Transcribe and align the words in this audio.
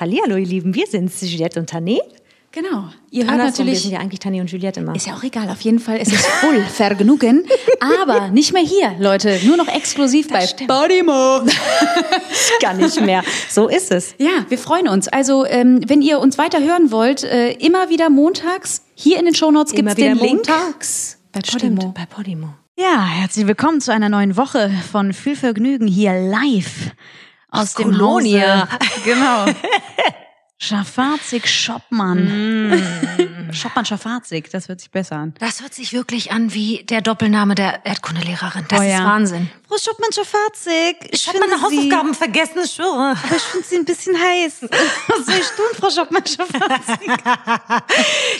Hallihallo, 0.00 0.36
ihr 0.36 0.46
Lieben, 0.46 0.74
wir 0.76 0.86
sind 0.86 1.10
Juliette 1.20 1.58
und 1.58 1.72
Tané. 1.72 1.98
Genau. 2.52 2.84
Ihr 3.10 3.24
hört 3.24 3.32
Andersrum, 3.32 3.66
wir 3.66 3.72
natürlich. 3.72 3.82
sind 3.82 3.90
ja 3.90 3.98
eigentlich 3.98 4.20
Tané 4.20 4.40
und 4.40 4.48
Juliette 4.50 4.78
immer. 4.78 4.94
Ist 4.94 5.08
ja 5.08 5.14
auch 5.14 5.24
egal, 5.24 5.50
auf 5.50 5.60
jeden 5.62 5.80
Fall 5.80 5.96
ist 5.98 6.12
es 6.12 6.24
voll 6.24 6.60
Vergnügen. 6.72 7.44
Aber 7.80 8.28
nicht 8.28 8.52
mehr 8.52 8.62
hier, 8.62 8.94
Leute. 9.00 9.40
Nur 9.44 9.56
noch 9.56 9.66
exklusiv 9.66 10.28
bei 10.28 10.46
stimmt. 10.46 10.70
Podimo. 10.70 11.40
gar 12.62 12.74
nicht 12.74 13.00
mehr. 13.00 13.24
So 13.50 13.66
ist 13.68 13.90
es. 13.90 14.14
Ja, 14.18 14.46
wir 14.48 14.58
freuen 14.58 14.86
uns. 14.86 15.08
Also, 15.08 15.44
ähm, 15.44 15.80
wenn 15.88 16.00
ihr 16.00 16.20
uns 16.20 16.38
weiter 16.38 16.60
hören 16.60 16.92
wollt, 16.92 17.24
äh, 17.24 17.50
immer 17.54 17.90
wieder 17.90 18.08
montags, 18.08 18.82
hier 18.94 19.18
in 19.18 19.24
den 19.24 19.34
Shownotes 19.34 19.74
gibt 19.74 19.88
es 19.88 19.96
den 19.96 20.14
wieder 20.14 20.24
Link. 20.24 20.46
montags. 20.48 21.18
Bei 21.32 21.40
Stimmt, 21.44 21.80
Podimo. 21.80 21.92
bei 21.94 22.06
Podimo. 22.06 22.48
Ja, 22.78 23.04
herzlich 23.04 23.48
willkommen 23.48 23.80
zu 23.80 23.92
einer 23.92 24.08
neuen 24.08 24.36
Woche 24.36 24.70
von 24.92 25.12
Viel 25.12 25.34
Vergnügen 25.34 25.88
hier 25.88 26.12
live 26.12 26.92
aus 27.50 27.74
dem 27.74 27.90
Kolonia. 27.90 28.68
Hause. 28.70 28.78
Genau. 29.04 29.46
Schafarzig 30.60 31.48
Schoppmann. 31.48 32.82
Schoppmann 33.52 33.86
Schafarzig, 33.86 34.50
das 34.50 34.68
hört 34.68 34.80
sich 34.80 34.90
besser 34.90 35.14
an. 35.14 35.34
Das 35.38 35.62
hört 35.62 35.72
sich 35.72 35.92
wirklich 35.92 36.32
an 36.32 36.52
wie 36.52 36.82
der 36.82 37.00
Doppelname 37.00 37.54
der 37.54 37.86
Erdkundelehrerin. 37.86 38.64
Das 38.68 38.80
Oh 38.80 38.82
ist 38.82 38.90
ja. 38.90 39.04
Wahnsinn. 39.04 39.48
Frau 39.68 39.76
Schoppmann 39.78 40.10
Schafarzig, 40.12 40.96
ich 41.04 41.12
Ich 41.12 41.28
habe 41.28 41.38
meine 41.38 41.62
Hausaufgaben 41.62 42.12
vergessen, 42.12 42.58
ich 42.64 42.72
schwöre. 42.72 43.16
Aber 43.22 43.36
ich 43.36 43.42
finde 43.42 43.66
sie 43.68 43.76
ein 43.76 43.84
bisschen 43.84 44.16
heiß. 44.18 44.62
Was 44.62 45.26
soll 45.26 45.36
ich 45.36 45.46
tun, 45.50 45.66
Frau 45.78 45.90
Schoppmann 45.90 46.24
in 46.24 46.30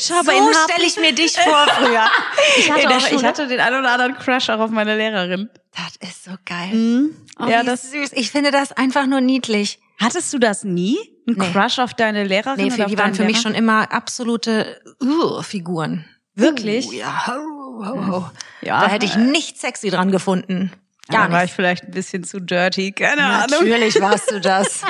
So 0.01 0.15
stelle 0.20 0.87
ich 0.87 0.97
mir 0.98 1.12
dich 1.15 1.39
vor 1.39 1.67
früher. 1.69 2.09
ich 2.56 2.69
hatte, 2.69 2.89
auch, 2.89 3.12
ich 3.12 3.25
hatte 3.25 3.47
den 3.47 3.61
einen 3.61 3.79
oder 3.79 3.93
anderen 3.93 4.17
Crush 4.19 4.51
auch 4.51 4.59
auf 4.59 4.70
meine 4.70 4.97
Lehrerin. 4.97 5.48
Das 5.77 5.97
ist 6.09 6.25
so 6.25 6.33
geil. 6.45 7.11
Oh, 7.39 7.47
Ja, 7.47 7.63
das- 7.63 7.91
süß. 7.91 8.13
Ich 8.15 8.31
finde 8.31 8.51
das 8.51 8.73
einfach 8.73 9.07
nur 9.07 9.21
niedlich. 9.21 9.79
Hattest 10.01 10.33
du 10.33 10.39
das 10.39 10.65
nie? 10.65 10.97
Ein 11.29 11.35
Nee. 11.37 11.51
Crush 11.53 11.79
auf 11.79 11.93
deine 11.95 12.25
Lehrerin? 12.25 12.65
Nee, 12.67 12.71
für, 12.71 12.87
die 12.87 12.97
waren 12.99 13.15
für 13.15 13.25
mich 13.25 13.37
Lehrer? 13.37 13.43
schon 13.43 13.55
immer 13.55 13.93
absolute 13.93 14.81
uh, 15.03 15.43
Figuren. 15.43 16.05
Wirklich? 16.34 16.87
Uh, 16.89 16.92
ja. 16.92 17.27
Ho, 17.27 17.84
ho, 17.84 18.07
ho. 18.07 18.31
Ja. 18.62 18.81
Da 18.83 18.89
hätte 18.89 19.07
ich 19.07 19.17
nichts 19.17 19.61
sexy 19.61 19.91
dran 19.91 20.11
gefunden. 20.11 20.73
Gar 21.11 21.25
Dann 21.25 21.33
war 21.33 21.45
ich 21.45 21.53
vielleicht 21.53 21.85
ein 21.85 21.91
bisschen 21.91 22.23
zu 22.25 22.41
dirty, 22.41 22.92
keine 22.92 23.23
Ahnung. 23.25 23.61
Natürlich 23.61 24.01
warst 24.01 24.31
du 24.31 24.41
das. 24.42 24.83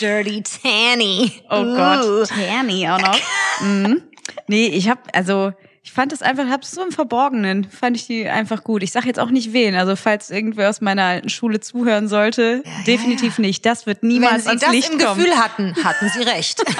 Dirty 0.00 0.42
Tanny. 0.42 1.32
Oh. 1.50 1.64
Gott, 1.64 2.28
Tanny 2.28 2.88
auch 2.88 3.00
noch. 3.00 3.18
mhm. 3.60 4.02
Nee, 4.46 4.66
ich 4.68 4.88
hab, 4.88 5.14
also 5.16 5.52
ich 5.84 5.92
fand 5.92 6.14
es 6.14 6.22
einfach, 6.22 6.48
hab's 6.48 6.70
so 6.70 6.82
im 6.82 6.92
Verborgenen, 6.92 7.64
fand 7.64 7.94
ich 7.94 8.06
die 8.06 8.26
einfach 8.26 8.64
gut. 8.64 8.82
Ich 8.82 8.90
sag 8.90 9.04
jetzt 9.04 9.20
auch 9.20 9.28
nicht 9.28 9.52
wen, 9.52 9.74
also 9.74 9.96
falls 9.96 10.30
irgendwer 10.30 10.70
aus 10.70 10.80
meiner 10.80 11.02
alten 11.02 11.28
Schule 11.28 11.60
zuhören 11.60 12.08
sollte, 12.08 12.62
definitiv 12.86 13.38
nicht. 13.38 13.66
Das 13.66 13.84
wird 13.84 14.02
Wenn 14.02 14.08
niemals 14.08 14.44
sie 14.44 14.48
ans 14.48 14.62
das 14.62 14.72
Licht 14.72 14.90
im 14.94 14.98
kommen. 14.98 15.18
Gefühl 15.18 15.36
hatten, 15.36 15.76
hatten 15.84 16.08
sie 16.08 16.22
recht. 16.22 16.64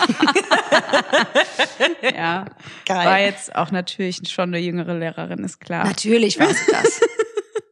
Ja, 2.16 2.46
Geil. 2.86 3.06
war 3.06 3.20
jetzt 3.20 3.54
auch 3.56 3.70
natürlich 3.70 4.20
schon 4.30 4.50
eine 4.50 4.58
jüngere 4.58 4.96
Lehrerin, 4.96 5.42
ist 5.44 5.60
klar. 5.60 5.84
Natürlich 5.84 6.38
war 6.38 6.48
sie 6.48 6.70
das. 6.70 7.00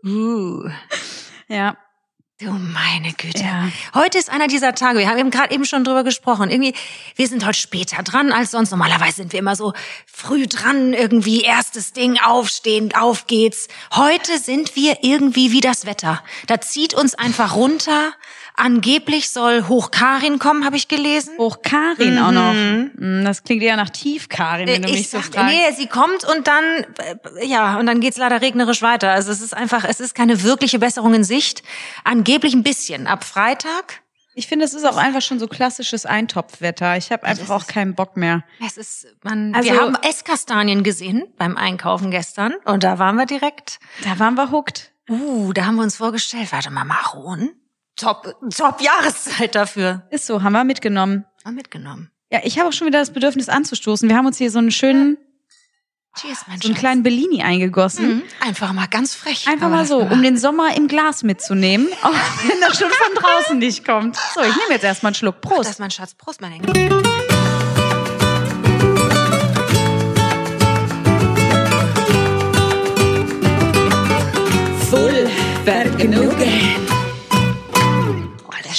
Uh. 0.05 0.69
Ja, 1.48 1.77
Du 2.42 2.50
meine 2.50 3.12
Güte. 3.12 3.40
Ja. 3.44 3.68
Heute 3.94 4.18
ist 4.18 4.28
einer 4.28 4.48
dieser 4.48 4.74
Tage. 4.74 4.98
Wir 4.98 5.08
haben 5.08 5.18
eben 5.18 5.30
gerade 5.30 5.54
eben 5.54 5.64
schon 5.64 5.84
drüber 5.84 6.02
gesprochen. 6.02 6.50
Irgendwie, 6.50 6.74
wir 7.14 7.28
sind 7.28 7.46
heute 7.46 7.58
später 7.58 8.02
dran 8.02 8.32
als 8.32 8.50
sonst. 8.50 8.72
Normalerweise 8.72 9.18
sind 9.18 9.32
wir 9.32 9.38
immer 9.38 9.54
so 9.54 9.74
früh 10.06 10.48
dran. 10.48 10.92
Irgendwie 10.92 11.42
erstes 11.42 11.92
Ding, 11.92 12.18
aufstehen, 12.18 12.92
auf 12.96 13.28
geht's. 13.28 13.68
Heute 13.94 14.38
sind 14.40 14.74
wir 14.74 14.98
irgendwie 15.02 15.52
wie 15.52 15.60
das 15.60 15.86
Wetter. 15.86 16.20
Da 16.48 16.60
zieht 16.60 16.94
uns 16.94 17.14
einfach 17.14 17.54
runter. 17.54 18.12
Angeblich 18.55 19.31
soll 19.31 19.67
Hochkarin 19.69 20.39
kommen, 20.39 20.64
habe 20.64 20.77
ich 20.77 20.89
gelesen. 20.89 21.34
hoch 21.39 21.62
Karin 21.62 22.19
auch 22.19 22.31
noch. 22.33 22.53
Mm, 22.53 23.25
Das 23.25 23.42
klingt 23.44 23.62
eher 23.62 23.77
nach 23.77 23.91
Tiefkarin, 23.91 24.67
wenn 24.69 24.83
du 24.83 24.89
mich 24.91 25.00
ich 25.00 25.11
so 25.11 25.19
sag, 25.19 25.34
fragst. 25.34 25.55
nee, 25.55 25.72
sie 25.77 25.86
kommt 25.86 26.25
und 26.25 26.47
dann, 26.47 26.64
äh, 26.98 27.47
ja, 27.47 27.78
und 27.78 27.86
dann 27.86 28.00
geht's 28.00 28.19
leider 28.19 28.41
regnerisch 28.42 28.83
weiter. 28.83 29.11
Also 29.11 29.32
es 29.32 29.41
ist 29.41 29.54
einfach, 29.56 29.84
es 29.84 30.00
ist 30.00 30.15
keine 30.15 30.43
wirkliche 30.43 30.78
Besserung 30.78 31.15
in 31.15 31.25
Sicht. 31.25 31.62
Angeblich 32.04 32.54
ein 32.54 32.62
bisschen. 32.62 33.06
Ab 33.06 33.25
Freitag 33.25 34.00
Ich 34.34 34.47
finde, 34.47 34.65
es 34.65 34.72
ist 34.72 34.84
auch 34.87 34.97
einfach 34.97 35.21
schon 35.21 35.38
so 35.38 35.47
klassisches 35.47 36.06
Eintopfwetter. 36.06 36.97
Ich 36.97 37.12
habe 37.12 37.25
einfach 37.25 37.50
auch 37.50 37.66
keinen 37.66 37.94
Bock 37.94 38.16
mehr. 38.16 38.44
Es 38.66 38.76
ist, 38.78 39.06
man, 39.22 39.55
Also- 39.55 39.71
wir 39.71 39.78
haben 39.81 39.94
Esskastanien 40.03 40.82
gesehen 40.82 41.25
beim 41.37 41.56
Einkaufen 41.59 42.10
gestern 42.10 42.55
und 42.65 42.82
da 42.82 42.99
waren 42.99 43.16
wir 43.16 43.26
direkt, 43.26 43.78
Da 44.05 44.19
waren 44.19 44.34
wir 44.34 44.50
hooked. 44.50 44.93
uh, 45.10 45.53
da 45.53 45.66
haben 45.66 45.75
wir 45.76 45.82
uns 45.82 45.97
vorgestellt, 45.97 46.50
warte 46.53 46.71
mal, 46.71 46.84
Maron? 46.84 47.50
Top, 48.02 48.34
top 48.56 48.80
Jahreszeit 48.80 49.54
dafür. 49.54 50.02
Ist 50.10 50.26
so, 50.26 50.42
haben 50.42 50.52
wir 50.54 50.64
mitgenommen. 50.64 51.24
Mal 51.44 51.52
mitgenommen. 51.52 52.10
Ja, 52.30 52.40
ich 52.42 52.58
habe 52.58 52.68
auch 52.68 52.72
schon 52.72 52.88
wieder 52.88 52.98
das 52.98 53.12
Bedürfnis 53.12 53.48
anzustoßen. 53.48 54.08
Wir 54.08 54.16
haben 54.16 54.26
uns 54.26 54.38
hier 54.38 54.50
so 54.50 54.58
einen 54.58 54.72
schönen, 54.72 55.18
Cheers, 56.18 56.44
mein 56.48 56.60
so 56.60 56.66
einen 56.66 56.74
Schatz. 56.74 56.80
kleinen 56.80 57.02
Bellini 57.04 57.42
eingegossen. 57.42 58.16
Mhm. 58.16 58.22
Einfach 58.40 58.72
mal 58.72 58.88
ganz 58.88 59.14
frech. 59.14 59.46
Einfach 59.46 59.68
mal 59.68 59.78
das 59.80 59.88
so, 59.88 59.98
um 59.98 60.20
den 60.20 60.36
Sommer 60.36 60.76
im 60.76 60.88
Glas 60.88 61.22
mitzunehmen, 61.22 61.86
auch 62.02 62.10
wenn 62.10 62.60
er 62.60 62.74
schon 62.74 62.90
von 62.90 63.14
draußen 63.22 63.58
nicht 63.58 63.84
kommt. 63.84 64.16
So, 64.34 64.40
ich 64.40 64.56
nehme 64.56 64.70
jetzt 64.72 64.84
erstmal 64.84 65.10
einen 65.10 65.14
Schluck. 65.14 65.40
Das 65.40 65.50
Prost. 65.52 65.70
ist 65.70 65.78
mein 65.78 65.90
Schatz. 65.92 66.14
Prost, 66.14 66.40
mein 66.40 66.52
Engel. 66.54 66.72
Voll 74.90 75.28
Vergnügen. 75.64 76.81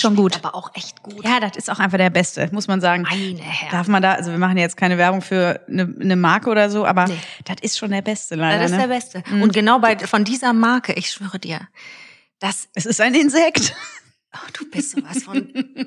Das 0.04 0.10
schon 0.12 0.16
gut. 0.16 0.36
Aber 0.36 0.56
auch 0.56 0.72
echt 0.76 1.02
gut. 1.04 1.24
Ja, 1.24 1.40
das 1.40 1.56
ist 1.58 1.70
auch 1.70 1.80
einfach 1.80 1.98
der 1.98 2.10
Beste, 2.10 2.48
muss 2.52 2.68
man 2.68 2.82
sagen. 2.82 3.04
Meine 3.04 3.40
Herren. 3.42 3.72
Darf 3.72 3.88
man 3.88 4.02
da, 4.02 4.14
also 4.14 4.32
wir 4.32 4.38
machen 4.38 4.58
jetzt 4.58 4.78
keine 4.78 4.98
Werbung 4.98 5.22
für 5.22 5.62
eine, 5.68 5.94
eine 6.00 6.16
Marke 6.16 6.50
oder 6.50 6.70
so, 6.70 6.86
aber 6.86 7.08
Nee. 7.08 7.18
das 7.46 7.58
ist 7.62 7.78
schon 7.78 7.92
der 7.92 8.02
Beste 8.02 8.36
leider. 8.36 8.62
das 8.62 8.72
ist 8.72 8.78
der 8.78 8.88
ne? 8.88 8.94
Beste. 8.94 9.24
Und 9.42 9.54
genau 9.54 9.80
bei, 9.80 9.98
von 10.00 10.24
dieser 10.24 10.54
Marke, 10.54 10.94
ich 10.94 11.10
schwöre 11.10 11.40
dir, 11.40 11.68
das 12.40 12.68
Es 12.76 12.86
ist 12.86 13.00
ein 13.02 13.16
Insekt. 13.16 13.74
Oh, 14.36 14.50
du 14.54 14.70
bist 14.70 14.92
sowas 14.92 15.24
von. 15.24 15.48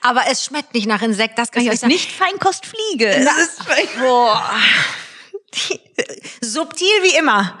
Aber 0.00 0.22
es 0.30 0.44
schmeckt 0.44 0.74
nicht 0.74 0.86
nach 0.86 1.02
Insekt, 1.02 1.38
das 1.38 1.50
kann 1.50 1.60
Es 1.62 1.66
ich 1.66 1.72
euch 1.72 1.80
sagen. 1.80 1.92
nicht 1.92 2.10
Feinkostfliege. 2.10 3.20
Na, 3.24 3.30
ist 3.42 3.62
boah. 4.00 4.42
Subtil 6.40 6.86
wie 7.02 7.16
immer. 7.18 7.58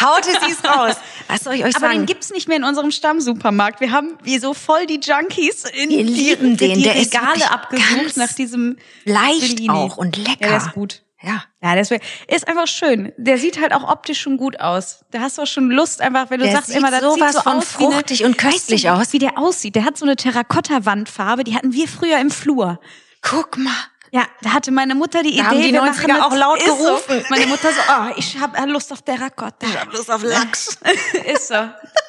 Haute 0.00 0.30
sie 0.44 0.52
es 0.52 0.64
raus. 0.64 0.96
Was 1.28 1.44
soll 1.44 1.54
ich 1.54 1.64
euch 1.64 1.76
Aber 1.76 1.88
den 1.88 1.94
sagen? 1.96 2.06
gibt's 2.06 2.30
nicht 2.30 2.48
mehr 2.48 2.56
in 2.56 2.64
unserem 2.64 2.90
Stammsupermarkt. 2.90 3.80
Wir 3.80 3.92
haben 3.92 4.18
wie 4.22 4.38
so 4.38 4.54
voll 4.54 4.86
die 4.86 5.00
Junkies 5.02 5.64
in 5.64 5.90
Wir 5.90 6.04
lieben 6.04 6.56
die, 6.56 6.68
den. 6.68 6.78
die 6.78 6.82
Der 6.84 6.96
ist 6.96 7.14
Regale 7.14 7.28
wirklich 7.36 7.50
abgesucht 7.50 8.16
nach 8.16 8.32
diesem 8.32 8.76
leicht 9.04 9.56
Bellini. 9.56 9.68
auch 9.70 9.96
und 9.96 10.16
lecker. 10.16 10.36
Ja, 10.40 10.48
der 10.48 10.56
ist 10.58 10.72
gut. 10.72 11.02
Ja. 11.20 11.42
Ja, 11.60 11.74
deswegen 11.74 12.04
ist 12.28 12.46
einfach 12.46 12.68
schön. 12.68 13.12
Der 13.16 13.38
sieht 13.38 13.60
halt 13.60 13.72
auch 13.72 13.88
optisch 13.88 14.20
schon 14.20 14.36
gut 14.36 14.60
aus. 14.60 15.04
Da 15.10 15.20
hast 15.20 15.36
du 15.38 15.42
auch 15.42 15.46
schon 15.48 15.68
Lust, 15.70 16.00
einfach, 16.00 16.30
wenn 16.30 16.38
du 16.38 16.44
Der 16.46 16.54
sagst 16.54 16.70
immer, 16.70 16.90
das 16.92 17.00
sowas 17.00 17.14
sieht 17.32 17.32
so 17.32 17.40
von 17.42 17.58
aus 17.58 17.76
eine- 17.76 17.90
fruchtig 17.92 18.24
und 18.24 18.38
köstlich 18.38 18.84
weißt 18.84 18.96
du, 18.96 19.00
aus. 19.02 19.12
Wie 19.12 19.18
der 19.18 19.36
aussieht. 19.36 19.74
Der 19.74 19.84
hat 19.84 19.98
so 19.98 20.04
eine 20.06 20.14
Terrakotta-Wandfarbe, 20.14 21.42
die 21.44 21.56
hatten 21.56 21.72
wir 21.72 21.88
früher 21.88 22.18
im 22.20 22.30
Flur. 22.30 22.78
Guck 23.20 23.56
mal. 23.58 23.72
Ja, 24.10 24.26
da 24.42 24.52
hatte 24.54 24.70
meine 24.70 24.94
Mutter 24.94 25.22
die 25.22 25.30
Idee. 25.34 25.42
haben 25.42 25.60
die 25.60 25.72
wir 25.72 25.82
90er 25.82 25.86
machen 25.86 26.08
das- 26.08 26.20
auch 26.22 26.34
laut 26.34 26.64
gerufen. 26.64 27.20
So. 27.20 27.26
Meine 27.30 27.46
Mutter 27.46 27.68
so, 27.72 27.80
oh, 27.90 28.12
ich 28.16 28.38
habe 28.38 28.70
Lust 28.70 28.92
auf 28.92 29.02
Terrakotta. 29.02 29.66
Ich 29.66 29.78
hab 29.80 29.92
Lust 29.92 30.10
auf 30.10 30.22
Lachs. 30.22 30.78
ist 31.34 31.48
so. 31.48 31.54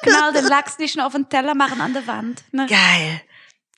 Knall 0.02 0.32
den 0.32 0.46
Lachs 0.46 0.78
nicht 0.78 0.96
nur 0.96 1.06
auf 1.06 1.12
den 1.12 1.28
Teller, 1.28 1.54
machen 1.54 1.80
an 1.80 1.92
der 1.92 2.06
Wand. 2.06 2.42
Ne? 2.52 2.66
Geil. 2.66 3.20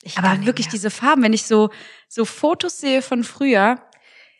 Ich 0.03 0.17
Aber 0.17 0.45
wirklich 0.45 0.67
mehr. 0.67 0.71
diese 0.73 0.89
Farben, 0.91 1.23
wenn 1.23 1.33
ich 1.33 1.45
so, 1.45 1.69
so 2.09 2.25
Fotos 2.25 2.79
sehe 2.79 3.01
von 3.01 3.23
früher, 3.23 3.79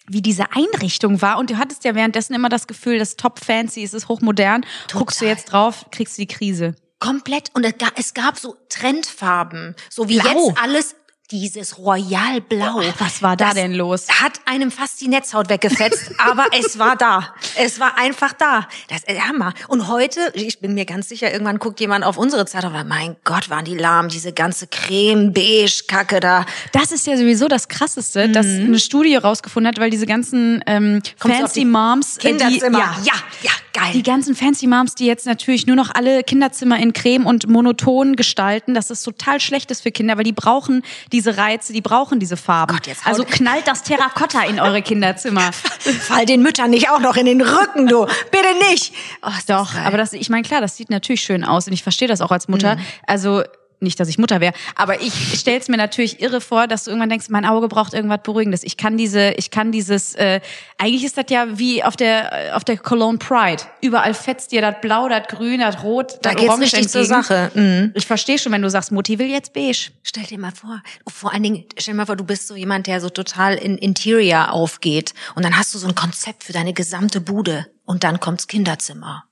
wie 0.07 0.21
diese 0.21 0.45
Einrichtung 0.51 1.21
war 1.21 1.37
und 1.37 1.49
du 1.49 1.57
hattest 1.57 1.85
ja 1.85 1.95
währenddessen 1.95 2.33
immer 2.33 2.49
das 2.49 2.67
Gefühl, 2.67 2.99
das 2.99 3.09
ist 3.09 3.19
top 3.19 3.39
fancy, 3.43 3.83
es 3.83 3.93
ist 3.93 4.09
hochmodern, 4.09 4.65
guckst 4.91 5.21
du 5.21 5.25
Total. 5.25 5.35
jetzt 5.37 5.45
drauf, 5.45 5.85
kriegst 5.91 6.17
du 6.17 6.21
die 6.23 6.27
Krise. 6.27 6.75
Komplett. 6.99 7.49
Und 7.53 7.65
es 7.95 8.13
gab 8.13 8.37
so 8.37 8.55
Trendfarben. 8.69 9.75
So 9.89 10.07
wie 10.09 10.19
Blau. 10.19 10.47
jetzt 10.49 10.57
alles 10.61 10.95
dieses 11.33 11.79
Royalblau. 11.79 12.83
Was 12.99 13.23
war 13.23 13.35
da 13.35 13.53
denn 13.53 13.73
los? 13.73 14.07
Hat 14.21 14.33
einem 14.45 14.69
fast 14.69 15.01
die 15.01 15.07
Netzhaut 15.07 15.49
weggefetzt, 15.49 16.11
aber 16.19 16.45
es 16.57 16.77
war 16.77 16.95
da. 16.95 17.33
Es 17.55 17.79
war 17.79 17.97
einfach 17.97 18.33
da. 18.33 18.67
Das 18.87 18.99
ist 19.03 19.27
Hammer. 19.27 19.53
Und 19.67 19.87
heute, 19.87 20.31
ich 20.35 20.59
bin 20.59 20.75
mir 20.75 20.85
ganz 20.85 21.09
sicher, 21.09 21.31
irgendwann 21.31 21.57
guckt 21.57 21.79
jemand 21.79 22.05
auf 22.05 22.17
unsere 22.17 22.45
Zeit 22.45 22.63
und 22.65 22.73
sagt, 22.73 22.87
mein 22.87 23.15
Gott, 23.23 23.49
waren 23.49 23.65
die 23.65 23.75
lahm, 23.75 24.09
diese 24.09 24.31
ganze 24.31 24.67
Creme-Beige-Kacke 24.67 26.19
da. 26.19 26.45
Das 26.71 26.91
ist 26.91 27.07
ja 27.07 27.17
sowieso 27.17 27.47
das 27.47 27.67
Krasseste, 27.67 28.29
dass 28.29 28.45
eine 28.45 28.77
Studie 28.77 29.15
rausgefunden 29.15 29.67
hat, 29.69 29.79
weil 29.79 29.89
diese 29.89 30.05
ganzen 30.05 30.63
ähm, 30.67 31.01
fancy 31.17 31.61
die 31.61 31.65
Moms, 31.65 32.17
äh, 32.17 32.21
die, 32.21 32.27
Kinderzimmer. 32.27 32.77
ja, 32.77 32.95
ja, 33.03 33.13
ja, 33.41 33.51
geil. 33.73 33.91
die 33.93 34.03
ganzen 34.03 34.35
fancy 34.35 34.67
Moms, 34.67 34.95
die 34.95 35.05
jetzt 35.05 35.25
natürlich 35.25 35.67
nur 35.67 35.75
noch 35.75 35.93
alle 35.93 36.23
Kinderzimmer 36.23 36.79
in 36.79 36.93
Creme 36.93 37.25
und 37.25 37.47
monoton 37.47 38.15
gestalten, 38.15 38.73
das 38.73 38.89
total 39.03 39.39
schlecht 39.39 39.71
ist 39.71 39.81
für 39.81 39.91
Kinder, 39.91 40.17
weil 40.17 40.23
die 40.23 40.31
brauchen 40.31 40.83
diese 41.11 41.37
Reize, 41.37 41.73
die 41.73 41.81
brauchen 41.81 42.19
diese 42.19 42.37
Farben. 42.37 42.75
Gott, 42.75 42.87
jetzt 42.87 43.05
also 43.05 43.23
knallt 43.25 43.67
das 43.67 43.83
Terrakotta 43.83 44.43
in 44.43 44.59
eure 44.59 44.81
Kinderzimmer. 44.81 45.51
Fall 45.99 46.25
den 46.25 46.41
Müttern 46.41 46.69
nicht 46.69 46.89
auch 46.89 46.99
noch 46.99 47.15
in 47.15 47.25
den 47.25 47.41
Rücken, 47.41 47.87
du. 47.87 48.05
Bitte 48.31 48.71
nicht. 48.71 48.93
Oh, 49.21 49.29
ist 49.29 49.49
das 49.49 49.57
Doch, 49.57 49.75
aber 49.75 49.97
das, 49.97 50.13
ich 50.13 50.29
meine, 50.29 50.43
klar, 50.43 50.61
das 50.61 50.77
sieht 50.77 50.89
natürlich 50.89 51.21
schön 51.21 51.43
aus 51.43 51.67
und 51.67 51.73
ich 51.73 51.83
verstehe 51.83 52.07
das 52.07 52.21
auch 52.21 52.31
als 52.31 52.47
Mutter. 52.47 52.77
Also 53.07 53.43
nicht, 53.83 53.99
dass 53.99 54.07
ich 54.07 54.17
Mutter 54.17 54.41
wäre, 54.41 54.53
aber 54.75 55.01
ich 55.01 55.13
stelle 55.39 55.59
es 55.59 55.67
mir 55.67 55.77
natürlich 55.77 56.21
irre 56.21 56.41
vor, 56.41 56.67
dass 56.67 56.85
du 56.85 56.91
irgendwann 56.91 57.09
denkst, 57.09 57.27
mein 57.29 57.45
Auge 57.45 57.67
braucht 57.67 57.93
irgendwas 57.93 58.21
Beruhigendes. 58.23 58.63
Ich 58.63 58.77
kann 58.77 58.97
diese, 58.97 59.31
ich 59.31 59.51
kann 59.51 59.71
dieses, 59.71 60.15
äh, 60.15 60.41
eigentlich 60.77 61.03
ist 61.03 61.17
das 61.17 61.25
ja 61.29 61.57
wie 61.57 61.83
auf 61.83 61.95
der 61.95 62.53
auf 62.55 62.63
der 62.63 62.77
Cologne 62.77 63.17
Pride. 63.17 63.63
Überall 63.81 64.13
fetzt 64.13 64.51
dir 64.51 64.61
das 64.61 64.75
Blau, 64.81 65.07
das 65.09 65.27
Grün, 65.27 65.59
das 65.59 65.83
Rot, 65.83 66.19
Da 66.21 66.31
das 66.31 66.35
geht's 66.35 66.49
Orange 66.49 66.63
richtig 66.63 66.89
zur 66.89 67.01
entgegen. 67.01 67.23
Sache. 67.23 67.51
Mhm. 67.53 67.91
Ich 67.95 68.05
verstehe 68.05 68.37
schon, 68.37 68.51
wenn 68.51 68.61
du 68.61 68.69
sagst, 68.69 68.91
Mutti 68.91 69.19
will 69.19 69.27
jetzt 69.27 69.53
beige. 69.53 69.91
Stell 70.03 70.23
dir 70.23 70.39
mal 70.39 70.51
vor, 70.51 70.81
vor 71.07 71.33
allen 71.33 71.43
Dingen, 71.43 71.65
stell 71.77 71.93
dir 71.93 71.97
mal 71.97 72.05
vor, 72.05 72.15
du 72.15 72.23
bist 72.23 72.47
so 72.47 72.55
jemand, 72.55 72.87
der 72.87 73.01
so 73.01 73.09
total 73.09 73.55
in 73.55 73.77
Interior 73.77 74.51
aufgeht 74.51 75.13
und 75.35 75.43
dann 75.43 75.57
hast 75.57 75.73
du 75.73 75.77
so 75.77 75.87
ein 75.87 75.95
Konzept 75.95 76.43
für 76.43 76.53
deine 76.53 76.73
gesamte 76.73 77.21
Bude 77.21 77.67
und 77.85 78.03
dann 78.03 78.19
kommt's 78.19 78.47
Kinderzimmer. 78.47 79.25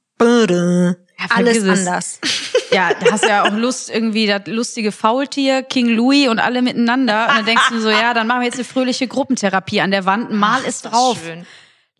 Ja, 1.21 1.35
Alles 1.35 1.63
anders. 1.63 2.19
Ja, 2.71 2.93
da 2.93 3.11
hast 3.11 3.25
du 3.25 3.27
ja 3.27 3.43
auch 3.43 3.51
Lust, 3.51 3.89
irgendwie 3.89 4.27
das 4.27 4.43
lustige 4.45 4.93
Faultier, 4.93 5.61
King 5.61 5.89
Louis 5.89 6.29
und 6.29 6.39
alle 6.39 6.61
miteinander. 6.61 7.27
Und 7.27 7.37
dann 7.39 7.45
denkst 7.45 7.67
du 7.69 7.81
so, 7.81 7.89
ja, 7.89 8.13
dann 8.13 8.27
machen 8.27 8.39
wir 8.39 8.45
jetzt 8.45 8.55
eine 8.55 8.63
fröhliche 8.63 9.09
Gruppentherapie 9.09 9.81
an 9.81 9.91
der 9.91 10.05
Wand. 10.05 10.31
Mal 10.31 10.63
ist 10.63 10.85
das 10.85 10.93
drauf. 10.93 11.19
schön. 11.21 11.45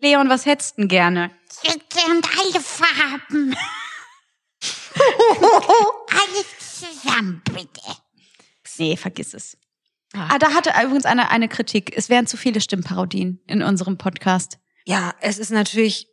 Leon, 0.00 0.30
was 0.30 0.46
hättest 0.46 0.78
du 0.78 0.82
denn 0.82 0.88
gerne? 0.88 1.30
Und 1.62 2.26
alle 2.38 2.60
Farben. 2.62 3.54
Alles 6.08 6.80
zusammen, 6.80 7.42
bitte. 7.52 7.80
Nee, 8.78 8.96
vergiss 8.96 9.34
es. 9.34 9.58
Ah, 10.14 10.38
da 10.38 10.52
hatte 10.54 10.72
übrigens 10.82 11.04
eine, 11.04 11.30
eine 11.30 11.48
Kritik. 11.48 11.96
Es 11.96 12.08
wären 12.08 12.26
zu 12.26 12.36
viele 12.36 12.60
Stimmparodien 12.60 13.40
in 13.46 13.62
unserem 13.62 13.96
Podcast. 13.96 14.58
Ja, 14.84 15.14
es 15.20 15.38
ist 15.38 15.50
natürlich 15.50 16.08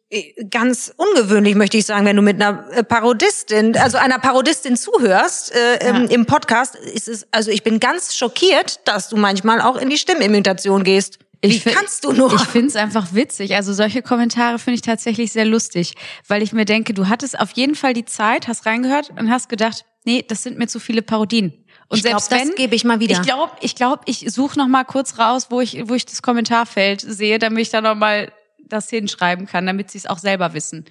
ganz 0.50 0.92
ungewöhnlich, 0.98 1.56
möchte 1.56 1.78
ich 1.78 1.86
sagen, 1.86 2.06
wenn 2.06 2.16
du 2.16 2.22
mit 2.22 2.42
einer 2.42 2.66
äh, 2.72 2.84
Parodistin, 2.84 3.78
also 3.78 3.98
einer 3.98 4.18
Parodistin 4.20 4.76
zuhörst 4.76 5.54
äh, 5.54 5.88
im, 5.90 5.96
Ja. 5.96 6.10
im 6.10 6.26
Podcast. 6.26 6.76
Ist 6.76 7.08
es, 7.08 7.28
also 7.32 7.52
ich 7.52 7.64
bin 7.64 7.80
ganz 7.80 8.16
schockiert, 8.16 8.80
dass 8.88 9.10
du 9.10 9.18
manchmal 9.18 9.62
auch 9.62 9.76
in 9.78 9.90
die 9.90 9.98
Stimmimitation 9.98 10.84
gehst. 10.84 11.20
Wie 11.42 11.60
fi- 11.60 11.70
kannst 11.72 12.04
du 12.04 12.12
nur? 12.12 12.34
Ich 12.34 12.42
finde 12.42 12.68
es 12.70 12.76
einfach 12.76 13.14
witzig. 13.14 13.56
Also 13.56 13.72
solche 13.72 14.02
Kommentare 14.02 14.60
finde 14.60 14.76
ich 14.76 14.82
tatsächlich 14.82 15.32
sehr 15.32 15.46
lustig, 15.46 15.94
weil 16.28 16.42
ich 16.42 16.52
mir 16.54 16.66
denke, 16.66 16.94
du 16.94 17.08
hattest 17.08 17.40
auf 17.40 17.52
jeden 17.52 17.76
Fall 17.76 17.94
die 17.94 18.04
Zeit, 18.06 18.48
hast 18.48 18.66
reingehört 18.66 19.12
und 19.18 19.30
hast 19.30 19.48
gedacht, 19.48 19.86
nee, 20.06 20.26
das 20.28 20.44
sind 20.44 20.58
mir 20.58 20.68
zu 20.68 20.80
viele 20.80 21.02
Parodien. 21.02 21.66
Und 21.88 21.98
Ich 21.98 22.04
glaub, 22.04 22.20
selbst 22.20 22.32
das 22.32 22.40
wenn, 22.50 22.56
gebe 22.56 22.76
ich 22.76 22.84
mal 22.84 23.00
wieder. 23.00 23.14
Ich 23.14 23.22
glaube, 23.22 23.52
ich 23.62 23.76
glaube, 23.76 24.02
ich 24.06 24.26
suche 24.30 24.58
noch 24.60 24.68
mal 24.68 24.84
kurz 24.84 25.18
raus, 25.18 25.48
wo 25.50 25.62
ich, 25.62 25.88
wo 25.88 25.94
ich 25.94 26.06
das 26.06 26.22
Kommentarfeld 26.22 27.00
sehe, 27.02 27.40
damit 27.40 27.62
ich 27.62 27.70
da 27.70 27.80
noch 27.82 27.96
mal 27.96 28.32
das 28.70 28.90
hinschreiben 28.90 29.46
kann, 29.46 29.66
damit 29.66 29.92
sie 29.92 29.98
es 29.98 30.06
auch 30.06 30.20
selber 30.20 30.54
wissen. 30.54 30.86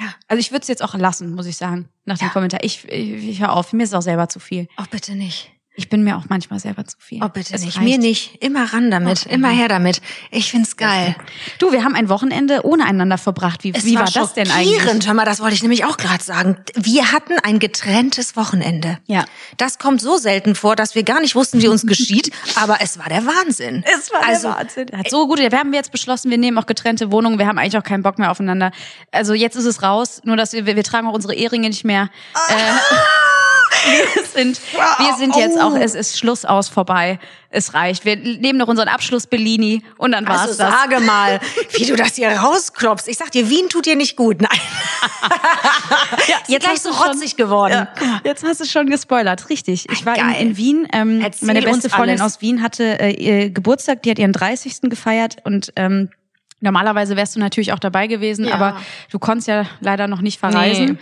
Ja. 0.00 0.06
Also 0.28 0.40
ich 0.40 0.50
würde 0.50 0.62
es 0.62 0.68
jetzt 0.68 0.82
auch 0.82 0.94
lassen, 0.94 1.34
muss 1.34 1.46
ich 1.46 1.56
sagen, 1.56 1.88
nach 2.04 2.18
dem 2.18 2.26
Ja. 2.26 2.32
Kommentar. 2.32 2.64
Ich, 2.64 2.84
ich, 2.88 3.28
ich 3.28 3.40
hör 3.40 3.52
auf, 3.52 3.72
mir 3.72 3.84
ist 3.84 3.90
es 3.90 3.94
auch 3.94 4.02
selber 4.02 4.28
zu 4.28 4.40
viel. 4.40 4.66
oh, 4.78 4.84
bitte 4.90 5.14
nicht. 5.14 5.52
Ich 5.76 5.88
bin 5.88 6.04
mir 6.04 6.16
auch 6.16 6.24
manchmal 6.28 6.58
selber 6.60 6.84
zu 6.84 6.96
viel. 6.98 7.22
Oh, 7.22 7.28
bitte 7.28 7.54
Es 7.54 7.62
nicht. 7.64 7.76
reicht. 7.76 7.84
Mir 7.88 7.98
nicht. 7.98 8.42
Immer 8.42 8.72
ran 8.72 8.90
damit. 8.90 9.26
Immer 9.26 9.48
her 9.48 9.68
damit. 9.68 10.00
Ich 10.30 10.50
find's 10.50 10.76
geil. 10.76 11.16
Du, 11.58 11.72
wir 11.72 11.84
haben 11.84 11.94
ein 11.94 12.08
Wochenende 12.08 12.64
ohne 12.64 12.84
einander 12.84 13.18
verbracht. 13.18 13.64
Wie, 13.64 13.72
Es 13.74 13.84
wie 13.84 13.96
war, 13.96 14.04
das 14.04 14.34
denn 14.34 14.50
eigentlich? 14.50 15.06
Hör 15.06 15.14
mal, 15.14 15.24
das 15.24 15.40
wollte 15.40 15.54
ich 15.54 15.62
nämlich 15.62 15.84
auch 15.84 15.96
gerade 15.96 16.22
sagen. 16.22 16.56
Wir 16.74 17.12
hatten 17.12 17.38
ein 17.42 17.58
getrenntes 17.58 18.36
Wochenende. 18.36 18.98
Ja. 19.06 19.24
Das 19.56 19.78
kommt 19.78 20.00
so 20.00 20.16
selten 20.16 20.54
vor, 20.54 20.76
dass 20.76 20.94
wir 20.94 21.02
gar 21.02 21.20
nicht 21.20 21.34
wussten, 21.34 21.60
wie 21.60 21.68
uns 21.68 21.86
geschieht. 21.86 22.30
aber 22.56 22.78
es 22.80 22.98
war 22.98 23.08
der 23.08 23.24
Wahnsinn. 23.26 23.84
Es 23.96 24.12
war 24.12 24.26
also, 24.26 24.48
der 24.48 24.58
Wahnsinn. 24.58 24.88
Hat 24.96 25.10
so 25.10 25.26
gut. 25.26 25.38
Wir 25.38 25.50
haben 25.50 25.72
jetzt 25.72 25.92
beschlossen, 25.92 26.30
wir 26.30 26.38
nehmen 26.38 26.58
auch 26.58 26.66
getrennte 26.66 27.10
Wohnungen. 27.10 27.38
Wir 27.38 27.46
haben 27.46 27.58
eigentlich 27.58 27.78
auch 27.78 27.82
keinen 27.82 28.02
Bock 28.02 28.18
mehr 28.18 28.30
aufeinander. 28.30 28.70
Also 29.12 29.34
jetzt 29.34 29.56
ist 29.56 29.64
es 29.66 29.82
raus. 29.82 30.20
Nur 30.24 30.36
dass 30.36 30.52
wir 30.52 30.66
wir, 30.66 30.76
wir 30.76 30.84
tragen 30.84 31.06
auch 31.08 31.12
unsere 31.14 31.34
Ehringe 31.34 31.68
nicht 31.68 31.84
mehr. 31.84 32.10
Äh, 32.48 32.52
wir 34.14 34.24
sind 34.24 34.60
wir 34.98 35.14
sind 35.16 35.36
jetzt 35.36 35.58
auch. 35.60 35.74
Es 35.76 35.94
ist 35.94 36.18
Schluss 36.18 36.44
aus 36.44 36.68
vorbei. 36.68 37.18
Es 37.50 37.72
reicht. 37.74 38.04
Wir 38.04 38.16
nehmen 38.16 38.58
noch 38.58 38.66
unseren 38.68 38.88
Abschluss 38.88 39.26
Bellini 39.28 39.82
und 39.96 40.12
dann 40.12 40.26
war's 40.26 40.40
Also 40.42 40.54
das. 40.58 40.72
sage 40.72 41.00
mal, 41.00 41.38
wie 41.76 41.84
du 41.86 41.94
das 41.94 42.16
hier 42.16 42.30
rausklopfst. 42.30 43.06
Ich 43.06 43.16
sag 43.16 43.30
dir, 43.30 43.48
Wien 43.48 43.68
tut 43.68 43.86
dir 43.86 43.94
nicht 43.96 44.16
gut. 44.16 44.40
Nein. 44.40 44.58
Ja, 46.28 46.36
Jetzt 46.48 46.62
gleich 46.62 46.74
hast 46.74 46.82
so 46.84 46.90
du 46.90 46.96
schon- 46.96 47.06
rotzig 47.08 47.36
geworden. 47.36 47.86
Ja, 48.00 48.20
jetzt 48.24 48.44
hast 48.44 48.60
du 48.60 48.64
schon 48.66 48.88
gespoilert, 48.88 49.48
richtig. 49.50 49.88
Ich 49.90 50.02
Ah, 50.02 50.06
war 50.06 50.16
in, 50.16 50.48
in 50.50 50.56
Wien. 50.56 50.88
Ähm, 50.92 51.20
Erzähl 51.20 51.46
meine 51.46 51.62
beste 51.62 51.88
Freundin 51.88 52.20
alles. 52.20 52.34
aus 52.36 52.40
Wien 52.42 52.62
hatte 52.62 52.98
äh, 53.00 53.10
ihr 53.12 53.50
Geburtstag, 53.50 54.02
die 54.02 54.10
hat 54.10 54.18
ihren 54.18 54.32
30. 54.32 54.82
gefeiert 54.82 55.36
und 55.44 55.72
ähm, 55.76 56.10
normalerweise 56.60 57.16
wärst 57.16 57.36
du 57.36 57.40
natürlich 57.40 57.72
auch 57.72 57.78
dabei 57.78 58.06
gewesen, 58.06 58.46
Ja. 58.46 58.54
aber 58.54 58.80
du 59.10 59.18
konntest 59.18 59.48
ja 59.48 59.66
leider 59.80 60.06
noch 60.08 60.20
nicht 60.20 60.38
verreisen. 60.40 60.84
Nee. 60.92 60.98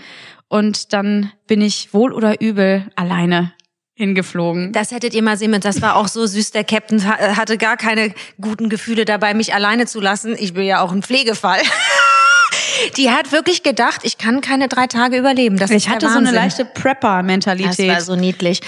Und 0.52 0.92
dann 0.92 1.32
bin 1.46 1.62
ich 1.62 1.94
wohl 1.94 2.12
oder 2.12 2.42
übel 2.42 2.90
alleine 2.94 3.54
hingeflogen. 3.94 4.72
Das 4.74 4.90
hättet 4.90 5.14
ihr 5.14 5.22
mal 5.22 5.38
sehen 5.38 5.50
müssen. 5.50 5.62
Das 5.62 5.80
war 5.80 5.96
auch 5.96 6.08
so 6.08 6.26
süß. 6.26 6.50
Der 6.50 6.62
Captain 6.64 7.06
ha- 7.06 7.36
hatte 7.38 7.56
gar 7.56 7.78
keine 7.78 8.12
guten 8.38 8.68
Gefühle 8.68 9.06
dabei, 9.06 9.32
mich 9.32 9.54
alleine 9.54 9.86
zu 9.86 9.98
lassen. 9.98 10.36
Ich 10.38 10.52
bin 10.52 10.64
ja 10.64 10.82
auch 10.82 10.92
ein 10.92 11.02
Pflegefall. 11.02 11.60
Die 12.96 13.10
hat 13.10 13.32
wirklich 13.32 13.62
gedacht, 13.62 14.00
ich 14.02 14.18
kann 14.18 14.42
keine 14.42 14.68
drei 14.68 14.86
Tage 14.88 15.16
überleben. 15.16 15.56
Das 15.56 15.70
ist 15.70 15.76
ich 15.76 15.88
hatte 15.88 16.10
so 16.10 16.18
eine 16.18 16.32
leichte 16.32 16.64
Prepper-Mentalität. 16.66 17.88
Das 17.88 17.94
war 17.96 18.00
so 18.02 18.16
niedlich. 18.16 18.60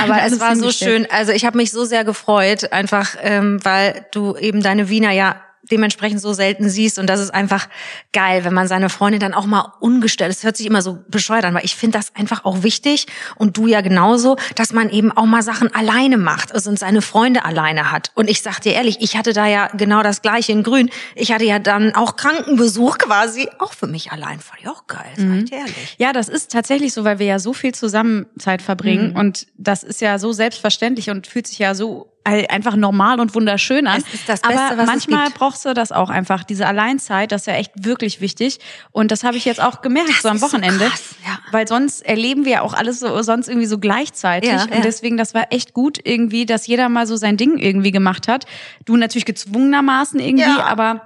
Aber 0.00 0.22
es 0.22 0.38
war 0.40 0.54
so 0.56 0.70
schön. 0.70 1.08
Also 1.10 1.32
ich 1.32 1.44
habe 1.44 1.56
mich 1.56 1.72
so 1.72 1.84
sehr 1.84 2.04
gefreut, 2.04 2.72
einfach 2.72 3.16
ähm, 3.20 3.58
weil 3.64 4.06
du 4.12 4.36
eben 4.36 4.62
deine 4.62 4.88
Wiener 4.88 5.10
ja 5.10 5.36
dementsprechend 5.70 6.20
so 6.20 6.32
selten 6.32 6.68
siehst 6.68 6.98
und 6.98 7.06
das 7.08 7.20
ist 7.20 7.30
einfach 7.32 7.68
geil, 8.12 8.44
wenn 8.44 8.52
man 8.52 8.68
seine 8.68 8.88
Freundin 8.88 9.20
dann 9.20 9.32
auch 9.34 9.46
mal 9.46 9.72
ungestellt. 9.80 10.30
Es 10.30 10.42
hört 10.44 10.56
sich 10.56 10.66
immer 10.66 10.82
so 10.82 10.98
bescheuert 11.08 11.44
an, 11.44 11.54
weil 11.54 11.64
ich 11.64 11.76
finde 11.76 11.98
das 11.98 12.14
einfach 12.16 12.44
auch 12.44 12.62
wichtig 12.62 13.06
und 13.36 13.56
du 13.56 13.66
ja 13.66 13.80
genauso, 13.80 14.36
dass 14.56 14.72
man 14.72 14.90
eben 14.90 15.12
auch 15.12 15.26
mal 15.26 15.42
Sachen 15.42 15.72
alleine 15.74 16.18
macht 16.18 16.52
also 16.52 16.70
und 16.70 16.78
seine 16.78 17.00
Freunde 17.02 17.44
alleine 17.44 17.92
hat. 17.92 18.10
Und 18.14 18.28
ich 18.28 18.42
sag 18.42 18.60
dir 18.60 18.72
ehrlich, 18.74 18.98
ich 19.00 19.16
hatte 19.16 19.32
da 19.32 19.46
ja 19.46 19.68
genau 19.68 20.02
das 20.02 20.20
gleiche 20.22 20.52
in 20.52 20.62
Grün. 20.62 20.90
Ich 21.14 21.32
hatte 21.32 21.44
ja 21.44 21.58
dann 21.58 21.94
auch 21.94 22.16
Krankenbesuch 22.16 22.98
quasi, 22.98 23.48
auch 23.58 23.72
für 23.72 23.86
mich 23.86 24.12
allein. 24.12 24.40
Fand 24.40 24.60
ich 24.60 24.68
auch 24.68 24.86
geil, 24.86 25.10
sag 25.16 25.36
ich 25.38 25.44
dir 25.50 25.58
ehrlich. 25.58 25.94
Ja, 25.98 26.12
das 26.12 26.28
ist 26.28 26.50
tatsächlich 26.52 26.92
so, 26.92 27.04
weil 27.04 27.18
wir 27.18 27.26
ja 27.26 27.38
so 27.38 27.52
viel 27.52 27.72
zusammen 27.74 28.26
Zeit 28.38 28.62
verbringen 28.62 29.10
Mhm. 29.12 29.16
und 29.16 29.46
das 29.56 29.82
ist 29.82 30.00
ja 30.00 30.18
so 30.18 30.32
selbstverständlich 30.32 31.08
und 31.10 31.26
fühlt 31.26 31.46
sich 31.46 31.58
ja 31.58 31.74
so 31.74 32.11
einfach 32.24 32.76
normal 32.76 33.20
und 33.20 33.34
wunderschön 33.34 33.86
an. 33.86 33.98
Es 34.06 34.14
ist 34.14 34.28
das 34.28 34.40
Beste, 34.42 34.48
Aber 34.48 34.76
was 34.76 34.82
es 34.82 34.86
manchmal 34.86 35.26
gibt. 35.26 35.38
brauchst 35.38 35.64
du 35.64 35.74
das 35.74 35.92
auch 35.92 36.08
einfach, 36.10 36.44
diese 36.44 36.66
Alleinzeit, 36.66 37.32
das 37.32 37.42
ist 37.42 37.46
ja 37.46 37.54
echt 37.54 37.72
wirklich 37.84 38.20
wichtig 38.20 38.58
und 38.92 39.10
das 39.10 39.24
habe 39.24 39.36
ich 39.36 39.44
jetzt 39.44 39.60
auch 39.60 39.82
gemerkt 39.82 40.22
so 40.22 40.28
am 40.28 40.36
ist 40.36 40.42
so 40.42 40.46
Wochenende, 40.46 40.86
krass, 40.86 41.14
ja. 41.26 41.38
weil 41.50 41.66
sonst 41.66 42.02
erleben 42.02 42.44
wir 42.44 42.52
ja 42.52 42.60
auch 42.62 42.74
alles 42.74 43.00
so 43.00 43.22
sonst 43.22 43.48
irgendwie 43.48 43.66
so 43.66 43.78
gleichzeitig 43.78 44.50
Ja, 44.50 44.62
und 44.62 44.74
ja. 44.74 44.80
deswegen 44.80 45.16
das 45.16 45.34
war 45.34 45.46
echt 45.50 45.74
gut 45.74 45.98
irgendwie, 46.04 46.46
dass 46.46 46.66
jeder 46.66 46.88
mal 46.88 47.06
so 47.06 47.16
sein 47.16 47.36
Ding 47.36 47.58
irgendwie 47.58 47.90
gemacht 47.90 48.28
hat. 48.28 48.46
Du 48.84 48.96
natürlich 48.96 49.24
gezwungenermaßen 49.24 50.20
irgendwie, 50.20 50.44
aber 50.44 51.02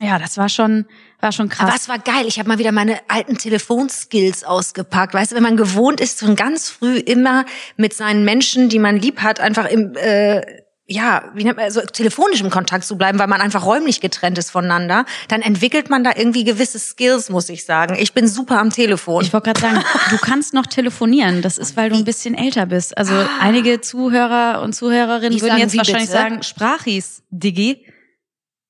ja, 0.00 0.18
das 0.18 0.38
war 0.38 0.48
schon 0.48 0.86
war 1.20 1.32
schon 1.32 1.48
krass. 1.48 1.66
Aber 1.68 1.76
es 1.76 1.88
war 1.88 1.98
geil. 1.98 2.26
Ich 2.26 2.38
habe 2.38 2.48
mal 2.48 2.58
wieder 2.58 2.72
meine 2.72 2.98
alten 3.08 3.36
Telefonskills 3.36 4.44
ausgepackt. 4.44 5.14
Weißt 5.14 5.32
du, 5.32 5.36
wenn 5.36 5.42
man 5.42 5.56
gewohnt 5.56 6.00
ist, 6.00 6.20
von 6.20 6.36
ganz 6.36 6.68
früh 6.68 6.96
immer 6.98 7.44
mit 7.76 7.94
seinen 7.94 8.24
Menschen, 8.24 8.68
die 8.68 8.78
man 8.78 8.96
lieb 8.96 9.20
hat, 9.20 9.40
einfach 9.40 9.66
im 9.66 9.94
äh, 9.96 10.42
ja, 10.90 11.30
wie 11.34 11.44
nennt 11.44 11.58
man, 11.58 11.70
so 11.70 11.82
telefonisch 11.82 12.40
im 12.40 12.48
Kontakt 12.48 12.82
zu 12.82 12.96
bleiben, 12.96 13.18
weil 13.18 13.26
man 13.26 13.42
einfach 13.42 13.66
räumlich 13.66 14.00
getrennt 14.00 14.38
ist 14.38 14.50
voneinander, 14.50 15.04
dann 15.28 15.42
entwickelt 15.42 15.90
man 15.90 16.02
da 16.02 16.12
irgendwie 16.16 16.44
gewisse 16.44 16.78
Skills, 16.78 17.28
muss 17.28 17.50
ich 17.50 17.66
sagen. 17.66 17.94
Ich 17.98 18.14
bin 18.14 18.26
super 18.26 18.58
am 18.58 18.70
Telefon. 18.70 19.22
Ich 19.22 19.32
wollte 19.34 19.52
gerade 19.52 19.60
sagen, 19.60 19.84
du 20.08 20.16
kannst 20.16 20.54
noch 20.54 20.66
telefonieren. 20.66 21.42
Das 21.42 21.58
ist, 21.58 21.76
weil 21.76 21.90
du 21.90 21.96
ein 21.96 22.04
bisschen 22.04 22.34
älter 22.34 22.64
bist. 22.64 22.96
Also 22.96 23.12
einige 23.38 23.82
Zuhörer 23.82 24.62
und 24.62 24.72
Zuhörerinnen 24.72 25.32
Die 25.32 25.42
würden 25.42 25.50
sagen, 25.50 25.60
jetzt 25.60 25.76
wahrscheinlich 25.76 26.08
bitte? 26.08 26.18
sagen, 26.18 26.42
Sprachis, 26.42 27.22
Diggi. 27.28 27.84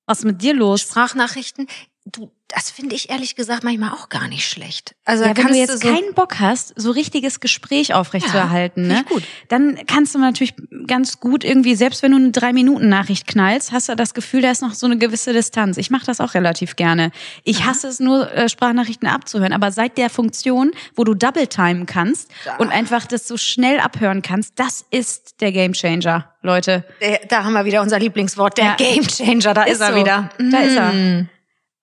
Was 0.06 0.18
ist 0.20 0.24
mit 0.24 0.42
dir 0.42 0.54
los? 0.54 0.80
Sprachnachrichten, 0.80 1.68
du, 2.12 2.30
das 2.48 2.70
finde 2.70 2.94
ich 2.94 3.10
ehrlich 3.10 3.36
gesagt 3.36 3.62
manchmal 3.64 3.90
auch 3.92 4.08
gar 4.08 4.26
nicht 4.28 4.48
schlecht. 4.48 4.94
Also 5.04 5.24
Ja, 5.24 5.36
wenn 5.36 5.48
du 5.48 5.54
jetzt 5.54 5.82
so, 5.82 5.88
keinen 5.88 6.14
Bock 6.14 6.40
hast, 6.40 6.72
so 6.76 6.90
richtiges 6.90 7.40
Gespräch 7.40 7.92
aufrechtzuerhalten, 7.94 8.88
Ja, 8.90 8.96
ne? 8.98 9.04
gut. 9.08 9.22
dann 9.48 9.78
kannst 9.86 10.14
du 10.14 10.18
natürlich 10.18 10.54
ganz 10.86 11.20
gut 11.20 11.44
irgendwie, 11.44 11.74
selbst 11.74 12.02
wenn 12.02 12.12
du 12.12 12.16
eine 12.16 12.30
Drei-Minuten-Nachricht 12.30 13.26
knallst, 13.26 13.72
hast 13.72 13.88
du 13.88 13.96
das 13.96 14.14
Gefühl, 14.14 14.40
da 14.42 14.50
ist 14.50 14.62
noch 14.62 14.72
so 14.74 14.86
eine 14.86 14.96
gewisse 14.98 15.32
Distanz. 15.32 15.76
Ich 15.76 15.90
mache 15.90 16.06
das 16.06 16.20
auch 16.20 16.34
relativ 16.34 16.76
gerne. 16.76 17.10
Ich 17.44 17.64
hasse 17.64 17.88
es 17.88 18.00
nur, 18.00 18.32
äh, 18.32 18.48
Sprachnachrichten 18.48 19.08
abzuhören, 19.08 19.52
aber 19.52 19.70
seit 19.70 19.98
der 19.98 20.08
Funktion, 20.10 20.70
wo 20.96 21.04
du 21.04 21.14
Double-Timen 21.14 21.84
kannst 21.86 22.30
und 22.58 22.70
einfach 22.70 23.06
das 23.06 23.28
so 23.28 23.36
schnell 23.36 23.78
abhören 23.80 24.22
kannst, 24.22 24.54
das 24.56 24.84
ist 24.90 25.40
der 25.40 25.52
Gamechanger, 25.52 26.32
Leute. 26.42 26.84
der, 27.02 27.20
da 27.28 27.44
haben 27.44 27.52
wir 27.52 27.64
wieder 27.66 27.82
unser 27.82 27.98
Lieblingswort, 27.98 28.56
der 28.56 28.64
Ja. 28.64 28.74
Gamechanger, 28.76 29.52
da 29.54 29.64
ist, 29.64 29.80
er 29.80 29.92
so. 29.92 29.96
wieder. 29.98 30.30
Da 30.38 30.58
ist 30.60 30.76
er. 30.76 31.26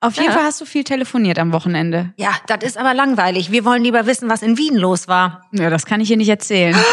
Auf 0.05 0.15
jeden 0.15 0.27
Ja. 0.27 0.31
Fall 0.33 0.43
hast 0.43 0.61
du 0.61 0.65
viel 0.65 0.83
telefoniert 0.83 1.39
am 1.39 1.51
Wochenende. 1.53 2.13
Ja, 2.17 2.31
das 2.47 2.63
ist 2.63 2.77
aber 2.77 2.93
langweilig. 2.93 3.51
Wir 3.51 3.65
wollen 3.65 3.83
lieber 3.83 4.05
wissen, 4.05 4.29
was 4.29 4.41
in 4.41 4.57
Wien 4.57 4.75
los 4.75 5.07
war. 5.07 5.45
Ja, 5.51 5.69
das 5.69 5.85
kann 5.85 5.99
ich 6.01 6.07
hier 6.07 6.17
nicht 6.17 6.29
erzählen. 6.29 6.75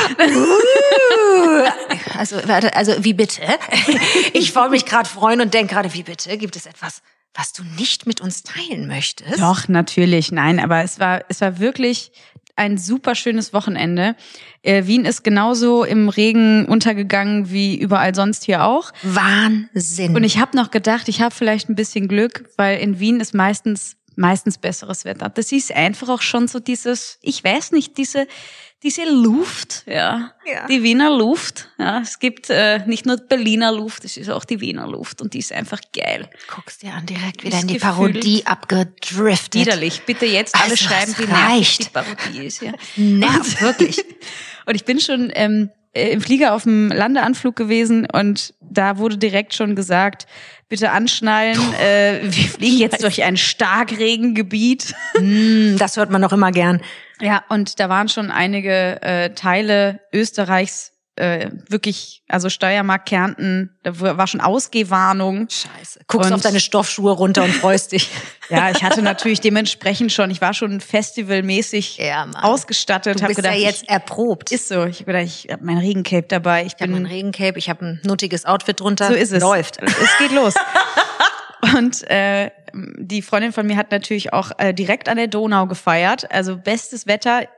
Also, 2.18 2.36
warte, 2.46 2.74
also 2.76 2.92
wie 3.04 3.14
bitte? 3.14 3.42
Ich 4.32 4.54
wollte 4.54 4.70
mich 4.70 4.84
gerade 4.86 5.08
freuen 5.08 5.40
und 5.40 5.54
denke 5.54 5.74
gerade, 5.74 5.92
wie 5.94 6.02
bitte? 6.02 6.36
Gibt 6.36 6.56
es 6.56 6.66
etwas, 6.66 7.02
was 7.34 7.52
du 7.52 7.62
nicht 7.78 8.06
mit 8.06 8.20
uns 8.20 8.42
teilen 8.42 8.86
möchtest? 8.86 9.40
Doch, 9.40 9.68
natürlich, 9.68 10.30
nein, 10.32 10.60
aber 10.60 10.82
es 10.82 11.00
war, 11.00 11.22
es 11.28 11.40
war 11.40 11.58
wirklich 11.58 12.12
ein 12.56 12.78
super 12.78 13.14
schönes 13.14 13.52
Wochenende. 13.52 14.14
Äh, 14.62 14.86
Wien 14.86 15.04
ist 15.04 15.24
genauso 15.24 15.84
im 15.84 16.08
Regen 16.08 16.66
untergegangen 16.66 17.50
wie 17.50 17.78
überall 17.78 18.14
sonst 18.14 18.44
hier 18.44 18.64
auch. 18.64 18.92
Wahnsinn. 19.02 20.14
Und 20.14 20.24
ich 20.24 20.38
habe 20.38 20.56
noch 20.56 20.70
gedacht, 20.70 21.08
ich 21.08 21.20
habe 21.20 21.34
vielleicht 21.34 21.68
ein 21.68 21.74
bisschen 21.74 22.08
Glück, 22.08 22.50
weil 22.56 22.78
in 22.80 23.00
Wien 23.00 23.20
ist 23.20 23.34
meistens 23.34 23.96
meistens 24.16 24.58
besseres 24.58 25.04
Wetter. 25.04 25.30
Das 25.30 25.52
ist 25.52 25.74
einfach 25.74 26.08
auch 26.08 26.22
schon 26.22 26.48
so 26.48 26.60
dieses, 26.60 27.18
ich 27.22 27.42
weiß 27.42 27.72
nicht, 27.72 27.96
diese 27.96 28.26
diese 28.82 29.04
Luft, 29.04 29.84
ja, 29.86 30.32
Ja. 30.44 30.66
die 30.66 30.82
Wiener 30.82 31.10
Luft. 31.16 31.68
Ja, 31.78 32.00
es 32.00 32.18
gibt 32.18 32.50
äh, 32.50 32.84
nicht 32.86 33.06
nur 33.06 33.16
Berliner 33.16 33.70
Luft, 33.72 34.04
es 34.04 34.16
ist 34.16 34.28
auch 34.30 34.44
die 34.44 34.60
Wiener 34.60 34.86
Luft 34.88 35.20
und 35.22 35.34
die 35.34 35.38
ist 35.38 35.52
einfach 35.52 35.80
geil. 35.94 36.28
Guckst 36.52 36.82
dir 36.82 36.92
an, 36.94 37.06
direkt 37.06 37.44
wieder 37.44 37.56
Ist 37.56 37.62
in 37.62 37.68
die 37.68 37.78
Parodie 37.78 38.44
abgedriftet. 38.46 39.60
Widerlich. 39.60 40.02
Bitte 40.02 40.26
jetzt 40.26 40.54
alle 40.54 40.72
Also, 40.72 40.76
schreiben, 40.76 41.14
wie 41.18 41.26
nervig 41.26 41.78
die 41.78 41.88
Parodie 41.90 42.46
ist. 42.46 42.62
Ja. 42.62 42.72
Nervt 42.96 43.60
wirklich. 43.60 43.98
Und 44.66 44.74
ich 44.74 44.84
bin 44.84 45.00
schon 45.00 45.30
ähm, 45.34 45.70
äh, 45.72 45.81
im 45.92 46.20
Flieger 46.20 46.54
auf 46.54 46.62
dem 46.62 46.88
Landeanflug 46.88 47.54
gewesen 47.54 48.06
und 48.10 48.54
da 48.60 48.98
wurde 48.98 49.18
direkt 49.18 49.54
schon 49.54 49.76
gesagt, 49.76 50.26
bitte 50.68 50.90
anschnallen, 50.90 51.58
äh, 51.74 52.20
wir 52.22 52.48
fliegen 52.48 52.78
jetzt 52.78 53.02
durch 53.02 53.22
ein 53.22 53.36
Starkregengebiet. 53.36 54.94
Mm, 55.18 55.76
das 55.76 55.96
hört 55.96 56.10
man 56.10 56.22
noch 56.22 56.32
immer 56.32 56.50
gern. 56.50 56.80
Ja, 57.20 57.44
und 57.50 57.78
da 57.78 57.88
waren 57.88 58.08
schon 58.08 58.30
einige 58.30 59.02
äh, 59.02 59.30
Teile 59.34 60.00
Österreichs 60.12 60.92
äh, 61.22 61.50
wirklich, 61.68 62.22
also 62.28 62.48
Steiermark, 62.50 63.06
Kärnten, 63.06 63.70
da 63.84 63.98
war 64.00 64.26
schon 64.26 64.40
Ausgehwarnung. 64.40 65.48
Scheiße. 65.48 66.00
Guckst 66.08 66.30
Und- 66.30 66.34
auf 66.34 66.40
deine 66.42 66.58
Stoffschuhe 66.60 67.12
runter 67.12 67.44
und 67.44 67.52
freust 67.52 67.92
dich. 67.92 68.10
Ja, 68.50 68.70
ich 68.70 68.82
hatte 68.82 69.00
natürlich 69.00 69.40
dementsprechend 69.40 70.12
schon, 70.12 70.30
ich 70.30 70.42
war 70.42 70.52
schon 70.52 70.80
festivalmäßig 70.82 71.96
Ja, 71.96 72.26
Mann. 72.26 72.36
ausgestattet. 72.36 73.20
Du 73.22 73.26
bist 73.26 73.36
gedacht, 73.36 73.54
ja 73.54 73.60
jetzt 73.60 73.84
ich, 73.84 73.88
erprobt. 73.88 74.52
ist 74.52 74.68
so. 74.68 74.84
Ich 74.84 74.98
hab 75.00 75.06
gedacht, 75.06 75.22
ich 75.24 75.46
habe 75.50 75.64
mein 75.64 75.78
Regencape 75.78 76.26
dabei. 76.28 76.62
Ich 76.66 76.74
Ich 76.74 76.82
habe 76.82 76.92
bin 76.92 77.04
ein 77.04 77.06
Regencape, 77.06 77.56
ich 77.58 77.70
habe 77.70 77.82
ein 77.86 78.00
nuttiges 78.04 78.44
Outfit 78.44 78.80
drunter. 78.80 79.06
So 79.08 79.14
ist 79.14 79.32
es. 79.32 79.40
Läuft. 79.40 79.80
Es 79.82 80.18
geht 80.18 80.32
los. 80.32 80.52
Und 81.76 82.02
äh, 82.10 82.50
die 82.74 83.22
Freundin 83.22 83.52
von 83.52 83.66
mir 83.66 83.76
hat 83.76 83.90
natürlich 83.90 84.32
auch 84.32 84.50
äh, 84.58 84.74
direkt 84.74 85.08
an 85.08 85.16
der 85.16 85.28
Donau 85.28 85.66
gefeiert. 85.66 86.30
Also 86.30 86.56
bestes 86.58 87.06
Wetter. 87.06 87.48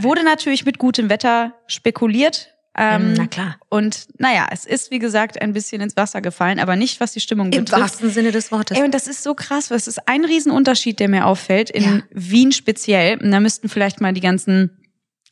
Wurde 0.00 0.24
natürlich 0.24 0.64
mit 0.66 0.78
gutem 0.78 1.08
Wetter 1.08 1.52
spekuliert. 1.68 2.53
Ähm, 2.76 3.12
Mm, 3.12 3.14
na 3.16 3.26
klar. 3.26 3.56
Und 3.68 4.06
naja, 4.18 4.48
es 4.50 4.66
ist, 4.66 4.90
wie 4.90 4.98
gesagt, 4.98 5.40
ein 5.40 5.52
bisschen 5.52 5.80
ins 5.80 5.96
Wasser 5.96 6.20
gefallen, 6.20 6.58
aber 6.58 6.74
nicht, 6.76 7.00
was 7.00 7.12
die 7.12 7.20
Stimmung 7.20 7.52
Im 7.52 7.64
betrifft. 7.64 7.80
wahrsten 7.82 8.10
Sinne 8.10 8.32
des 8.32 8.50
Wortes. 8.50 8.76
Ey, 8.76 8.84
und 8.84 8.92
das 8.94 9.06
ist 9.06 9.22
so 9.22 9.34
krass, 9.34 9.70
weil 9.70 9.76
es 9.76 9.86
ist 9.88 10.08
ein 10.08 10.24
Riesenunterschied, 10.24 10.98
der 10.98 11.08
mir 11.08 11.26
auffällt, 11.26 11.70
in 11.70 11.82
Ja. 11.84 12.02
Wien 12.10 12.50
speziell. 12.52 13.20
Und 13.22 13.30
da 13.30 13.38
müssten 13.40 13.68
vielleicht 13.68 14.00
mal 14.00 14.12
die 14.12 14.20
ganzen 14.20 14.70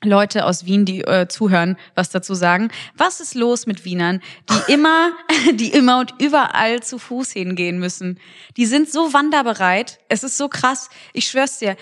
Leute 0.05 0.47
aus 0.47 0.67
Wien, 0.67 0.85
die 0.85 1.03
äh, 1.03 1.29
zuhören, 1.29 1.77
was 1.95 2.11
dazu 2.11 2.35
sagen. 2.35 2.71
Was 2.97 3.21
ist 3.21 3.35
los 3.37 3.67
mit 3.67 3.85
Wienern, 3.85 4.21
die 4.51 4.73
immer, 4.73 5.13
die 5.55 5.69
immer 5.73 6.01
und 6.01 6.15
überall 6.21 6.83
zu 6.83 6.99
Fuß 6.99 7.31
hingehen 7.33 7.79
müssen? 7.79 8.19
Die 8.57 8.67
sind 8.67 8.91
so 8.91 9.13
wanderbereit. 9.13 9.99
Es 10.09 10.25
ist 10.25 10.37
so 10.37 10.49
krass. 10.49 10.91
Ich 11.13 11.27
schwör's 11.27 11.59
dir. 11.61 11.77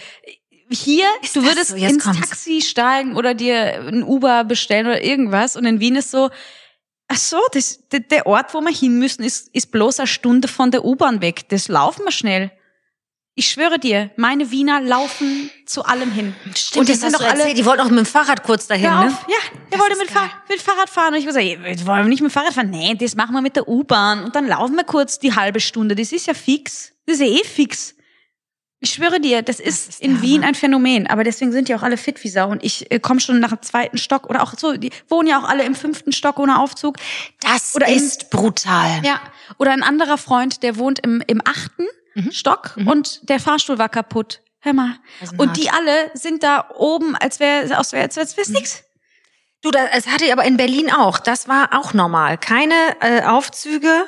Hier, 0.70 1.06
Ist 1.22 1.34
du 1.34 1.42
würdest 1.42 1.70
so? 1.70 1.76
Ins 1.76 2.02
kommt's. 2.04 2.20
Taxi 2.20 2.60
steigen 2.62 3.16
oder 3.16 3.34
dir 3.34 3.80
ein 3.88 4.04
Uber 4.04 4.44
bestellen 4.44 4.86
oder 4.86 5.02
irgendwas. 5.02 5.56
Und 5.56 5.64
in 5.64 5.80
Wien 5.80 5.96
ist 5.96 6.10
so, 6.12 6.30
ach 7.08 7.16
so, 7.16 7.38
das, 7.52 7.80
der, 7.90 8.26
Ort, 8.26 8.54
wo 8.54 8.60
wir 8.60 8.72
hin 8.72 8.98
müssen, 8.98 9.24
ist, 9.24 9.48
ist 9.52 9.72
bloß 9.72 9.98
eine 10.00 10.06
Stunde 10.06 10.46
von 10.48 10.70
der 10.70 10.84
U-Bahn 10.84 11.20
weg. 11.20 11.48
Das 11.48 11.66
laufen 11.68 12.04
wir 12.04 12.12
schnell. 12.12 12.52
Ich 13.34 13.48
schwöre 13.48 13.78
dir, 13.78 14.10
meine 14.16 14.50
Wiener 14.50 14.80
laufen 14.80 15.50
zu 15.64 15.84
allem 15.84 16.10
hin. 16.12 16.34
Stimmt, 16.54 16.80
und 16.80 16.88
die 16.88 16.92
das 16.92 17.00
sind 17.00 17.14
doch 17.14 17.20
alle. 17.20 17.38
erzählt. 17.40 17.58
Die 17.58 17.64
wollten 17.64 17.80
auch 17.80 17.88
mit 17.88 17.98
dem 17.98 18.06
Fahrrad 18.06 18.42
kurz 18.42 18.66
dahin, 18.66 18.90
ne? 18.90 19.06
auf. 19.06 19.26
Ja, 19.28 19.36
der 19.52 19.70
Das 19.70 19.80
wollte 19.80 19.92
ist 19.94 20.00
mit. 20.00 20.10
Fahr 20.10 20.30
mit 20.48 20.60
Fahrrad 20.60 20.90
fahren. 20.90 21.14
Und 21.14 21.20
ich 21.20 21.26
gesagt, 21.26 21.44
wir 21.44 21.86
wollen 21.86 22.08
nicht 22.08 22.22
mit 22.22 22.32
Fahrrad 22.32 22.52
fahren. 22.52 22.70
Nee, 22.70 22.94
das 22.96 23.14
machen 23.16 23.32
wir 23.34 23.40
mit 23.40 23.56
der 23.56 23.66
U-Bahn. 23.66 24.24
Und 24.24 24.36
dann 24.36 24.46
laufen 24.46 24.76
wir 24.76 24.84
kurz 24.84 25.18
die 25.18 25.34
halbe 25.34 25.58
Stunde. 25.60 25.94
Das 25.94 26.12
ist 26.12 26.26
ja 26.26 26.34
fix. 26.34 26.92
Das 27.06 27.14
ist 27.18 27.22
ja 27.22 27.26
eh 27.28 27.44
fix. 27.44 27.94
Ich 28.82 28.90
schwöre 28.94 29.20
dir, 29.20 29.42
das 29.42 29.60
ist, 29.60 29.88
ist 29.90 30.00
der 30.00 30.08
in 30.08 30.14
Hammer. 30.16 30.22
Wien 30.22 30.44
ein 30.44 30.54
Phänomen. 30.54 31.06
Aber 31.06 31.22
deswegen 31.22 31.52
sind 31.52 31.68
die 31.68 31.74
auch 31.74 31.82
alle 31.82 31.96
fit 31.98 32.22
wie 32.24 32.28
Sau. 32.30 32.48
Und 32.48 32.64
ich 32.64 32.90
äh, 32.90 32.98
komme 32.98 33.20
schon 33.20 33.38
nach 33.38 33.50
dem 33.50 33.60
zweiten 33.62 33.98
Stock 33.98 34.28
oder 34.28 34.42
auch 34.42 34.54
so, 34.58 34.76
die 34.76 34.90
wohnen 35.08 35.28
ja 35.28 35.38
auch 35.38 35.48
alle 35.48 35.64
im 35.64 35.74
fünften 35.74 36.12
Stock 36.12 36.38
ohne 36.38 36.58
Aufzug. 36.58 36.96
Das 37.40 37.74
Oder 37.74 37.88
im- 37.88 37.96
ist 37.96 38.30
brutal. 38.30 39.02
Ja. 39.04 39.20
Oder 39.58 39.72
ein 39.72 39.82
anderer 39.82 40.16
Freund, 40.18 40.62
der 40.62 40.76
wohnt 40.76 40.98
im, 41.00 41.22
im 41.26 41.42
achten 41.44 41.84
Stock 42.30 42.76
und 42.86 43.28
der 43.28 43.38
Fahrstuhl 43.38 43.78
war 43.78 43.88
kaputt. 43.88 44.40
Hör 44.60 44.72
mal. 44.72 44.96
Das 45.20 45.32
ist 45.32 45.38
Und 45.38 45.48
hart. 45.48 45.56
die 45.56 45.70
alle 45.70 46.10
sind 46.14 46.42
da 46.42 46.68
oben, 46.76 47.16
als 47.16 47.38
wäre 47.40 47.74
als 47.76 47.92
wär, 47.92 48.02
als 48.02 48.16
wär's 48.16 48.48
nix. 48.48 48.82
Du, 49.62 49.70
das, 49.70 49.88
es 49.92 50.06
hatte 50.06 50.24
ich 50.24 50.32
aber 50.32 50.44
in 50.44 50.56
Berlin 50.56 50.90
auch. 50.92 51.18
Das 51.18 51.48
war 51.48 51.78
auch 51.78 51.94
normal. 51.94 52.36
Keine 52.38 52.74
äh, 53.00 53.22
Aufzüge 53.24 54.04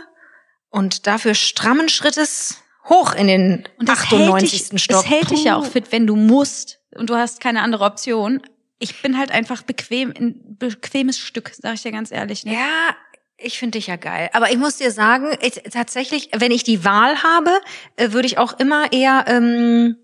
und 0.70 1.06
dafür 1.06 1.34
strammen 1.34 1.88
Schrittes 1.88 2.58
hoch 2.88 3.14
in 3.14 3.26
den 3.26 3.68
Und 3.78 3.88
das 3.88 4.00
98. 4.00 4.52
hält 4.52 4.72
dich, 4.72 4.82
Stock. 4.82 4.96
Das 5.02 5.10
hält 5.10 5.30
dich 5.30 5.44
ja 5.44 5.56
auch 5.56 5.64
Puh. 5.64 5.70
fit, 5.70 5.92
wenn 5.92 6.06
du 6.06 6.16
musst 6.16 6.80
und 6.94 7.10
du 7.10 7.16
hast 7.16 7.40
keine 7.40 7.62
andere 7.62 7.84
Option. 7.84 8.42
Ich 8.78 9.00
bin 9.02 9.16
halt 9.16 9.30
einfach 9.30 9.62
bequem, 9.62 10.12
ein 10.16 10.56
bequemes 10.58 11.18
Stück, 11.18 11.52
sag 11.54 11.74
ich 11.74 11.82
dir 11.82 11.92
ganz 11.92 12.10
ehrlich. 12.10 12.44
Ne? 12.44 12.54
Ja, 12.54 12.96
ich 13.36 13.58
finde 13.58 13.78
dich 13.78 13.86
ja 13.86 13.96
geil. 13.96 14.30
Aber 14.32 14.50
ich 14.50 14.58
muss 14.58 14.76
dir 14.76 14.90
sagen, 14.90 15.36
ich, 15.40 15.54
tatsächlich, 15.70 16.30
wenn 16.34 16.52
ich 16.52 16.64
die 16.64 16.84
Wahl 16.84 17.22
habe, 17.22 17.50
äh, 17.96 18.12
würde 18.12 18.26
ich 18.26 18.38
auch 18.38 18.58
immer 18.58 18.92
eher 18.92 19.24
ähm, 19.28 19.96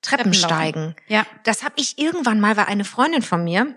Treppen 0.00 0.32
Treppen 0.32 0.34
steigen. 0.34 0.96
Ja. 1.08 1.26
Das 1.44 1.64
habe 1.64 1.74
ich 1.76 1.98
irgendwann 1.98 2.40
mal, 2.40 2.56
weil 2.56 2.66
eine 2.66 2.84
Freundin 2.84 3.22
von 3.22 3.44
mir 3.44 3.74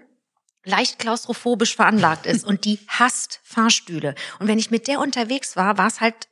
leicht 0.63 0.99
klaustrophobisch 0.99 1.75
veranlagt 1.75 2.25
ist 2.25 2.45
und 2.47 2.65
die 2.65 2.79
hasst 2.87 3.39
Fahrstühle. 3.43 4.15
Und 4.39 4.47
wenn 4.47 4.59
ich 4.59 4.71
mit 4.71 4.87
der 4.87 4.99
unterwegs 4.99 5.55
war, 5.55 5.77
war 5.77 5.87
es 5.87 5.99
halt 6.01 6.27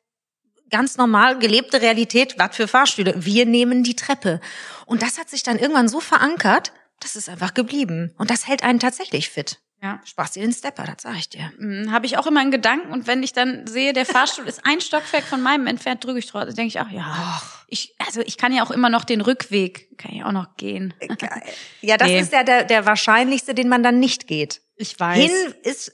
ganz 0.70 0.98
normal 0.98 1.40
gelebte 1.40 1.82
Realität, 1.82 2.36
was 2.38 2.56
für 2.56 2.68
Fahrstühle. 2.68 3.14
Wir 3.18 3.46
nehmen 3.46 3.84
die 3.84 3.96
Treppe. 3.96 4.40
Und 4.86 5.02
das 5.02 5.18
hat 5.18 5.30
sich 5.30 5.44
dann 5.44 5.58
irgendwann 5.60 5.88
so 5.88 6.00
verankert, 6.00 6.72
das 7.00 7.16
ist 7.16 7.30
einfach 7.30 7.54
geblieben. 7.54 8.14
Und 8.18 8.30
das 8.30 8.48
hält 8.48 8.64
einen 8.64 8.80
tatsächlich 8.80 9.30
fit. 9.30 9.60
Ja. 9.82 10.02
Spaß 10.04 10.32
dir 10.32 10.42
den 10.42 10.52
Stepper, 10.52 10.84
das 10.84 11.04
sag 11.04 11.16
ich 11.16 11.30
dir. 11.30 11.54
Hm, 11.58 11.90
Habe 11.94 12.06
ich 12.06 12.18
auch 12.18 12.28
immer 12.28 12.42
in 12.42 12.52
Gedanken 12.52 12.92
und 12.92 13.08
wenn 13.08 13.24
ich 13.24 13.32
dann 13.32 13.66
sehe, 13.66 13.94
der 13.94 14.06
Fahrstuhl 14.06 14.46
ist 14.46 14.66
ein 14.66 14.82
Stockwerk 14.82 15.24
von 15.24 15.42
meinem 15.42 15.68
entfernt, 15.68 16.04
drücke 16.04 16.20
ich 16.20 16.28
drauf. 16.28 16.44
Dann 16.44 16.54
denke 16.56 16.68
ich, 16.68 16.82
ach 16.82 16.92
ja, 16.92 17.42
ich, 17.70 17.96
also 18.06 18.20
ich 18.20 18.36
kann 18.38 18.52
ja 18.52 18.64
auch 18.64 18.72
immer 18.72 18.90
noch 18.90 19.06
den 19.06 19.22
Rückweg, 19.22 19.98
kann 19.98 20.12
ich 20.14 20.26
auch 20.26 20.34
noch 20.34 20.58
gehen. 20.58 20.94
Geil. 21.00 21.44
Ja, 21.80 21.96
das 21.96 22.10
Nee. 22.10 22.20
ist 22.20 22.34
ja 22.34 22.44
der, 22.44 22.66
der 22.66 22.86
wahrscheinlichste, 22.86 23.54
den 23.54 23.70
man 23.70 23.82
dann 23.82 24.00
nicht 24.00 24.28
geht. 24.28 24.62
Ich 24.76 25.00
weiß. 25.00 25.18
Hin 25.18 25.54
ist 25.64 25.94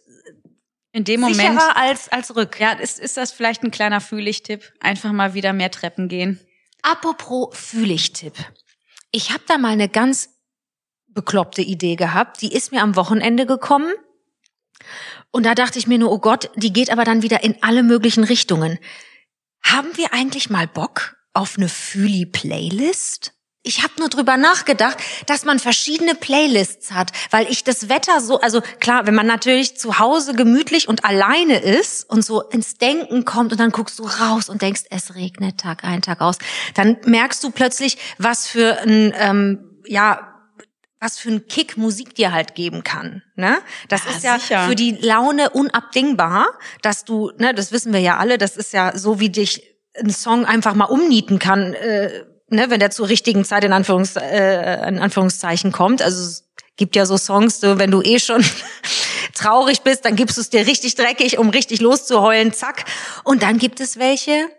in 0.96 1.04
dem 1.04 1.20
Moment, 1.20 1.60
sicherer 1.60 1.76
als, 1.76 2.08
als 2.08 2.38
rück. 2.38 2.58
ja, 2.58 2.72
ist, 2.72 3.00
ist 3.00 3.18
das 3.18 3.34
vielleicht 3.34 3.64
ein 3.64 3.72
kleiner 3.72 4.00
Fühlig-Tipp. 4.00 4.72
Einfach 4.80 5.12
mal 5.12 5.34
wieder 5.34 5.52
mehr 5.52 5.70
Treppen 5.70 6.08
gehen. 6.08 6.40
Apropos 6.84 7.50
Fühlig-Tipp. 7.52 8.34
Ich 9.12 9.32
habe 9.32 9.44
da 9.46 9.58
mal 9.58 9.74
eine 9.74 9.90
ganz 9.90 10.30
bekloppte 11.10 11.62
Idee 11.62 11.98
gehabt. 11.98 12.42
Die 12.42 12.54
ist 12.54 12.72
mir 12.72 12.82
am 12.82 12.96
Wochenende 12.96 13.46
gekommen. 13.46 13.92
Und 15.32 15.46
da 15.46 15.54
dachte 15.54 15.80
ich 15.80 15.88
mir 15.88 15.98
nur, 15.98 16.14
oh 16.14 16.20
Gott, 16.20 16.50
die 16.56 16.72
geht 16.72 16.90
aber 16.90 17.04
dann 17.04 17.24
wieder 17.24 17.44
in 17.44 17.62
alle 17.62 17.84
möglichen 17.84 18.24
Richtungen. 18.24 18.80
Haben 19.64 19.98
wir 19.98 20.14
eigentlich 20.14 20.50
mal 20.50 20.66
Bock 20.66 21.18
auf 21.34 21.58
eine 21.58 21.68
Fühli-Playlist? 21.68 23.34
Ich 23.68 23.82
habe 23.82 23.94
nur 23.98 24.10
drüber 24.10 24.38
nachgedacht, 24.38 24.98
dass 25.26 25.44
man 25.44 25.58
verschiedene 25.58 26.14
Playlists 26.14 26.92
hat, 26.92 27.12
weil 27.32 27.48
ich 27.52 27.64
das 27.64 27.90
Wetter 27.90 28.22
so, 28.22 28.40
also 28.40 28.62
klar, 28.80 29.08
wenn 29.08 29.16
man 29.16 29.26
natürlich 29.26 29.76
zu 29.76 29.98
Hause 29.98 30.36
gemütlich 30.36 30.88
und 30.88 31.04
alleine 31.04 31.58
ist 31.58 32.08
und 32.08 32.24
so 32.24 32.42
ins 32.44 32.76
Denken 32.76 33.26
kommt 33.26 33.52
und 33.52 33.60
dann 33.60 33.72
guckst 33.72 33.98
du 33.98 34.04
raus 34.04 34.50
und 34.50 34.62
denkst, 34.62 34.84
es 34.92 35.16
regnet 35.16 35.60
Tag 35.60 35.84
ein, 35.84 36.04
Tag 36.04 36.22
aus, 36.22 36.38
dann 36.76 36.98
merkst 37.06 37.44
du 37.44 37.50
plötzlich, 37.50 37.98
was 38.20 38.48
für 38.48 38.80
ein, 38.82 39.12
ähm, 39.18 39.82
ja, 39.88 40.32
was 41.00 41.18
für 41.18 41.30
ein 41.30 41.48
Kick 41.48 41.76
Musik 41.76 42.14
dir 42.14 42.32
halt 42.32 42.54
geben 42.54 42.84
kann. 42.84 43.24
Ne? 43.36 43.58
Das 43.90 44.04
Ja, 44.06 44.12
ist 44.12 44.24
ja 44.24 44.40
sicher. 44.40 44.68
für 44.68 44.76
die 44.76 44.92
Laune 44.92 45.50
unabdingbar, 45.50 46.48
dass 46.84 47.04
du, 47.04 47.32
ne, 47.38 47.54
das 47.56 47.72
wissen 47.72 47.94
wir 47.94 48.00
ja 48.00 48.18
alle, 48.18 48.38
das 48.38 48.58
ist 48.58 48.74
ja 48.74 48.96
so, 48.96 49.20
wie 49.20 49.30
dich 49.32 49.64
ein 50.00 50.12
Song 50.12 50.46
einfach 50.46 50.76
mal 50.76 50.86
umnieten 50.86 51.40
kann, 51.40 51.74
äh, 51.74 52.26
ne, 52.48 52.70
wenn 52.70 52.80
der 52.80 52.92
zur 52.92 53.10
richtigen 53.10 53.46
Zeit 53.46 53.64
in, 53.64 53.74
Anführungs, 53.74 54.16
äh, 54.16 54.88
in 54.88 55.00
Anführungszeichen 55.00 55.72
kommt. 55.72 56.02
Also 56.02 56.22
es 56.24 56.50
gibt 56.78 56.96
ja 56.96 57.06
so 57.06 57.18
Songs, 57.18 57.60
so, 57.60 57.80
wenn 57.80 57.92
du 57.92 58.02
eh 58.02 58.20
schon 58.20 58.44
traurig 59.34 59.82
bist, 59.82 60.06
dann 60.06 60.16
gibst 60.16 60.38
du 60.38 60.42
es 60.42 60.50
dir 60.50 60.68
richtig 60.68 60.96
dreckig, 60.96 61.38
um 61.38 61.50
richtig 61.50 61.82
loszuheulen, 61.82 62.54
zack. 62.54 62.86
Und 63.24 63.44
dann 63.44 63.58
gibt 63.58 63.80
es 63.80 63.98
welche, 63.98 64.50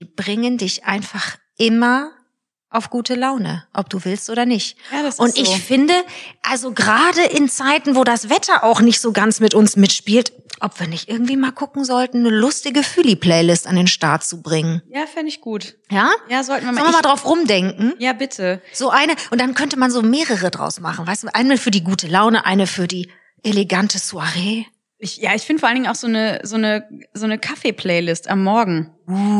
die 0.00 0.04
bringen 0.04 0.58
dich 0.58 0.84
einfach 0.84 1.36
immer 1.56 2.12
auf 2.70 2.90
gute 2.90 3.14
Laune, 3.14 3.64
ob 3.72 3.88
du 3.88 4.04
willst 4.04 4.28
oder 4.30 4.44
nicht. 4.44 4.76
Ja, 4.92 5.02
das 5.02 5.14
ist 5.14 5.20
Und 5.20 5.38
ich 5.38 5.48
so. 5.48 5.54
finde, 5.54 5.94
also 6.42 6.72
gerade 6.72 7.22
in 7.22 7.48
Zeiten, 7.48 7.96
wo 7.96 8.04
das 8.04 8.28
Wetter 8.28 8.62
auch 8.64 8.80
nicht 8.80 9.00
so 9.00 9.12
ganz 9.12 9.40
mit 9.40 9.54
uns 9.54 9.76
mitspielt, 9.76 10.32
ob 10.60 10.78
wir 10.80 10.86
nicht 10.88 11.08
irgendwie 11.08 11.36
mal 11.36 11.52
gucken 11.52 11.84
sollten, 11.84 12.18
eine 12.18 12.30
lustige 12.30 12.82
Füli-Playlist 12.82 13.66
an 13.66 13.76
den 13.76 13.86
Start 13.86 14.24
zu 14.24 14.42
bringen. 14.42 14.82
Ja, 14.90 15.06
fände 15.06 15.28
ich 15.28 15.40
gut. 15.40 15.76
Ja? 15.90 16.10
Ja, 16.28 16.42
sollten 16.42 16.66
wir 16.66 16.72
mal. 16.72 16.80
Sollen 16.80 16.92
wir 16.92 16.96
mal 16.96 17.02
drauf 17.02 17.24
rumdenken? 17.24 17.94
ja, 17.98 18.12
bitte. 18.12 18.60
So 18.72 18.90
eine, 18.90 19.14
und 19.30 19.40
dann 19.40 19.54
könnte 19.54 19.78
man 19.78 19.90
so 19.90 20.02
mehrere 20.02 20.50
draus 20.50 20.80
machen. 20.80 21.06
Weißt 21.06 21.22
du, 21.22 21.28
eine 21.34 21.58
für 21.58 21.70
die 21.70 21.84
gute 21.84 22.08
Laune, 22.08 22.44
eine 22.44 22.66
für 22.66 22.88
die 22.88 23.08
elegante 23.44 23.98
Soiree. 23.98 24.64
Ich, 25.00 25.18
ja, 25.18 25.32
ich 25.34 25.42
finde 25.42 25.60
vor 25.60 25.68
allen 25.68 25.76
Dingen 25.76 25.88
auch 25.90 25.94
so 25.94 26.08
eine, 26.08 26.40
so 26.42 26.56
eine, 26.56 26.88
so 27.14 27.24
eine 27.24 27.38
Kaffee-Playlist 27.38 28.28
am 28.28 28.42
Morgen. 28.42 28.90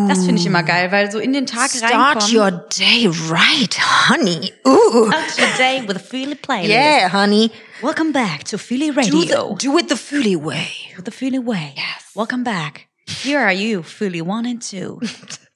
Das 0.08 0.24
finde 0.24 0.40
ich 0.40 0.46
immer 0.46 0.62
geil, 0.62 0.92
weil 0.92 1.10
so 1.10 1.18
in 1.18 1.32
den 1.32 1.46
Tag 1.46 1.70
Start 1.70 1.92
reinkommen. 1.92 2.36
your 2.36 2.50
day 2.78 3.08
right, 3.28 3.76
honey. 4.08 4.52
Ooh. 4.66 5.10
today 5.36 5.82
with 5.86 5.96
a 5.96 5.98
Philly 5.98 6.36
playlist. 6.36 6.68
Yeah, 6.68 7.08
honey. 7.12 7.50
Welcome 7.82 8.12
back 8.12 8.44
to 8.44 8.56
Philly 8.58 8.90
Do, 8.90 9.00
Radio. 9.00 9.48
the, 9.50 9.56
do 9.58 9.78
it 9.78 9.88
the 9.88 9.96
Philly 9.96 10.36
way. 10.36 10.68
the 11.04 11.10
Philly 11.10 11.40
way. 11.40 11.72
Yes. 11.76 12.12
Welcome 12.14 12.44
back. 12.44 12.86
Here 13.06 13.40
are 13.40 13.52
you, 13.52 13.82
Philly 13.82 14.22
one 14.22 14.46
and 14.46 14.62
two. 14.62 15.00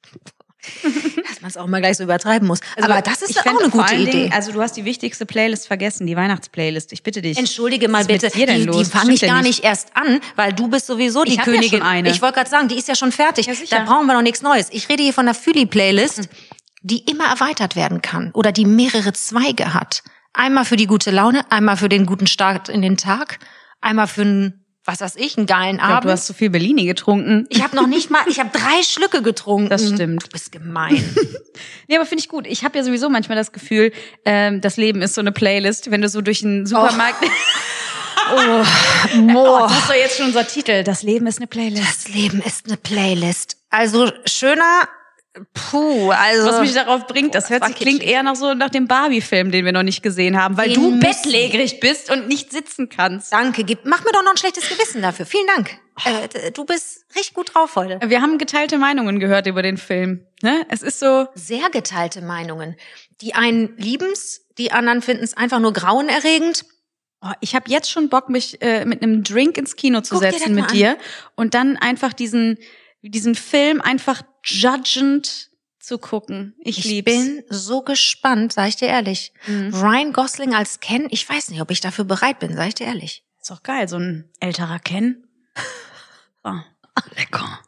Dass 0.83 1.41
man 1.41 1.51
es 1.51 1.57
auch 1.57 1.67
mal 1.67 1.81
gleich 1.81 1.97
so 1.97 2.05
übertreiben 2.05 2.47
muss. 2.47 2.61
Aber 2.81 3.03
das 3.03 3.23
ist 3.23 3.39
auch 3.39 3.47
eine 3.47 3.69
gute 3.71 3.95
Idee. 3.95 4.11
Dingen, 4.11 4.33
also 4.33 4.53
du 4.53 4.61
hast 4.61 4.77
die 4.77 4.85
wichtigste 4.85 5.27
Playlist 5.27 5.67
vergessen, 5.67 6.07
die 6.07 6.17
Weihnachtsplaylist. 6.17 6.93
Ich 6.93 7.03
bitte 7.03 7.21
dich. 7.21 7.37
Entschuldige 7.39 7.89
mal 7.89 8.05
bitte, 8.05 8.29
die, 8.31 8.47
die 8.47 8.85
fange 8.85 9.13
ich 9.13 9.21
ja 9.21 9.29
gar 9.29 9.43
nicht. 9.43 9.65
erst 9.65 9.97
an, 9.97 10.21
weil 10.37 10.53
du 10.53 10.69
bist 10.69 10.87
sowieso 10.87 11.25
die 11.25 11.33
Ich 11.33 11.37
ja 11.39 11.43
Königin. 11.45 11.81
schon 11.81 11.83
eine. 11.83 12.11
Ich 12.11 12.23
wollte 12.23 12.37
gerade 12.37 12.51
sagen, 12.51 12.69
die 12.69 12.77
ist 12.77 12.89
ja 12.89 12.95
schon 12.95 13.13
fertig. 13.13 13.47
Ja, 13.47 13.55
da 13.71 13.85
brauchen 13.85 14.07
wir 14.07 14.15
noch 14.15 14.23
nichts 14.23 14.43
Neues. 14.43 14.69
Ich 14.71 14.89
rede 14.89 15.03
hier 15.03 15.13
von 15.13 15.27
der 15.27 15.35
Füli-Playlist, 15.35 16.29
die 16.83 16.99
immer 17.11 17.27
erweitert 17.27 17.77
werden 17.77 18.03
kann 18.03 18.31
oder 18.33 18.53
die 18.53 18.65
mehrere 18.65 19.13
Zweige 19.13 19.75
hat. 19.75 20.03
Einmal 20.33 20.65
für 20.65 20.77
die 20.77 20.87
gute 20.87 21.11
Laune, 21.11 21.51
einmal 21.51 21.77
für 21.77 21.89
den 21.89 22.07
guten 22.07 22.27
Start 22.27 22.69
in 22.69 22.83
den 22.83 22.97
Tag, 22.97 23.39
einmal 23.81 24.07
für 24.07 24.23
einen, 24.23 24.62
was 24.85 25.01
weiß 25.01 25.15
ich, 25.17 25.37
einen 25.39 25.47
geilen 25.47 25.77
ich 25.77 25.81
glaub, 25.83 25.91
Abend. 25.93 26.05
du 26.07 26.11
hast 26.11 26.27
zu 26.27 26.35
viel 26.35 26.51
Bellini 26.51 26.87
getrunken. 26.87 27.47
ich 27.51 27.63
habe 27.63 27.77
noch 27.77 27.87
nicht 27.87 28.11
mal, 28.11 28.23
ich 28.27 28.41
habe 28.41 28.51
drei 28.53 28.83
Schlücke 28.83 29.23
getrunken. 29.23 29.69
Das 29.69 29.89
stimmt. 29.89 30.25
Du 30.25 30.29
bist 30.29 30.53
gemein. 30.53 31.03
Nee, 31.87 31.97
aber 31.97 32.07
finde 32.07 32.23
ich 32.23 32.31
gut. 32.31 32.47
Ich 32.47 32.65
habe 32.65 32.79
ja 32.79 32.83
sowieso 32.83 33.11
manchmal 33.11 33.37
das 33.37 33.53
Gefühl, 33.53 33.93
ähm, 34.25 34.63
das 34.63 34.79
Leben 34.79 35.03
ist 35.03 35.15
so 35.15 35.21
eine 35.21 35.33
Playlist, 35.33 35.91
wenn 35.91 36.01
du 36.01 36.09
so 36.09 36.23
durch 36.23 36.43
einen 36.43 36.65
Supermarkt. 36.65 37.23
Oh, 37.25 38.65
Oh, 39.35 39.59
das 39.69 39.79
ist 39.79 39.89
doch 39.91 39.95
jetzt 39.95 40.17
schon 40.17 40.27
unser 40.27 40.47
Titel. 40.47 40.83
Das 40.83 41.03
Leben 41.03 41.27
ist 41.27 41.39
eine 41.39 41.47
Playlist. 41.49 41.85
Das 41.87 42.09
Leben 42.09 42.41
ist 42.41 42.67
eine 42.67 42.79
Playlist. 42.79 43.59
Also 43.69 44.11
schöner, 44.25 44.89
puh, 45.55 46.11
also. 46.11 46.47
Was 46.49 46.61
mich 46.61 46.75
darauf 46.75 47.07
bringt, 47.07 47.35
das 47.35 47.45
Boah, 47.45 47.51
hört 47.55 47.63
das 47.63 47.69
sich, 47.71 47.77
war 47.79 47.83
klingt 47.83 48.03
eher 48.03 48.23
nach 48.23 48.37
so 48.37 48.55
nach 48.55 48.71
dem 48.71 48.87
Barbie-Film, 48.87 49.51
den 49.51 49.65
wir 49.65 49.73
noch 49.73 49.83
nicht 49.83 50.03
gesehen 50.03 50.41
haben, 50.41 50.57
weil 50.57 50.71
Den 50.73 50.83
du 50.83 50.99
bettlägerig 51.01 51.81
bist 51.81 52.11
und 52.11 52.29
nicht 52.29 52.53
sitzen 52.53 52.89
kannst. 52.89 53.33
Danke, 53.33 53.65
gib, 53.65 53.85
mach 53.85 54.05
mir 54.05 54.13
doch 54.13 54.23
noch 54.23 54.33
ein 54.33 54.37
schlechtes 54.37 54.69
Gewissen 54.69 55.03
dafür. 55.03 55.27
Vielen 55.27 55.47
Dank. 55.55 55.79
Äh, 56.05 56.29
d- 56.29 56.51
du 56.53 56.65
bist 56.65 57.05
richtig 57.15 57.35
gut 57.35 57.55
drauf 57.55 57.77
heute. 57.77 57.99
Wir 58.09 58.23
haben 58.23 58.39
geteilte 58.39 58.79
Meinungen 58.79 59.21
gehört 59.21 59.47
über 59.47 59.63
den 59.63 59.77
Film. 59.77 60.27
Ne? 60.43 60.65
Es 60.69 60.83
ist 60.83 60.99
so, 61.01 61.27
Sehr 61.35 61.71
geteilte 61.71 62.23
Meinungen. 62.23 62.77
Die 63.21 63.35
einen 63.35 63.77
lieben's, 63.77 64.43
die 64.59 64.73
anderen 64.73 65.03
finden's 65.03 65.37
einfach 65.37 65.61
nur 65.61 65.73
grauenerregend. 65.73 66.65
oh, 67.23 67.31
ich 67.41 67.55
habe 67.55 67.71
jetzt 67.71 67.91
schon 67.91 68.09
Bock, 68.09 68.29
mich 68.31 68.61
äh, 68.63 68.85
mit 68.85 69.03
einem 69.03 69.23
Drink 69.23 69.57
ins 69.59 69.77
Kino 69.77 70.01
zu 70.01 70.15
Guck 70.15 70.25
dir 70.25 70.33
setzen 70.33 70.55
mal 70.55 70.63
mit 70.63 70.73
dir 70.73 70.97
und 71.37 71.55
dann 71.55 71.77
einfach 71.77 72.13
diesen 72.13 72.59
diesen 73.03 73.35
Film 73.35 73.81
einfach 73.81 74.23
judgend 74.45 75.51
zu 75.79 75.99
gucken. 75.99 76.55
Ich, 76.61 76.79
Ich 76.79 76.85
lieb's. 76.85 77.05
bin 77.13 77.43
so 77.49 77.83
gespannt, 77.83 78.53
sag 78.53 78.69
ich 78.69 78.77
dir 78.77 78.89
ehrlich. 78.89 79.33
Mhm. 79.47 79.75
Ryan 79.75 80.13
Gosling 80.13 80.55
als 80.55 80.79
Ken, 80.81 81.07
ich 81.11 81.29
weiß 81.29 81.51
nicht, 81.51 81.61
ob 81.61 81.71
ich 81.73 81.81
dafür 81.81 82.05
bereit 82.05 82.39
bin, 82.39 82.55
sag 82.55 82.69
ich 82.69 82.75
dir 82.75 82.87
ehrlich. 82.87 83.25
Ist 83.41 83.51
doch 83.51 83.63
geil, 83.65 83.89
so 83.89 83.97
ein 83.99 84.31
älterer 84.39 84.79
Ken. 84.79 85.27
Oh, 86.45 86.53
lecker. 87.17 87.59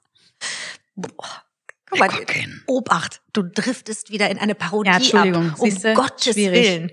Guck 0.96 1.98
mal, 1.98 2.08
Ken. 2.08 2.62
Obacht, 2.66 3.20
du 3.32 3.42
driftest 3.42 4.10
wieder 4.10 4.30
in 4.30 4.38
eine 4.38 4.54
Parodie 4.54 4.90
Ja, 4.90 4.96
Entschuldigung, 4.96 5.50
ab. 5.50 5.58
Um 5.60 5.70
siehste, 5.70 5.94
Gottes 5.94 6.34
schwierig. 6.34 6.64
Willen. 6.64 6.90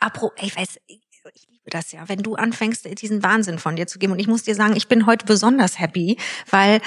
Apro, 0.00 0.32
ey, 0.36 0.46
ich 0.48 0.56
weiß, 0.56 0.78
ich 0.86 1.00
liebe 1.48 1.70
das 1.70 1.92
ja, 1.92 2.08
wenn 2.08 2.18
du 2.22 2.34
anfängst, 2.34 2.84
diesen 3.00 3.22
Wahnsinn 3.22 3.58
von 3.58 3.76
dir 3.76 3.86
zu 3.86 3.98
geben. 3.98 4.12
Und 4.12 4.18
ich 4.18 4.26
muss 4.26 4.42
dir 4.42 4.54
sagen, 4.54 4.76
ich 4.76 4.88
bin 4.88 5.06
heute 5.06 5.24
besonders 5.24 5.78
happy, 5.78 6.18
weil 6.50 6.80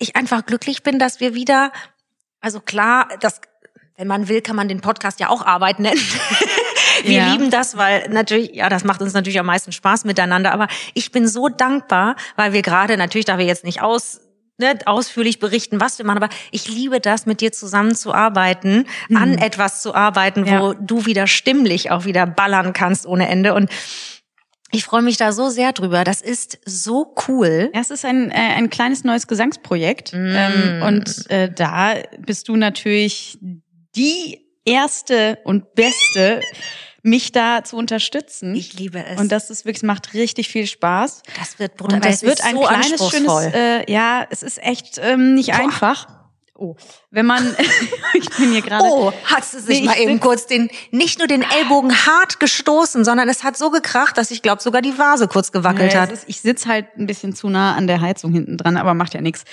ich 0.00 0.16
einfach 0.16 0.44
glücklich 0.44 0.82
bin, 0.82 0.98
dass 0.98 1.20
wir 1.20 1.34
wieder, 1.34 1.70
also 2.40 2.58
klar, 2.60 3.08
das, 3.20 3.40
wenn 3.96 4.08
man 4.08 4.26
will, 4.28 4.40
kann 4.40 4.56
man 4.56 4.66
den 4.66 4.80
Podcast 4.80 5.20
ja 5.20 5.28
auch 5.28 5.46
Arbeit 5.46 5.78
nennen. 5.78 6.00
Wir 7.04 7.18
Ja. 7.18 7.32
lieben 7.32 7.50
das, 7.50 7.76
weil 7.78 8.08
natürlich, 8.10 8.54
ja, 8.54 8.68
das 8.68 8.84
macht 8.84 9.00
uns 9.00 9.14
natürlich 9.14 9.38
am 9.40 9.46
meisten 9.46 9.72
Spaß 9.72 10.04
miteinander. 10.04 10.52
Aber 10.52 10.68
ich 10.92 11.12
bin 11.12 11.26
so 11.26 11.48
dankbar, 11.48 12.14
weil 12.36 12.52
wir 12.52 12.60
gerade, 12.60 12.98
natürlich, 12.98 13.24
da 13.24 13.38
wir 13.38 13.46
jetzt 13.46 13.64
nicht 13.64 13.80
aus, 13.80 14.20
ne, 14.58 14.78
ausführlich 14.84 15.38
berichten, 15.38 15.80
was 15.80 15.96
wir 15.98 16.04
machen, 16.04 16.22
aber 16.22 16.28
ich 16.50 16.68
liebe 16.68 17.00
das, 17.00 17.24
mit 17.24 17.40
dir 17.40 17.52
zusammenzuarbeiten, 17.52 18.86
an 19.14 19.38
etwas 19.38 19.80
zu 19.80 19.94
arbeiten, 19.94 20.44
wo 20.46 20.72
Ja. 20.72 20.74
du 20.78 21.06
wieder 21.06 21.26
stimmlich 21.26 21.90
auch 21.90 22.04
wieder 22.04 22.26
ballern 22.26 22.74
kannst 22.74 23.06
ohne 23.06 23.28
Ende. 23.28 23.54
Und 23.54 23.70
ich 24.72 24.84
freue 24.84 25.02
mich 25.02 25.16
da 25.16 25.32
so 25.32 25.48
sehr 25.48 25.72
drüber. 25.72 26.04
Das 26.04 26.20
ist 26.20 26.58
so 26.64 27.14
cool. 27.28 27.70
Ja, 27.74 27.80
es 27.80 27.90
ist 27.90 28.04
ein, 28.04 28.30
äh, 28.30 28.34
ein 28.34 28.70
kleines 28.70 29.04
neues 29.04 29.26
Gesangsprojekt. 29.26 30.12
Mm. 30.12 30.32
Ähm, 30.32 30.82
und 30.82 31.30
äh, 31.30 31.50
da 31.52 31.94
bist 32.18 32.48
du 32.48 32.56
natürlich 32.56 33.38
die 33.96 34.46
erste 34.64 35.38
und 35.44 35.74
beste, 35.74 36.40
mich 37.02 37.32
da 37.32 37.64
zu 37.64 37.76
unterstützen. 37.76 38.54
Ich 38.54 38.74
liebe 38.74 39.04
es. 39.04 39.18
und 39.18 39.32
das 39.32 39.50
ist 39.50 39.64
wirklich, 39.64 39.82
macht 39.82 40.12
richtig 40.14 40.48
viel 40.48 40.66
Spaß. 40.66 41.22
das 41.38 41.58
wird 41.58 41.76
brutal. 41.76 41.96
Und 41.96 42.04
das 42.04 42.16
es 42.16 42.22
wird 42.22 42.40
ist 42.40 42.44
ein 42.44 42.56
so 42.56 42.62
kleines, 42.62 43.10
schönes, 43.10 43.54
äh, 43.54 43.90
ja, 43.90 44.26
es 44.30 44.42
ist 44.42 44.62
echt 44.62 45.00
ähm, 45.02 45.34
nicht 45.34 45.54
einfach. 45.54 46.19
Oh, 46.60 46.76
wenn 47.10 47.24
man, 47.26 47.56
ich 48.14 48.28
bin 48.36 48.52
hier 48.52 48.60
gerade. 48.62 48.84
Oh, 48.84 49.12
hat 49.24 49.44
sie 49.44 49.58
sich 49.60 49.80
Nee, 49.80 49.86
mal 49.86 49.98
eben 49.98 50.20
kurz 50.20 50.46
den, 50.46 50.68
nicht 50.90 51.18
nur 51.18 51.26
den 51.26 51.40
Ellbogen 51.42 51.90
hart 52.06 52.38
gestoßen, 52.38 53.02
sondern 53.04 53.28
es 53.30 53.42
hat 53.44 53.56
so 53.56 53.70
gekracht, 53.70 54.18
dass 54.18 54.30
ich 54.30 54.42
glaube, 54.42 54.60
sogar 54.60 54.82
die 54.82 54.98
Vase 54.98 55.26
kurz 55.26 55.52
gewackelt 55.52 55.94
Ja, 55.94 56.02
hat. 56.02 56.12
ist, 56.12 56.24
ich 56.28 56.40
sitz 56.42 56.66
halt 56.66 56.86
ein 56.98 57.06
bisschen 57.06 57.34
zu 57.34 57.48
nah 57.48 57.74
an 57.74 57.86
der 57.86 58.02
Heizung 58.02 58.30
hinten 58.32 58.58
dran, 58.58 58.76
aber 58.76 58.92
macht 58.94 59.14
ja 59.14 59.20
nichts. 59.22 59.44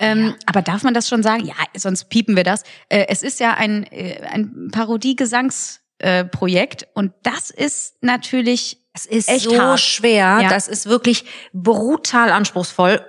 Ähm, 0.00 0.34
Aber 0.46 0.62
darf 0.62 0.82
man 0.84 0.94
das 0.94 1.08
schon 1.08 1.22
sagen? 1.24 1.44
Ja, 1.44 1.54
sonst 1.76 2.04
piepen 2.08 2.36
wir 2.36 2.44
das. 2.44 2.62
Äh, 2.88 3.06
es 3.08 3.22
ist 3.22 3.38
ja 3.40 3.54
ein, 3.54 3.84
äh, 3.92 4.20
ein 4.30 4.68
Parodie-Gesangsprojekt 4.72 6.82
äh, 6.82 6.86
und 6.94 7.12
das 7.22 7.50
ist 7.50 7.94
natürlich 8.02 8.78
Es 8.94 9.06
ist 9.06 9.28
echt 9.28 9.44
so 9.44 9.58
hart. 9.60 9.80
schwer, 9.80 10.38
Ja. 10.42 10.48
das 10.48 10.68
ist 10.68 10.86
wirklich 10.86 11.24
brutal 11.52 12.30
anspruchsvoll. 12.30 13.04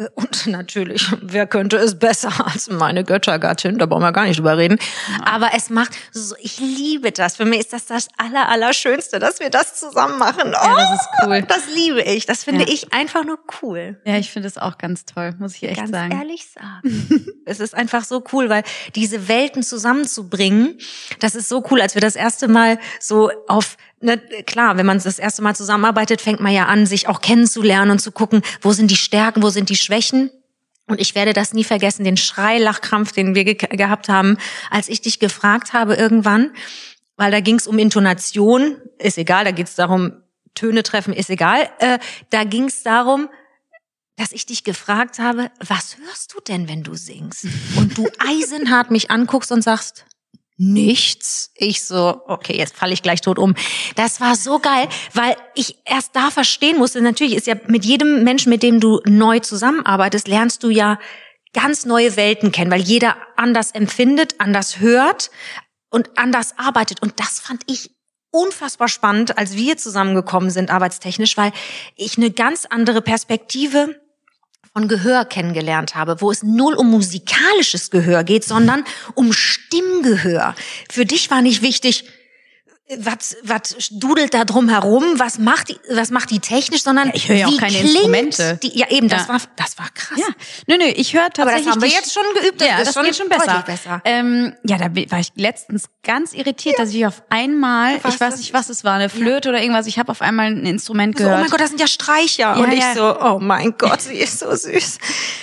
Äh, 0.00 0.08
Und 0.14 0.46
natürlich, 0.46 1.06
wer 1.20 1.46
könnte 1.46 1.76
es 1.76 1.98
besser 1.98 2.32
als 2.46 2.70
meine 2.70 3.04
Göttergattin? 3.04 3.78
Da 3.78 3.86
brauchen 3.86 4.02
wir 4.02 4.12
gar 4.12 4.24
nicht 4.24 4.38
drüber 4.38 4.56
reden. 4.56 4.78
Aber 5.24 5.50
es 5.54 5.68
macht 5.70 5.92
so, 6.12 6.34
ich 6.40 6.58
liebe 6.58 7.12
das. 7.12 7.36
Für 7.36 7.44
mich 7.44 7.60
ist 7.60 7.72
das 7.72 7.86
das 7.86 8.08
aller, 8.16 8.48
Allerschönste, 8.48 9.18
dass 9.18 9.40
wir 9.40 9.50
das 9.50 9.78
zusammen 9.78 10.18
machen. 10.18 10.48
Oh, 10.48 10.52
Ja, 10.52 10.74
das 10.76 11.00
ist 11.00 11.08
cool. 11.24 11.42
Das 11.42 11.62
liebe 11.74 12.00
ich. 12.02 12.26
Das 12.26 12.44
finde 12.44 12.64
Ja. 12.64 12.72
ich 12.72 12.92
einfach 12.92 13.24
nur 13.24 13.38
cool. 13.62 14.00
Ja, 14.04 14.16
ich 14.16 14.30
finde 14.30 14.48
es 14.48 14.56
auch 14.58 14.78
ganz 14.78 15.04
toll, 15.04 15.34
muss 15.38 15.54
ich 15.56 15.64
echt 15.64 15.76
ganz 15.76 15.90
sagen. 15.90 16.12
ehrlich 16.18 16.46
sagen. 16.50 17.26
es 17.46 17.60
ist 17.60 17.74
einfach 17.74 18.04
so 18.04 18.24
cool, 18.32 18.48
weil 18.48 18.62
diese 18.94 19.28
Welten 19.28 19.62
zusammenzubringen, 19.62 20.78
das 21.20 21.34
ist 21.34 21.48
so 21.48 21.62
cool, 21.70 21.80
als 21.80 21.94
wir 21.94 22.00
das 22.00 22.16
erste 22.16 22.48
Mal 22.48 22.78
so 23.00 23.30
auf, 23.48 23.76
ne, 24.00 24.18
klar, 24.18 24.76
wenn 24.76 24.86
man 24.86 24.98
das 24.98 25.18
erste 25.18 25.42
Mal 25.42 25.54
zusammenarbeitet, 25.54 26.20
fängt 26.20 26.40
man 26.40 26.52
ja 26.52 26.66
an, 26.66 26.86
sich 26.86 27.08
auch 27.08 27.20
kennenzulernen 27.20 27.90
und 27.90 28.00
zu 28.00 28.12
gucken, 28.12 28.42
wo 28.60 28.72
sind 28.72 28.90
die 28.90 28.96
Stärken, 28.96 29.42
wo 29.42 29.50
sind 29.50 29.68
die 29.68 29.76
Schwächen. 29.76 30.30
Und 30.86 31.00
ich 31.00 31.14
werde 31.14 31.32
das 31.32 31.52
nie 31.52 31.64
vergessen, 31.64 32.04
den 32.04 32.16
Schreilachkrampf, 32.16 33.12
den 33.12 33.34
wir 33.34 33.44
ge 33.44 33.54
gehabt 33.54 34.08
haben, 34.08 34.38
als 34.70 34.88
ich 34.88 35.00
dich 35.00 35.20
gefragt 35.20 35.72
habe 35.72 35.94
irgendwann, 35.94 36.50
weil 37.16 37.30
da 37.30 37.40
ging 37.40 37.56
es 37.56 37.66
um 37.66 37.78
Intonation, 37.78 38.76
ist 38.98 39.18
egal, 39.18 39.44
da 39.44 39.52
geht 39.52 39.68
es 39.68 39.76
darum, 39.76 40.12
Töne 40.54 40.82
treffen, 40.82 41.12
ist 41.12 41.30
egal. 41.30 41.70
Äh, 41.78 41.98
da 42.30 42.42
ging 42.44 42.64
es 42.64 42.82
darum, 42.82 43.28
dass 44.16 44.32
ich 44.32 44.46
dich 44.46 44.64
gefragt 44.64 45.18
habe, 45.18 45.50
was 45.60 45.96
hörst 45.98 46.34
du 46.34 46.40
denn, 46.40 46.68
wenn 46.68 46.82
du 46.82 46.94
singst? 46.94 47.46
Und 47.76 47.96
du 47.96 48.08
eisenhart 48.18 48.90
mich 48.90 49.10
anguckst 49.10 49.52
und 49.52 49.62
sagst, 49.62 50.06
nichts. 50.60 51.52
Ich 51.54 51.82
so, 51.84 52.20
okay, 52.26 52.54
jetzt 52.54 52.76
falle 52.76 52.92
ich 52.92 53.02
gleich 53.02 53.22
tot 53.22 53.38
um. 53.38 53.54
Das 53.96 54.20
war 54.20 54.36
so 54.36 54.58
geil, 54.58 54.88
weil 55.14 55.34
ich 55.54 55.78
erst 55.86 56.14
da 56.14 56.30
verstehen 56.30 56.76
musste, 56.76 57.00
natürlich 57.00 57.34
ist 57.34 57.46
ja 57.46 57.54
mit 57.66 57.86
jedem 57.86 58.24
Menschen, 58.24 58.50
mit 58.50 58.62
dem 58.62 58.78
du 58.78 59.00
neu 59.06 59.40
zusammenarbeitest, 59.40 60.28
lernst 60.28 60.62
du 60.62 60.68
ja 60.68 60.98
ganz 61.54 61.86
neue 61.86 62.16
Welten 62.16 62.52
kennen, 62.52 62.70
weil 62.70 62.82
jeder 62.82 63.16
anders 63.36 63.70
empfindet, 63.72 64.34
anders 64.38 64.80
hört 64.80 65.30
und 65.88 66.10
anders 66.18 66.54
arbeitet. 66.58 67.00
Und 67.00 67.18
das 67.18 67.40
fand 67.40 67.62
ich 67.66 67.96
unfassbar 68.30 68.88
spannend, 68.88 69.38
als 69.38 69.56
wir 69.56 69.78
zusammengekommen 69.78 70.50
sind, 70.50 70.70
arbeitstechnisch, 70.70 71.38
weil 71.38 71.52
ich 71.96 72.18
eine 72.18 72.30
ganz 72.30 72.66
andere 72.66 73.00
Perspektive 73.00 73.98
von 74.72 74.86
Gehör 74.86 75.24
kennengelernt 75.24 75.94
habe, 75.94 76.20
wo 76.20 76.30
es 76.30 76.42
null 76.42 76.74
um 76.74 76.90
musikalisches 76.90 77.90
Gehör 77.90 78.22
geht, 78.22 78.44
sondern 78.44 78.84
um 79.14 79.32
Stimmgehör. 79.32 80.54
Für 80.88 81.04
dich 81.04 81.30
war 81.30 81.42
nicht 81.42 81.62
wichtig, 81.62 82.04
was, 82.98 83.36
was 83.44 83.76
dudelt 83.92 84.34
da 84.34 84.44
drum 84.44 84.68
herum, 84.68 85.04
was 85.18 85.38
macht 85.38 85.68
die, 85.68 85.76
was 85.92 86.10
macht 86.10 86.30
die 86.30 86.40
technisch, 86.40 86.82
sondern 86.82 87.08
Ja, 87.08 87.14
ich 87.14 87.28
höre 87.28 87.36
ja 87.36 87.46
auch 87.46 87.56
keine 87.56 87.78
Instrumente. 87.78 88.58
Die, 88.62 88.76
ja, 88.78 88.88
eben, 88.90 89.08
das 89.08 89.22
Ja. 89.22 89.34
war, 89.34 89.40
das 89.56 89.78
war 89.78 89.88
krass. 89.94 90.18
Ja, 90.18 90.26
nö, 90.66 90.76
nö, 90.78 90.84
ich 90.84 91.12
höre 91.14 91.22
Aber 91.24 91.32
tatsächlich. 91.32 91.64
das 91.66 91.72
haben 91.74 91.82
wir 91.82 91.88
jetzt 91.88 92.12
schon 92.12 92.24
geübt. 92.34 92.60
Das 92.60 92.68
ja, 92.68 92.78
ist 92.78 92.86
das 92.88 92.94
schon 92.94 93.04
geht 93.04 93.16
schon 93.16 93.28
besser. 93.28 93.62
besser. 93.66 94.02
Ähm, 94.04 94.54
ja, 94.64 94.76
da 94.78 94.86
war 95.10 95.20
ich 95.20 95.28
letztens 95.36 95.84
ganz 96.02 96.32
irritiert, 96.32 96.78
dass 96.78 96.90
ich 96.92 97.06
auf 97.06 97.22
einmal, 97.28 97.98
Was 98.02 98.14
ich 98.14 98.20
weiß 98.20 98.36
nicht, 98.38 98.52
was 98.54 98.68
es 98.70 98.82
war, 98.84 98.94
eine 98.94 99.08
Flöte 99.08 99.50
oder 99.50 99.60
irgendwas, 99.60 99.86
ich 99.86 99.98
habe 99.98 100.10
auf 100.10 100.22
einmal 100.22 100.46
ein 100.46 100.64
Instrument 100.66 101.16
So, 101.16 101.24
oh 101.24 101.26
gehört. 101.26 101.40
mein 101.42 101.50
Gott, 101.50 101.60
das 101.60 101.68
sind 101.68 101.80
ja 101.80 101.86
Streicher. 101.86 102.40
Ja, 102.40 102.54
und 102.56 102.72
ich 102.72 102.80
ja. 102.80 102.94
so, 102.94 103.20
oh 103.20 103.38
mein 103.40 103.74
Gott, 103.78 104.00
sie 104.00 104.14
ist 104.14 104.38
so 104.40 104.50
süß. 104.54 104.98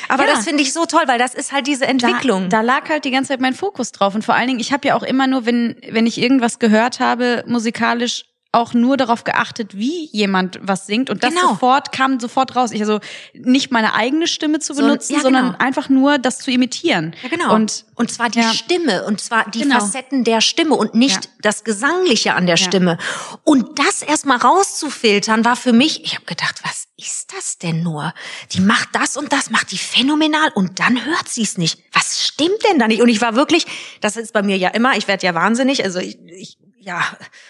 Aber 0.09 0.25
Ja. 0.27 0.33
das 0.33 0.43
finde 0.45 0.63
ich 0.63 0.73
so 0.73 0.85
toll, 0.85 1.03
weil 1.05 1.19
das 1.19 1.33
ist 1.33 1.51
halt 1.53 1.67
diese 1.67 1.85
Entwicklung. 1.85 2.49
Da, 2.49 2.57
da 2.57 2.61
lag 2.61 2.89
halt 2.89 3.05
die 3.05 3.11
ganze 3.11 3.29
Zeit 3.29 3.39
mein 3.41 3.53
Fokus 3.53 3.91
drauf. 3.91 4.15
Und 4.15 4.25
vor 4.25 4.35
allen 4.35 4.47
Dingen, 4.47 4.59
ich 4.59 4.73
habe 4.73 4.87
ja 4.87 4.95
auch 4.95 5.03
immer 5.03 5.27
nur, 5.27 5.45
wenn, 5.45 5.75
wenn 5.89 6.05
ich 6.07 6.17
irgendwas 6.19 6.59
gehört 6.59 6.99
habe, 6.99 7.36
musikalisch 7.45 8.25
auch 8.53 8.73
nur 8.73 8.95
darauf 8.95 9.25
geachtet, 9.25 9.77
wie 9.77 10.09
jemand 10.13 10.57
was 10.63 10.87
singt. 10.87 11.09
Und 11.09 11.21
das 11.21 11.31
Genau. 11.35 11.49
sofort 11.49 11.91
kam 11.91 12.17
sofort 12.19 12.55
raus. 12.55 12.71
Ich 12.71 12.79
also 12.79 13.01
nicht 13.33 13.71
meine 13.71 13.93
eigene 13.93 14.25
Stimme 14.25 14.59
zu 14.59 14.73
So- 14.73 14.81
benutzen, 14.81 15.15
ja, 15.15 15.19
sondern 15.19 15.47
genau. 15.47 15.57
einfach 15.59 15.89
nur 15.89 16.17
das 16.17 16.39
zu 16.39 16.49
imitieren. 16.49 17.13
Ja, 17.21 17.29
genau. 17.29 17.53
Und, 17.53 17.85
und 17.95 18.09
zwar 18.09 18.29
die 18.29 18.39
ja. 18.39 18.53
Stimme 18.53 19.03
und 19.03 19.19
zwar 19.19 19.51
die 19.51 19.59
Genau. 19.63 19.79
Facetten 19.79 20.23
der 20.23 20.39
Stimme 20.39 20.75
und 20.75 20.95
nicht 20.95 21.25
Ja. 21.25 21.31
das 21.41 21.65
Gesangliche 21.65 22.35
an 22.35 22.47
der 22.47 22.55
Stimme. 22.57 22.97
Und 23.43 23.77
das 23.79 24.01
erstmal 24.01 24.37
rauszufiltern 24.37 25.43
war 25.43 25.57
für 25.57 25.73
mich, 25.73 26.03
ich 26.05 26.15
habe 26.15 26.25
gedacht, 26.25 26.61
was 26.63 26.85
ist 26.97 27.33
das 27.35 27.57
denn 27.57 27.83
nur? 27.83 28.13
Die 28.53 28.61
macht 28.61 28.89
das 28.93 29.17
und 29.17 29.33
das, 29.33 29.49
macht 29.51 29.71
die 29.71 29.77
phänomenal 29.77 30.49
und 30.55 30.79
dann 30.79 31.03
hört 31.05 31.27
sie 31.27 31.43
es 31.43 31.57
nicht. 31.57 31.79
Was 31.91 32.23
stimmt 32.25 32.63
denn 32.69 32.79
da 32.79 32.87
nicht? 32.87 33.01
Und 33.01 33.09
ich 33.09 33.21
war 33.21 33.35
wirklich, 33.35 33.65
das 33.99 34.15
ist 34.15 34.31
bei 34.33 34.41
mir 34.41 34.57
ja 34.57 34.69
immer, 34.69 34.95
ich 34.97 35.07
werde 35.09 35.25
ja 35.25 35.35
wahnsinnig, 35.35 35.83
also 35.83 35.99
ich, 35.99 36.17
ich 36.37 36.57
ja, 36.87 37.03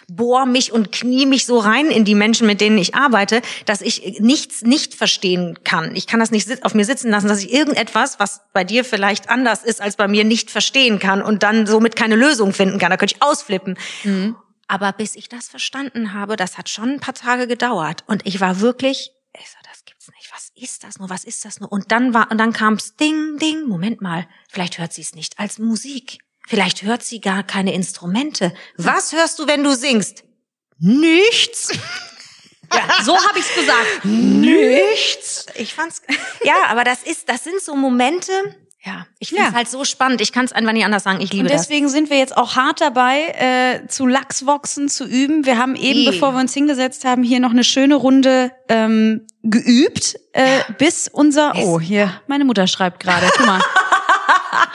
bohr 0.07 0.47
mich 0.47 0.71
und 0.71 0.91
knie 0.91 1.27
mich 1.27 1.45
so 1.45 1.59
rein 1.59 1.91
in 1.91 2.05
die 2.05 2.15
Menschen, 2.15 2.47
mit 2.47 2.59
denen 2.59 2.79
ich 2.79 2.95
arbeite, 2.95 3.43
dass 3.65 3.81
ich 3.81 4.19
nichts 4.19 4.63
nicht 4.63 4.95
verstehen 4.95 5.59
kann. 5.63 5.95
Ich 5.95 6.07
kann 6.07 6.19
das 6.19 6.31
nicht 6.31 6.65
auf 6.65 6.73
mir 6.73 6.85
sitzen 6.85 7.11
lassen, 7.11 7.27
dass 7.27 7.43
ich 7.43 7.53
irgendetwas, 7.53 8.19
was 8.19 8.41
bei 8.51 8.63
dir 8.63 8.83
vielleicht 8.83 9.29
anders 9.29 9.63
ist 9.63 9.79
als 9.79 9.95
bei 9.95 10.07
mir, 10.07 10.23
nicht 10.23 10.49
verstehen 10.49 10.97
kann 10.97 11.21
und 11.21 11.43
dann 11.43 11.67
somit 11.67 11.95
keine 11.95 12.15
Lösung 12.15 12.51
finden 12.51 12.79
kann. 12.79 12.89
Da 12.89 12.97
könnte 12.97 13.13
ich 13.15 13.21
ausflippen. 13.21 13.77
Aber 14.67 14.91
bis 14.91 15.15
ich 15.15 15.29
das 15.29 15.47
verstanden 15.47 16.13
habe, 16.13 16.35
das 16.35 16.57
hat 16.57 16.67
schon 16.67 16.93
ein 16.93 16.99
paar 16.99 17.13
Tage 17.13 17.45
gedauert. 17.45 18.03
Und 18.07 18.25
ich 18.25 18.41
war 18.41 18.59
wirklich, 18.59 19.11
ich 19.39 19.49
so, 19.51 19.57
das 19.69 19.85
gibt's 19.85 20.07
nicht. 20.07 20.31
Was 20.33 20.51
ist 20.55 20.83
das 20.83 20.97
nur? 20.97 21.11
Was 21.11 21.23
ist 21.23 21.45
das 21.45 21.59
nur? 21.59 21.71
Und 21.71 21.91
dann 21.91 22.15
war, 22.15 22.31
und 22.31 22.39
dann 22.39 22.53
kam's 22.53 22.95
Ding, 22.95 23.37
Ding. 23.37 23.67
Moment 23.67 24.01
mal. 24.01 24.27
Vielleicht 24.49 24.79
hört 24.79 24.93
sie 24.93 25.03
es 25.03 25.13
nicht 25.13 25.37
als 25.37 25.59
Musik. 25.59 26.17
Vielleicht 26.47 26.81
hört 26.83 27.03
sie 27.03 27.19
gar 27.21 27.43
keine 27.43 27.73
Instrumente. 27.73 28.53
Was 28.77 29.11
hörst 29.13 29.37
du, 29.37 29.47
wenn 29.47 29.63
du 29.63 29.75
singst? 29.75 30.23
Nichts. 30.79 31.69
ja, 32.73 33.03
so 33.03 33.15
habe 33.17 33.37
ich's 33.39 33.53
gesagt. 33.53 34.05
Nichts. 34.05 35.45
Ich 35.55 35.73
fand's, 35.73 36.01
ja, 36.43 36.55
aber 36.69 36.83
das 36.83 37.03
ist, 37.03 37.27
das 37.29 37.43
sind 37.43 37.61
so 37.61 37.75
Momente, 37.75 38.31
ja, 38.85 39.05
ich 39.19 39.29
find's 39.29 39.43
Ja. 39.47 39.53
halt 39.53 39.67
so 39.69 39.83
spannend. 39.83 40.21
Ich 40.21 40.31
kann 40.31 40.45
es 40.45 40.53
einfach 40.53 40.71
nicht 40.71 40.85
anders 40.85 41.03
sagen. 41.03 41.19
Ich 41.19 41.33
liebe 41.33 41.45
Und 41.45 41.51
das. 41.51 41.63
deswegen 41.63 41.89
sind 41.89 42.09
wir 42.09 42.17
jetzt 42.17 42.37
auch 42.37 42.55
hart 42.55 42.79
dabei, 42.79 43.27
äh, 43.83 43.87
zu 43.87 44.05
Lachswochsen 44.05 44.87
zu 44.87 45.03
üben. 45.05 45.45
Wir 45.45 45.57
haben 45.57 45.75
eben, 45.75 45.99
Eh. 46.01 46.11
bevor 46.11 46.31
wir 46.33 46.39
uns 46.39 46.53
hingesetzt 46.53 47.03
haben, 47.03 47.23
hier 47.23 47.41
noch 47.41 47.51
eine 47.51 47.65
schöne 47.65 47.95
Runde 47.95 48.51
ähm, 48.69 49.27
geübt, 49.43 50.15
äh, 50.31 50.61
bis 50.77 51.09
unser. 51.11 51.53
Oh, 51.57 51.79
hier, 51.81 52.21
meine 52.27 52.45
Mutter 52.45 52.67
schreibt 52.67 53.01
gerade. 53.01 53.27
Guck 53.35 53.45
mal. 53.45 53.61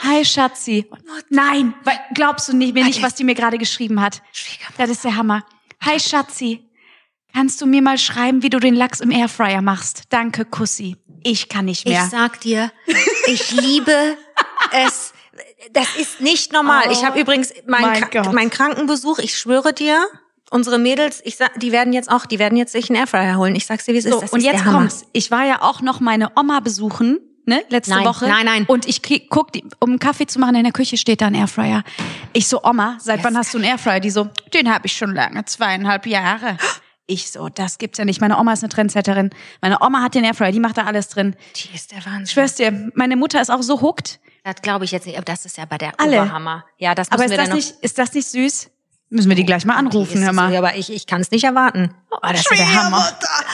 Hi 0.03 0.25
Schatzi. 0.25 0.89
Nein, 1.29 1.73
weil, 1.83 1.99
glaubst 2.13 2.49
du 2.49 2.55
nicht, 2.55 2.73
mir 2.73 2.83
nicht, 2.83 3.01
was 3.01 3.15
die 3.15 3.23
mir 3.23 3.35
gerade 3.35 3.57
geschrieben 3.57 4.01
hat? 4.01 4.21
Das 4.77 4.89
ist 4.89 5.03
der 5.03 5.15
Hammer. 5.15 5.43
Hi 5.81 5.99
Schatzi. 5.99 6.69
Kannst 7.33 7.61
du 7.61 7.65
mir 7.65 7.81
mal 7.81 7.97
schreiben, 7.97 8.43
wie 8.43 8.49
du 8.49 8.59
den 8.59 8.75
Lachs 8.75 8.99
im 8.99 9.09
Airfryer 9.11 9.61
machst? 9.61 10.03
Danke, 10.09 10.45
Kussi. 10.45 10.97
Ich 11.23 11.49
kann 11.49 11.65
nicht 11.65 11.85
Ich 11.87 11.91
mehr. 11.91 12.07
sag 12.11 12.41
dir, 12.41 12.71
ich 13.27 13.51
liebe 13.51 14.17
es. 14.85 15.13
Das 15.71 15.95
ist 15.95 16.21
nicht 16.21 16.51
normal. 16.53 16.83
Oh, 16.87 16.91
ich 16.91 17.03
habe 17.05 17.19
übrigens 17.19 17.53
mein 17.65 17.81
meinen 17.81 18.09
Gott. 18.11 18.33
mein 18.33 18.49
Krankenbesuch, 18.49 19.17
ich 19.19 19.35
schwöre 19.37 19.73
dir, 19.73 20.05
unsere 20.51 20.77
Mädels, 20.77 21.21
ich 21.23 21.37
sag, 21.37 21.59
die 21.59 21.71
werden 21.71 21.93
jetzt 21.93 22.11
auch, 22.11 22.25
die 22.27 22.37
werden 22.37 22.57
jetzt 22.57 22.73
sich 22.73 22.89
einen 22.89 22.97
Airfryer 22.99 23.37
holen. 23.37 23.55
Ich 23.55 23.65
sag's 23.65 23.85
dir, 23.85 23.93
wie 23.93 23.99
es 23.99 24.03
So, 24.03 24.15
ist. 24.17 24.21
Das 24.23 24.33
und 24.33 24.39
ist 24.39 24.45
jetzt 24.45 24.65
kommt's. 24.65 25.05
Ich 25.13 25.31
war 25.31 25.45
ja 25.45 25.61
auch 25.63 25.81
noch 25.81 26.01
meine 26.01 26.31
Oma 26.37 26.59
besuchen, 26.59 27.19
ne, 27.45 27.63
letzte 27.69 27.93
Nein, 27.95 28.05
Woche. 28.05 28.27
nein, 28.27 28.45
nein. 28.45 28.65
Und 28.65 28.87
ich 28.87 29.01
krieg, 29.01 29.29
guck, 29.29 29.51
die, 29.53 29.63
um 29.79 29.91
einen 29.91 29.99
Kaffee 29.99 30.25
zu 30.27 30.39
machen, 30.39 30.55
in 30.55 30.63
der 30.63 30.73
Küche 30.73 30.97
steht 30.97 31.21
da 31.21 31.27
ein 31.27 31.35
Airfryer. 31.35 31.83
Ich 32.33 32.47
so, 32.47 32.63
Oma, 32.63 32.97
seit 32.99 33.17
Yes. 33.17 33.25
wann 33.25 33.37
hast 33.37 33.53
du 33.53 33.57
einen 33.57 33.65
Airfryer? 33.67 33.99
Die 33.99 34.09
so, 34.09 34.29
den 34.53 34.73
habe 34.73 34.85
ich 34.87 34.93
schon 34.97 35.13
lange, 35.13 35.45
zweieinhalb 35.45 36.05
Jahre. 36.05 36.57
Ich 37.05 37.31
so, 37.31 37.49
das 37.49 37.77
gibt's 37.79 37.97
ja 37.97 38.05
nicht. 38.05 38.21
Meine 38.21 38.37
Oma 38.39 38.53
ist 38.53 38.63
eine 38.63 38.69
Trendsetterin. 38.69 39.29
Meine 39.61 39.81
Oma 39.81 40.01
hat 40.01 40.15
den 40.15 40.23
Airfryer, 40.23 40.51
die 40.53 40.59
macht 40.61 40.77
da 40.77 40.83
alles 40.85 41.09
drin. 41.09 41.35
Die 41.55 41.75
ist 41.75 41.91
der 41.91 42.05
Wahnsinn. 42.05 42.23
Ich 42.23 42.31
schwör's 42.31 42.55
dir, 42.55 42.91
meine 42.95 43.17
Mutter 43.17 43.41
ist 43.41 43.49
auch 43.51 43.61
so 43.61 43.81
hooked. 43.81 44.19
Das 44.45 44.55
glaube 44.61 44.85
ich 44.85 44.91
jetzt 44.91 45.05
nicht, 45.05 45.15
aber 45.17 45.25
das 45.25 45.45
ist 45.45 45.57
ja 45.57 45.65
bei 45.65 45.77
der 45.77 45.99
Alle. 45.99 46.21
Oberhammer. 46.21 46.65
Ja, 46.77 46.95
das 46.95 47.09
müssen 47.09 47.13
Aber 47.15 47.25
ist 47.25 47.31
wir 47.31 47.37
das 47.37 47.47
dann 47.49 47.57
noch. 47.57 47.63
nicht, 47.65 47.75
ist 47.81 47.97
das 47.97 48.13
nicht 48.13 48.27
süß? 48.27 48.69
Müssen 49.09 49.29
wir 49.29 49.35
die 49.35 49.45
gleich 49.45 49.63
mal 49.65 49.75
anrufen, 49.75 50.23
hör 50.23 50.33
mal. 50.33 50.51
So, 50.51 50.57
aber 50.57 50.75
ich, 50.75 50.91
ich 50.91 51.05
kann 51.05 51.21
es 51.21 51.29
nicht 51.29 51.43
erwarten. 51.43 51.93
Oh, 52.09 52.17
das 52.21 52.39
ist 52.39 52.51
der 52.57 52.73
Hammer. 52.83 53.07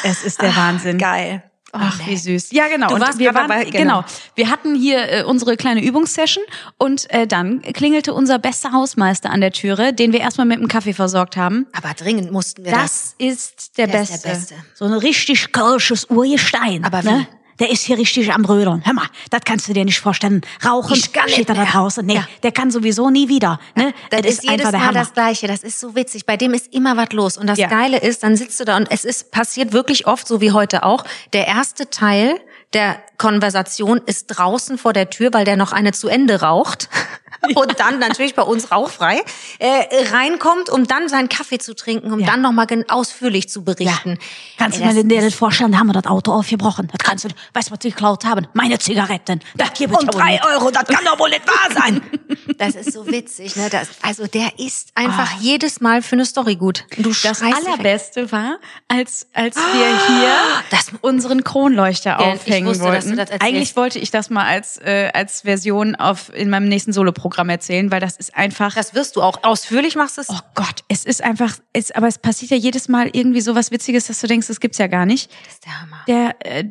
Es 0.03 0.23
ist 0.23 0.41
der 0.41 0.55
Wahnsinn. 0.55 0.97
Geil. 0.97 1.43
Oh, 1.71 1.77
Ach, 1.79 1.99
wie 2.07 2.17
süß. 2.17 2.51
Ja, 2.51 2.67
genau. 2.67 2.87
Du 2.87 2.95
und 2.95 3.01
warst 3.01 3.19
wir 3.19 3.33
waren, 3.33 3.47
dabei, 3.47 3.65
genau. 3.65 4.01
genau. 4.01 4.05
Wir 4.35 4.49
hatten 4.49 4.75
hier 4.75 5.11
äh, 5.11 5.23
unsere 5.23 5.55
kleine 5.55 5.83
Übungssession 5.83 6.43
und 6.77 7.09
äh, 7.11 7.27
dann 7.27 7.61
klingelte 7.61 8.13
unser 8.13 8.39
bester 8.39 8.71
Hausmeister 8.71 9.29
an 9.29 9.41
der 9.41 9.51
Türe, 9.51 9.93
den 9.93 10.11
wir 10.11 10.19
erstmal 10.21 10.47
mit 10.47 10.57
einem 10.57 10.67
Kaffee 10.67 10.93
versorgt 10.93 11.37
haben. 11.37 11.67
Aber 11.73 11.93
dringend 11.93 12.31
mussten 12.31 12.65
wir 12.65 12.71
das. 12.71 13.15
Das 13.19 13.27
ist 13.27 13.77
der, 13.77 13.87
Der 13.87 14.01
ist 14.01 14.11
Beste. 14.11 14.27
der 14.27 14.33
Beste. 14.35 14.55
So 14.73 14.85
ein 14.85 14.93
richtig 14.93 15.51
kölsches 15.51 16.05
Urgestein. 16.09 16.83
Aber 16.83 17.03
ne? 17.03 17.27
Der 17.59 17.69
ist 17.69 17.83
hier 17.83 17.97
richtig 17.97 18.31
am 18.33 18.41
Brödeln. 18.43 18.81
Hör 18.85 18.93
mal, 18.93 19.07
das 19.29 19.41
kannst 19.45 19.67
du 19.67 19.73
dir 19.73 19.83
nicht 19.85 19.99
vorstellen. 19.99 20.41
Rauchen 20.65 20.95
Ich 20.95 21.11
kann 21.11 21.27
steht 21.27 21.39
nicht 21.39 21.49
er 21.49 21.55
da 21.55 21.61
mehr. 21.63 21.71
draußen. 21.71 22.05
Nee, 22.05 22.15
Ja. 22.15 22.27
der 22.43 22.51
kann 22.51 22.71
sowieso 22.71 23.09
nie 23.09 23.27
wieder. 23.27 23.59
Ne? 23.75 23.93
Das, 24.09 24.21
ist, 24.21 24.43
jedes 24.43 24.65
einfach 24.67 24.71
der 24.71 24.79
Mal 24.79 24.93
das 24.93 25.13
Gleiche. 25.13 25.47
Das 25.47 25.63
ist 25.63 25.79
so 25.79 25.95
witzig. 25.95 26.25
Bei 26.25 26.37
dem 26.37 26.53
ist 26.53 26.73
immer 26.73 26.95
was 26.97 27.11
los. 27.11 27.37
Und 27.37 27.47
das 27.47 27.57
Ja. 27.59 27.67
Geile 27.67 27.97
ist, 27.99 28.23
dann 28.23 28.35
sitzt 28.37 28.59
du 28.59 28.65
da 28.65 28.77
und 28.77 28.87
es 28.91 29.03
ist 29.05 29.31
passiert 29.31 29.73
wirklich 29.73 30.07
oft, 30.07 30.27
so 30.27 30.39
wie 30.41 30.51
heute 30.51 30.83
auch. 30.83 31.03
Der 31.33 31.47
erste 31.47 31.89
Teil 31.89 32.39
der 32.73 33.01
Konversation 33.17 33.99
ist 34.05 34.27
draußen 34.27 34.77
vor 34.77 34.93
der 34.93 35.09
Tür, 35.09 35.33
weil 35.33 35.43
der 35.43 35.57
noch 35.57 35.71
eine 35.73 35.91
zu 35.91 36.07
Ende 36.07 36.41
raucht. 36.41 36.87
Und 37.55 37.79
dann 37.79 37.99
natürlich 37.99 38.35
bei 38.35 38.41
uns 38.41 38.71
rauchfrei 38.71 39.21
äh, 39.59 39.83
reinkommt, 40.11 40.69
um 40.69 40.85
dann 40.87 41.07
seinen 41.09 41.29
Kaffee 41.29 41.57
zu 41.59 41.73
trinken, 41.75 42.11
um 42.11 42.19
Ja. 42.19 42.27
dann 42.27 42.41
nochmal 42.41 42.67
ausführlich 42.87 43.49
zu 43.49 43.63
berichten. 43.63 44.17
Kannst 44.57 44.79
du 44.79 44.85
mir 44.85 44.93
das 44.93 45.03
dir 45.05 45.21
das 45.21 45.33
vorstellen? 45.33 45.71
Da 45.71 45.79
haben 45.79 45.87
wir 45.87 45.93
das 45.93 46.05
Auto 46.05 46.31
aufgebrochen. 46.33 46.87
Das 46.91 46.99
kannst 47.05 47.25
du, 47.25 47.29
weißt 47.53 47.69
du, 47.69 47.71
was 47.71 47.79
die 47.79 47.89
geklaut 47.91 48.25
haben? 48.25 48.47
Meine 48.53 48.77
Zigaretten. 48.79 49.39
Das 49.55 49.73
gibt 49.73 49.93
es 49.93 49.99
Und 49.99 50.05
ja 50.13 50.19
drei 50.19 50.31
nicht. 50.33 50.45
Euro, 50.45 50.69
das 50.71 50.85
kann 50.85 51.03
doch 51.05 51.17
wohl 51.19 51.29
nicht 51.29 51.47
wahr 51.47 51.69
sein. 51.73 52.01
Das 52.57 52.75
ist 52.75 52.91
so 52.93 53.07
witzig, 53.07 53.55
ne? 53.55 53.69
Das, 53.69 53.87
also 54.01 54.27
der 54.27 54.59
ist 54.59 54.89
einfach 54.95 55.39
jedes 55.39 55.79
Mal 55.81 56.01
für 56.01 56.13
eine 56.15 56.25
Story 56.25 56.55
gut. 56.57 56.83
Du 56.97 57.11
Das. 57.23 57.41
Allerbeste 57.41 58.31
war, 58.31 58.57
als, 58.87 59.27
als 59.33 59.55
wir 59.55 60.07
hier 60.07 60.31
Das- 60.69 60.91
unseren 61.01 61.43
Kronleuchter 61.43 62.17
Ja, 62.19 62.33
ich 62.33 62.39
aufhängen 62.41 62.67
wusste, 62.67 62.83
wollten. 62.83 63.19
Eigentlich 63.39 63.75
wollte 63.77 63.99
ich 63.99 64.11
das 64.11 64.29
mal 64.29 64.45
als, 64.45 64.77
äh, 64.77 65.09
als 65.13 65.41
Version 65.41 65.95
auf, 65.95 66.33
in 66.33 66.49
meinem 66.49 66.67
nächsten 66.67 66.91
Soloprogramm 66.91 67.28
erzählen, 67.49 67.91
weil 67.91 67.99
das 67.99 68.17
ist 68.17 68.35
einfach... 68.35 68.73
Das 68.75 68.93
wirst 68.95 69.15
du 69.15 69.21
auch 69.21 69.43
ausführlich 69.43 69.95
machst 69.95 70.17
es. 70.17 70.29
Oh 70.29 70.39
Gott, 70.55 70.83
es 70.87 71.05
ist 71.05 71.23
einfach, 71.23 71.57
es, 71.73 71.91
aber 71.91 72.07
es 72.07 72.17
passiert 72.17 72.51
ja 72.51 72.57
jedes 72.57 72.87
Mal 72.89 73.09
irgendwie 73.13 73.41
so 73.41 73.55
was 73.55 73.71
Witziges, 73.71 74.07
dass 74.07 74.19
du 74.21 74.27
denkst, 74.27 74.47
das 74.47 74.59
gibt's 74.59 74.77
ja 74.77 74.87
gar 74.87 75.05
nicht. 75.05 75.29
das 75.45 75.53
ist 75.53 75.65
der 75.65 75.81
Hammer. 75.81 76.03
Der, 76.07 76.35
äh, 76.45 76.65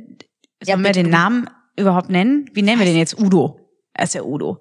sollen 0.64 0.82
wir 0.84 0.92
den 0.92 1.10
Namen 1.10 1.48
überhaupt 1.76 2.10
nennen? 2.10 2.50
Wie 2.54 2.62
nennen 2.62 2.78
wir 2.80 2.86
den 2.86 2.96
jetzt? 2.96 3.18
Udo. 3.20 3.60
Er 3.94 4.04
ist 4.04 4.14
der 4.14 4.26
Udo. 4.26 4.60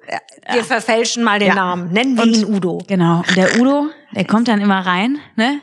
Wir 0.51 0.63
verfälschen 0.63 1.23
mal 1.23 1.39
den 1.39 1.49
Ja. 1.49 1.55
Namen. 1.55 1.91
Nennen 1.91 2.15
wir 2.15 2.23
Und- 2.23 2.33
ihn 2.35 2.45
Udo. 2.45 2.79
Genau. 2.87 3.19
Und 3.27 3.35
der 3.35 3.59
Udo, 3.59 3.89
der 4.15 4.25
kommt 4.25 4.47
dann 4.47 4.61
immer 4.61 4.85
rein, 4.85 5.19
ne? 5.35 5.61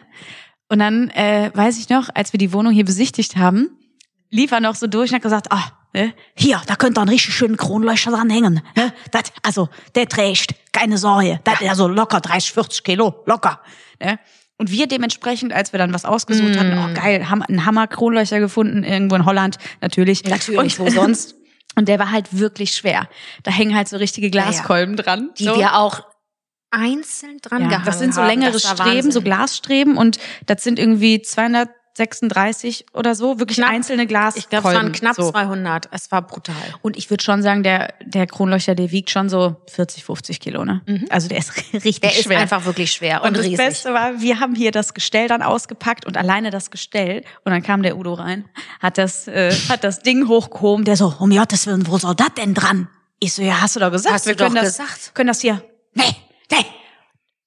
Und 0.69 0.79
dann 0.79 1.11
äh, 1.11 1.51
weiß 1.55 1.79
ich 1.79 1.89
noch, 1.89 2.09
als 2.15 2.33
wir 2.33 2.39
die 2.39 2.53
Wohnung 2.53 2.73
hier 2.73 2.85
besichtigt 2.85 3.37
haben, 3.37 3.77
lief 4.31 4.51
er 4.53 4.61
noch 4.61 4.75
so 4.75 4.87
durch 4.87 5.11
und 5.11 5.17
hat 5.17 5.23
gesagt, 5.23 5.51
ah, 5.53 5.57
Ne? 5.59 5.73
Hier, 6.35 6.61
da 6.67 6.77
könnt 6.77 6.99
ihr 6.99 7.03
einen 7.03 7.11
richtig 7.11 7.35
schönen 7.35 7.57
Kronleuchter 7.57 8.11
dran 8.11 8.31
hängen. 8.31 8.61
Ne? 8.77 8.93
Das, 9.13 9.25
also, 9.43 9.69
der 9.95 10.09
trägt, 10.09 10.55
keine 10.73 10.99
Sorge. 10.99 11.41
Das 11.45 11.61
also 11.63 11.87
locker 11.87 12.21
30, 12.21 12.53
40 12.53 12.83
Kilo, 12.83 13.23
locker. 13.27 13.61
Und 14.57 14.71
wir 14.71 14.87
dementsprechend, 14.87 15.53
als 15.53 15.73
wir 15.73 15.79
dann 15.79 15.93
was 15.93 16.05
ausgesucht 16.05 16.57
hatten, 16.57 16.79
oh 16.79 16.95
geil, 16.95 17.29
haben 17.29 17.43
einen 17.43 17.67
Hammer-Kronleuchter 17.67 18.41
gefunden, 18.41 18.85
irgendwo 18.85 19.17
in 19.17 19.25
Holland, 19.25 19.59
natürlich. 19.81 20.25
Natürlich, 20.25 20.79
und, 20.79 20.87
wo 20.87 20.91
sonst? 20.91 21.37
Und 21.77 21.89
der 21.89 21.99
war 21.99 22.13
halt 22.13 22.39
wirklich 22.39 22.73
schwer. 22.73 23.09
Da 23.43 23.51
hängen 23.51 23.75
halt 23.75 23.89
so 23.89 23.97
richtige 23.97 24.31
Glaskolben 24.31 24.97
dran. 24.97 25.31
Die 25.39 25.45
so. 25.45 25.57
wir 25.57 25.77
auch 25.77 26.05
einzeln 26.71 27.39
dran 27.43 27.63
Ja, 27.63 27.69
gehangen 27.69 27.85
das 27.85 27.99
sind 27.99 28.15
so 28.15 28.21
haben. 28.21 28.29
längere 28.29 28.61
Streben, 28.61 29.11
so 29.11 29.19
Wahnsinn. 29.19 29.25
Glasstreben 29.25 29.97
und 29.97 30.19
das 30.47 30.63
sind 30.63 30.79
irgendwie 30.79 31.23
136 31.97 32.87
oder 32.93 33.15
so, 33.15 33.39
wirklich 33.39 33.59
Knapp. 33.59 33.71
einzelne 33.71 34.07
Glas. 34.07 34.37
Ich 34.37 34.49
glaube, 34.49 34.69
es 34.69 34.75
waren 34.75 34.93
knapp 34.93 35.15
so. 35.17 35.31
200. 35.31 35.89
Es 35.93 36.11
war 36.11 36.23
brutal. 36.23 36.55
Und 36.83 36.97
ich 36.97 37.09
würde 37.11 37.23
schon 37.23 37.43
sagen, 37.43 37.63
der, 37.63 37.95
der 38.05 38.27
Kronleuchter, 38.27 38.75
der 38.75 38.91
wiegt 38.91 39.11
schon 39.11 39.29
so 39.29 39.57
40, 39.71 40.05
50 40.05 40.41
Kilo, 40.41 40.65
ne? 40.65 40.83
Also 41.11 41.29
der 41.29 41.39
ist 41.39 41.57
richtig 41.73 41.95
Mhm. 41.97 42.01
Der 42.01 42.11
ist 42.11 42.25
schwer. 42.25 42.39
einfach 42.39 42.65
wirklich 42.65 42.91
schwer 42.93 43.23
und, 43.23 43.29
und 43.29 43.37
das 43.37 43.45
riesig. 43.45 43.57
Beste 43.59 43.95
war, 43.95 44.21
wir 44.21 44.41
haben 44.41 44.55
hier 44.55 44.73
das 44.73 44.95
Gestell 44.95 45.29
dann 45.29 45.43
ausgepackt 45.43 46.05
und 46.07 46.17
alleine 46.17 46.51
das 46.51 46.71
Gestell. 46.71 47.23
Und 47.45 47.53
dann 47.53 47.63
kam 47.63 47.83
der 47.83 47.97
Udo 47.97 48.15
rein, 48.15 48.45
hat 48.81 48.99
das, 48.99 49.29
äh, 49.29 49.53
hat 49.69 49.85
das 49.85 50.01
Ding 50.01 50.27
hochgehoben. 50.29 50.85
Der 50.85 50.97
so, 50.97 51.15
um 51.19 51.31
Gottes 51.31 51.67
Willen, 51.67 51.87
wo 51.87 51.99
soll 51.99 52.15
das 52.15 52.35
denn 52.37 52.55
dran? 52.55 52.89
Ich 53.21 53.33
so, 53.35 53.43
ja, 53.43 53.61
hast 53.61 53.77
du 53.77 53.81
doch 53.81 53.93
gesagt. 53.93 54.15
Hast 54.15 54.27
wir 54.27 54.35
können 54.35 54.57
das, 54.57 54.77
gesagt. 54.77 55.15
können 55.15 55.29
das 55.29 55.41
hier. 55.41 55.63
Nee, 55.95 56.17
nee, 56.51 56.67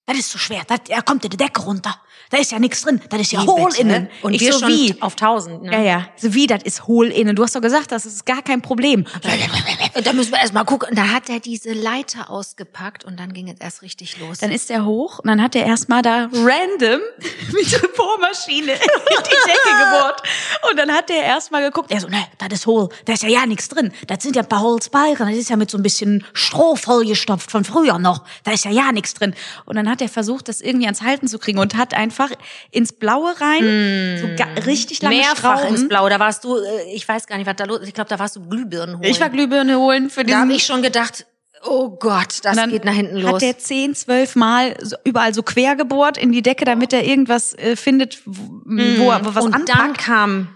das 0.06 0.18
ist 0.18 0.30
zu 0.32 0.38
schwer. 0.38 0.62
Das, 0.68 0.80
er 0.88 1.02
kommt 1.02 1.24
in 1.26 1.30
die 1.32 1.38
Decke 1.38 1.62
runter. 1.62 2.00
Da 2.30 2.38
ist 2.38 2.52
ja 2.52 2.60
nichts 2.60 2.82
drin. 2.82 3.02
Das 3.10 3.22
ist 3.22 3.32
ja 3.32 3.44
Wie 3.44 3.48
hohl 3.48 3.70
bitte? 3.70 3.82
innen. 3.82 4.10
Und 4.22 4.34
Ich 4.34 4.42
wir 4.42 4.54
so, 4.54 4.60
schon 4.60 4.70
wie? 4.70 4.96
auf 5.02 5.14
1000. 5.14 5.64
Ne? 5.64 5.72
Ja, 5.72 5.82
ja. 5.82 6.08
So 6.18 6.34
wie, 6.34 6.48
das 6.48 6.64
ist 6.64 6.88
hohl 6.88 7.08
innen. 7.08 7.36
Du 7.36 7.44
hast 7.44 7.56
doch 7.56 7.62
gesagt, 7.62 7.92
das 7.92 8.06
ist 8.06 8.26
gar 8.26 8.42
kein 8.42 8.62
Problem. 8.62 9.06
Da 10.04 10.14
müssen 10.14 10.32
wir 10.32 10.40
erst 10.40 10.54
mal 10.54 10.64
gucken. 10.66 10.96
Da 10.96 11.10
hat 11.10 11.30
er 11.30 11.40
diese 11.40 11.74
Leiter 11.74 12.30
ausgepackt 12.30 13.06
und 13.06 13.20
dann 13.20 13.34
ging 13.34 13.50
es 13.50 13.60
erst 13.60 13.82
richtig 13.82 14.20
los. 14.20 14.40
Dann 14.40 14.52
ist 14.52 14.70
er 14.70 14.86
hoch 14.86 15.20
und 15.20 15.28
dann 15.28 15.42
hat 15.42 15.56
er 15.56 15.66
erstmal 15.66 16.02
da 16.02 16.30
random 16.34 17.00
mit 17.54 17.72
der 17.72 17.88
Bohrmaschine 17.96 18.72
in 18.74 18.80
die 18.80 19.50
Decke 19.50 19.86
gebohrt. 19.86 20.22
Und 20.70 20.78
dann 20.80 20.92
hat 20.92 21.10
er 21.10 21.24
erstmal 21.24 21.64
geguckt. 21.64 21.92
Er 21.92 22.02
so, 22.02 22.08
ne, 22.08 22.26
das 22.38 22.60
ist 22.60 22.68
hohl. 22.68 22.90
Da 23.06 23.14
ist 23.14 23.24
ja 23.24 23.30
ja 23.30 23.46
nichts 23.46 23.70
drin. 23.70 23.92
Das 24.08 24.22
sind 24.24 24.36
ja 24.36 24.42
ein 24.44 24.50
paar 24.50 24.62
Holzbalken. 24.62 25.28
Das 25.28 25.38
ist 25.38 25.50
ja 25.50 25.56
mit 25.56 25.72
so 25.72 25.78
ein 25.78 25.84
bisschen 25.84 26.26
Stroh 26.34 26.76
vollgestopft 26.76 27.50
von 27.52 27.64
früher 27.64 28.00
noch. 28.00 28.24
Da 28.44 28.52
ist 28.52 28.66
ja 28.66 28.72
ja 28.72 28.92
nichts 28.92 29.14
drin. 29.14 29.34
Und 29.66 29.76
dann 29.78 29.90
hat 29.90 30.02
er 30.02 30.10
versucht, 30.10 30.48
das 30.50 30.62
irgendwie 30.62 30.86
ans 30.86 31.02
Halten 31.02 31.28
zu 31.28 31.40
kriegen 31.40 31.60
und 31.60 31.76
hat 31.76 31.94
einfach 31.94 32.17
ins 32.72 32.94
Blaue 32.94 33.34
rein, 33.40 34.18
so 34.22 34.28
ga- 34.36 34.62
richtig 34.66 35.02
lange 35.02 35.18
Mehrfach 35.18 35.60
Schrauben. 35.60 35.76
ins 35.76 35.88
Blau. 35.88 36.08
Da 36.10 36.20
warst 36.20 36.44
du, 36.44 36.58
äh, 36.58 36.94
ich 36.94 37.08
weiß 37.08 37.28
gar 37.28 37.38
nicht, 37.38 37.48
was 37.48 37.56
da 37.56 37.66
los 37.66 37.80
ist. 37.80 37.88
Ich 37.88 37.94
glaube, 37.94 38.10
da 38.10 38.20
warst 38.20 38.36
du 38.36 38.48
Glühbirnen 38.48 38.98
holen. 38.98 39.10
Ich 39.10 39.20
war 39.22 39.30
Glühbirne 39.30 39.78
holen 39.78 40.10
für 40.10 40.22
da 40.22 40.28
diesen 40.28 40.40
habe 40.42 40.54
ich 40.54 40.66
schon 40.66 40.82
gedacht, 40.82 41.26
oh 41.64 41.90
Gott, 41.90 42.40
das 42.44 42.56
dann 42.56 42.70
geht 42.70 42.86
nach 42.86 42.94
hinten 42.94 43.18
los. 43.18 43.34
Hat 43.36 43.42
der 43.42 43.58
zehn, 43.58 43.96
zwölf 43.96 44.36
Mal 44.36 44.76
so, 44.82 44.96
überall 45.04 45.34
so 45.34 45.44
quer 45.44 45.76
gebohrt 45.76 46.18
in 46.18 46.32
die 46.32 46.42
Decke, 46.42 46.66
damit 46.66 46.94
er 46.94 47.04
irgendwas 47.04 47.54
äh, 47.54 47.76
findet, 47.76 48.20
wo, 48.26 48.62
wo 48.66 49.12
er 49.12 49.26
wo 49.26 49.36
was 49.36 49.44
und 49.46 49.54
dann 49.70 49.78
anpackt. 49.80 49.98
kam 50.00 50.50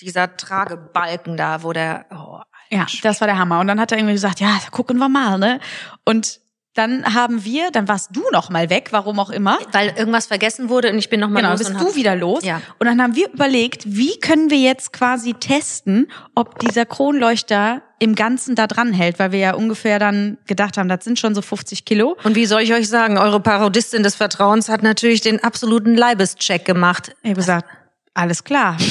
dieser 0.00 0.36
Tragebalken 0.36 1.36
da, 1.36 1.62
wo 1.62 1.72
der, 1.72 2.06
oh, 2.12 2.40
Ja, 2.70 2.86
das 3.02 3.20
war 3.20 3.26
der 3.28 3.38
Hammer. 3.38 3.60
Und 3.60 3.66
dann 3.68 3.80
hat 3.80 3.92
er 3.92 3.98
irgendwie 3.98 4.14
gesagt, 4.14 4.40
ja, 4.40 4.58
gucken 4.70 4.98
wir 4.98 5.08
mal, 5.08 5.38
ne? 5.38 5.58
Und 6.04 6.40
dann 6.78 7.14
haben 7.14 7.44
wir, 7.44 7.70
dann 7.70 7.88
warst 7.88 8.10
du 8.12 8.22
noch 8.32 8.50
mal 8.50 8.70
weg, 8.70 8.88
warum 8.92 9.18
auch 9.18 9.30
immer. 9.30 9.58
weil 9.72 9.88
irgendwas 9.96 10.26
vergessen 10.26 10.68
wurde 10.68 10.90
und 10.90 10.98
ich 10.98 11.10
bin 11.10 11.20
noch 11.20 11.28
mal 11.28 11.40
Genau, 11.40 11.50
los 11.50 11.58
bist 11.58 11.70
und 11.72 11.80
du 11.80 11.94
wieder 11.94 12.14
los. 12.16 12.44
Ja. 12.44 12.62
Und 12.78 12.86
dann 12.86 13.02
haben 13.02 13.14
wir 13.16 13.28
überlegt, 13.32 13.82
wie 13.86 14.18
können 14.20 14.50
wir 14.50 14.58
jetzt 14.58 14.92
quasi 14.92 15.34
testen, 15.34 16.10
ob 16.34 16.58
dieser 16.60 16.86
Kronleuchter 16.86 17.82
im 17.98 18.14
Ganzen 18.14 18.54
da 18.54 18.66
dran 18.68 18.92
hält, 18.92 19.18
weil 19.18 19.32
wir 19.32 19.40
ja 19.40 19.54
ungefähr 19.54 19.98
dann 19.98 20.38
gedacht 20.46 20.76
haben, 20.78 20.88
das 20.88 21.04
sind 21.04 21.18
schon 21.18 21.34
so 21.34 21.42
50 21.42 21.84
Kilo. 21.84 22.16
Und 22.22 22.36
wie 22.36 22.46
soll 22.46 22.62
ich 22.62 22.72
euch 22.72 22.88
sagen, 22.88 23.18
eure 23.18 23.40
Parodistin 23.40 24.04
des 24.04 24.14
Vertrauens 24.14 24.68
hat 24.68 24.84
natürlich 24.84 25.20
den 25.20 25.42
absoluten 25.42 25.96
Leibescheck 25.96 26.64
gemacht. 26.64 27.14
Ich 27.22 27.30
habe 27.30 27.40
gesagt, 27.40 27.68
alles 28.14 28.44
klar. 28.44 28.76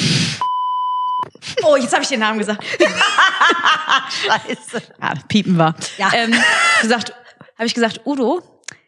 Oh, 1.64 1.76
jetzt 1.76 1.92
habe 1.92 2.02
ich 2.02 2.08
den 2.08 2.20
Namen 2.20 2.38
gesagt. 2.38 2.62
Scheiße. 4.26 4.82
Ja, 5.00 5.14
piepen 5.28 5.58
war. 5.58 5.74
Ja. 5.96 6.10
Ähm, 6.14 6.34
gesagt, 6.80 7.12
habe 7.58 7.66
ich 7.66 7.74
gesagt, 7.74 8.00
Udo, 8.06 8.42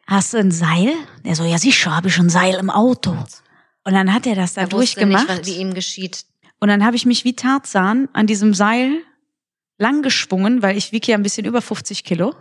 Hast 0.07 0.35
du 0.35 0.39
ein 0.39 0.51
Seil? 0.51 0.93
Der 1.25 1.37
so, 1.37 1.45
ja 1.45 1.59
sicher, 1.59 1.95
habe 1.95 2.09
ich 2.09 2.19
ein 2.19 2.31
Seil 2.31 2.55
im 2.57 2.69
Auto. 2.71 3.13
und 3.85 3.93
dann 3.93 4.13
hat 4.13 4.27
er 4.27 4.35
das 4.35 4.55
da 4.55 4.63
Er 4.63 4.67
durchgemacht. 4.69 5.29
nicht, 5.29 5.41
was, 5.41 5.47
wie 5.47 5.61
ihm 5.61 5.75
geschieht. 5.75 6.25
Und 6.59 6.69
dann 6.69 6.85
habe 6.85 6.97
ich 6.97 7.07
mich 7.07 7.25
wie 7.25 7.37
Tarzan 7.37 8.09
an 8.13 8.27
diesem 8.27 8.53
Seil 8.53 9.03
lang 9.79 10.03
geschwungen, 10.03 10.63
weil 10.63 10.77
ich 10.77 10.91
wiege 10.93 11.13
ja 11.13 11.19
ein 11.19 11.23
bisschen 11.23 11.47
über 11.47 11.63
50 11.63 12.03
Kilo. 12.05 12.35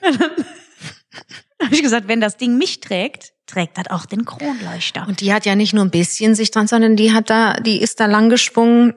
habe 0.02 1.74
ich 1.74 1.82
gesagt, 1.82 2.06
wenn 2.08 2.20
das 2.20 2.36
Ding 2.36 2.56
mich 2.58 2.80
trägt, 2.80 3.32
Trägt 3.46 3.76
das 3.76 3.90
auch 3.90 4.06
den 4.06 4.24
Kronleuchter. 4.24 5.06
Und 5.06 5.20
die 5.20 5.34
hat 5.34 5.44
ja 5.44 5.54
nicht 5.54 5.74
nur 5.74 5.84
ein 5.84 5.90
bisschen 5.90 6.34
sich 6.34 6.50
dran, 6.50 6.66
sondern 6.66 6.96
die 6.96 7.12
hat 7.12 7.28
da, 7.28 7.60
die 7.60 7.78
ist 7.82 8.00
da 8.00 8.06
lang 8.06 8.30
gesprungen. 8.30 8.94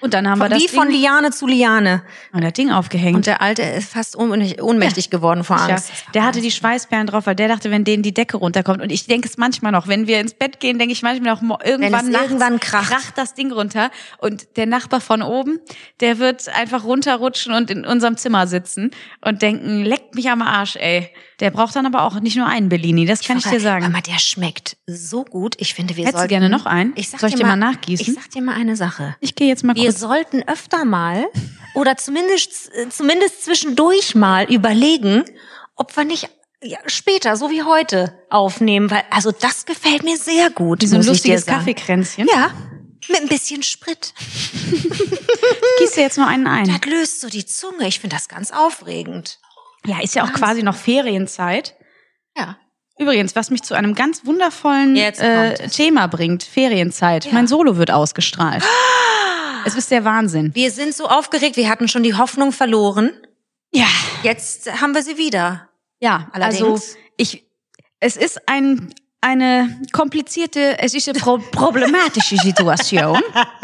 Und 0.00 0.14
dann 0.14 0.28
haben 0.28 0.38
wir 0.38 0.48
das 0.48 0.62
Wie 0.62 0.68
von 0.68 0.88
Ding, 0.88 1.00
Liane 1.00 1.30
zu 1.30 1.46
Liane. 1.46 2.02
und 2.32 2.42
das 2.42 2.52
Ding 2.52 2.70
aufgehängt. 2.70 3.16
Und 3.16 3.26
der 3.26 3.40
Alte 3.42 3.62
ist 3.62 3.90
fast 3.90 4.16
ohnmächtig, 4.16 4.62
ohnmächtig 4.62 5.10
geworden 5.10 5.44
vor 5.44 5.56
Ja, 5.56 5.66
Angst. 5.74 5.90
der 6.14 6.24
hatte 6.24 6.40
die 6.40 6.50
Schweißperlen 6.50 7.06
drauf, 7.06 7.26
weil 7.26 7.34
der 7.34 7.48
dachte, 7.48 7.70
wenn 7.70 7.84
denen 7.84 8.02
die 8.02 8.14
Decke 8.14 8.36
runterkommt. 8.36 8.80
Und 8.82 8.90
ich 8.90 9.06
denke 9.06 9.28
es 9.28 9.36
manchmal 9.36 9.72
noch, 9.72 9.88
wenn 9.88 10.06
wir 10.06 10.20
ins 10.20 10.34
Bett 10.34 10.60
gehen, 10.60 10.78
denke 10.78 10.92
ich 10.92 11.02
manchmal 11.02 11.34
noch, 11.34 11.42
irgendwann, 11.64 12.10
nachts 12.10 12.26
irgendwann 12.26 12.60
kracht. 12.60 12.90
kracht 12.90 13.12
das 13.16 13.34
Ding 13.34 13.52
runter. 13.52 13.90
Und 14.18 14.56
der 14.56 14.66
Nachbar 14.66 15.00
von 15.00 15.22
oben, 15.22 15.58
der 16.00 16.18
wird 16.18 16.48
einfach 16.48 16.84
runterrutschen 16.84 17.52
und 17.54 17.70
in 17.70 17.84
unserem 17.86 18.16
Zimmer 18.16 18.46
sitzen 18.46 18.90
und 19.22 19.42
denken, 19.42 19.82
leckt 19.84 20.14
mich 20.14 20.30
am 20.30 20.42
Arsch, 20.42 20.76
ey. 20.76 21.10
Der 21.40 21.50
braucht 21.50 21.76
dann 21.76 21.84
aber 21.84 22.02
auch 22.04 22.18
nicht 22.20 22.36
nur 22.36 22.46
einen 22.46 22.70
Bellini, 22.70 23.04
das 23.04 23.20
kann 23.22 23.36
ich, 23.36 23.44
dir 23.44 23.60
sagen. 23.60 23.84
Aber 23.84 24.00
der 24.00 24.18
schmeckt 24.18 24.78
so 24.86 25.22
gut. 25.22 25.54
Ich 25.58 25.74
finde, 25.74 25.94
wir 25.94 26.04
Hättest 26.04 26.16
sollten. 26.20 26.30
gerne 26.30 26.48
noch 26.48 26.64
einen? 26.64 26.92
Ich 26.96 27.10
sag 27.10 27.20
Soll 27.20 27.28
ich 27.28 27.34
dir 27.34 27.42
dir 27.42 27.46
mal 27.46 27.56
nachgießen? 27.56 28.06
Ich 28.06 28.14
sag 28.22 28.30
dir 28.30 28.40
mal 28.40 28.54
eine 28.54 28.74
Sache. 28.74 29.16
Ich 29.20 29.34
gehe 29.34 29.46
jetzt 29.46 29.62
mal 29.62 29.76
Wir 29.86 29.92
sollten 29.92 30.42
öfter 30.48 30.84
mal 30.84 31.26
oder 31.74 31.96
zumindest, 31.96 32.74
äh, 32.74 32.88
zumindest 32.88 33.44
zwischendurch 33.44 34.14
mal 34.14 34.50
überlegen, 34.52 35.24
ob 35.76 35.96
wir 35.96 36.04
nicht 36.04 36.28
ja, 36.62 36.78
später, 36.86 37.36
so 37.36 37.50
wie 37.50 37.62
heute, 37.62 38.18
aufnehmen, 38.30 38.90
weil, 38.90 39.04
also 39.10 39.30
das 39.30 39.66
gefällt 39.66 40.02
mir 40.02 40.16
sehr 40.16 40.50
gut. 40.50 40.82
Wie 40.82 40.86
so 40.86 40.96
ein 40.96 41.04
lustiges. 41.04 41.46
Kaffeekränzchen. 41.46 42.26
Ja, 42.26 42.50
mit 43.08 43.20
ein 43.20 43.28
bisschen 43.28 43.62
Sprit. 43.62 44.12
Gieß 45.78 45.92
dir 45.92 46.00
jetzt 46.00 46.18
mal 46.18 46.28
einen 46.28 46.48
ein. 46.48 46.66
Das 46.66 46.90
löst 46.90 47.20
so 47.20 47.28
die 47.28 47.46
Zunge. 47.46 47.86
Ich 47.86 48.00
finde 48.00 48.16
das 48.16 48.28
ganz 48.28 48.50
aufregend. 48.50 49.38
Ja, 49.84 50.00
ist 50.02 50.16
ja 50.16 50.24
auch 50.24 50.32
quasi 50.32 50.64
noch 50.64 50.74
Ferienzeit. 50.74 51.76
Ja. 52.36 52.56
Übrigens, 52.98 53.36
was 53.36 53.50
mich 53.50 53.62
zu 53.62 53.74
einem 53.74 53.94
ganz 53.94 54.24
wundervollen 54.24 54.96
äh. 54.96 55.68
Thema 55.68 56.08
bringt, 56.08 56.42
Ferienzeit. 56.42 57.26
Ja. 57.26 57.32
Mein 57.32 57.46
Solo 57.46 57.76
wird 57.76 57.92
ausgestrahlt. 57.92 58.64
Es 59.66 59.74
ist 59.74 59.90
der 59.90 60.04
Wahnsinn. 60.04 60.54
Wir 60.54 60.70
sind 60.70 60.94
so 60.94 61.08
aufgeregt. 61.08 61.56
Wir 61.56 61.68
hatten 61.68 61.88
schon 61.88 62.02
die 62.02 62.14
Hoffnung 62.14 62.52
verloren. 62.52 63.10
Ja. 63.72 63.86
Jetzt 64.22 64.80
haben 64.80 64.94
wir 64.94 65.02
sie 65.02 65.18
wieder. 65.18 65.68
Ja, 66.00 66.28
Allerdings. 66.32 66.62
also 66.62 66.78
ich, 67.16 67.44
es 68.00 68.16
ist 68.16 68.40
ein, 68.48 68.94
eine 69.20 69.80
komplizierte, 69.92 70.78
es 70.78 70.94
ist 70.94 71.08
eine 71.08 71.18
pro 71.18 71.38
problematische 71.38 72.36
Situation. 72.36 73.20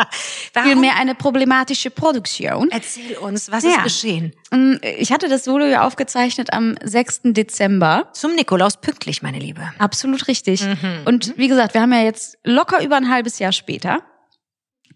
Vielmehr 0.62 0.96
eine 0.96 1.14
problematische 1.14 1.90
Produktion. 1.90 2.68
Erzähl 2.70 3.16
uns, 3.18 3.50
was 3.52 3.62
Ja. 3.64 3.76
ist 3.76 3.82
geschehen? 3.84 4.34
Mm, 4.50 4.74
Ich 4.98 5.12
hatte 5.12 5.28
das 5.28 5.44
Solo 5.44 5.66
ja 5.66 5.86
aufgezeichnet 5.86 6.52
am 6.52 6.74
6. 6.82 7.20
Dezember. 7.24 8.08
Zum 8.12 8.34
Nikolaus 8.34 8.76
pünktlich, 8.78 9.22
meine 9.22 9.38
Liebe. 9.38 9.70
Absolut 9.78 10.26
richtig. 10.26 10.62
Mhm. 10.62 11.02
Und 11.04 11.38
wie 11.38 11.48
gesagt, 11.48 11.74
wir 11.74 11.80
haben 11.82 11.92
ja 11.92 12.02
jetzt 12.02 12.38
locker 12.44 12.82
über 12.82 12.96
ein 12.96 13.08
halbes 13.08 13.38
Jahr 13.38 13.52
später. 13.52 14.02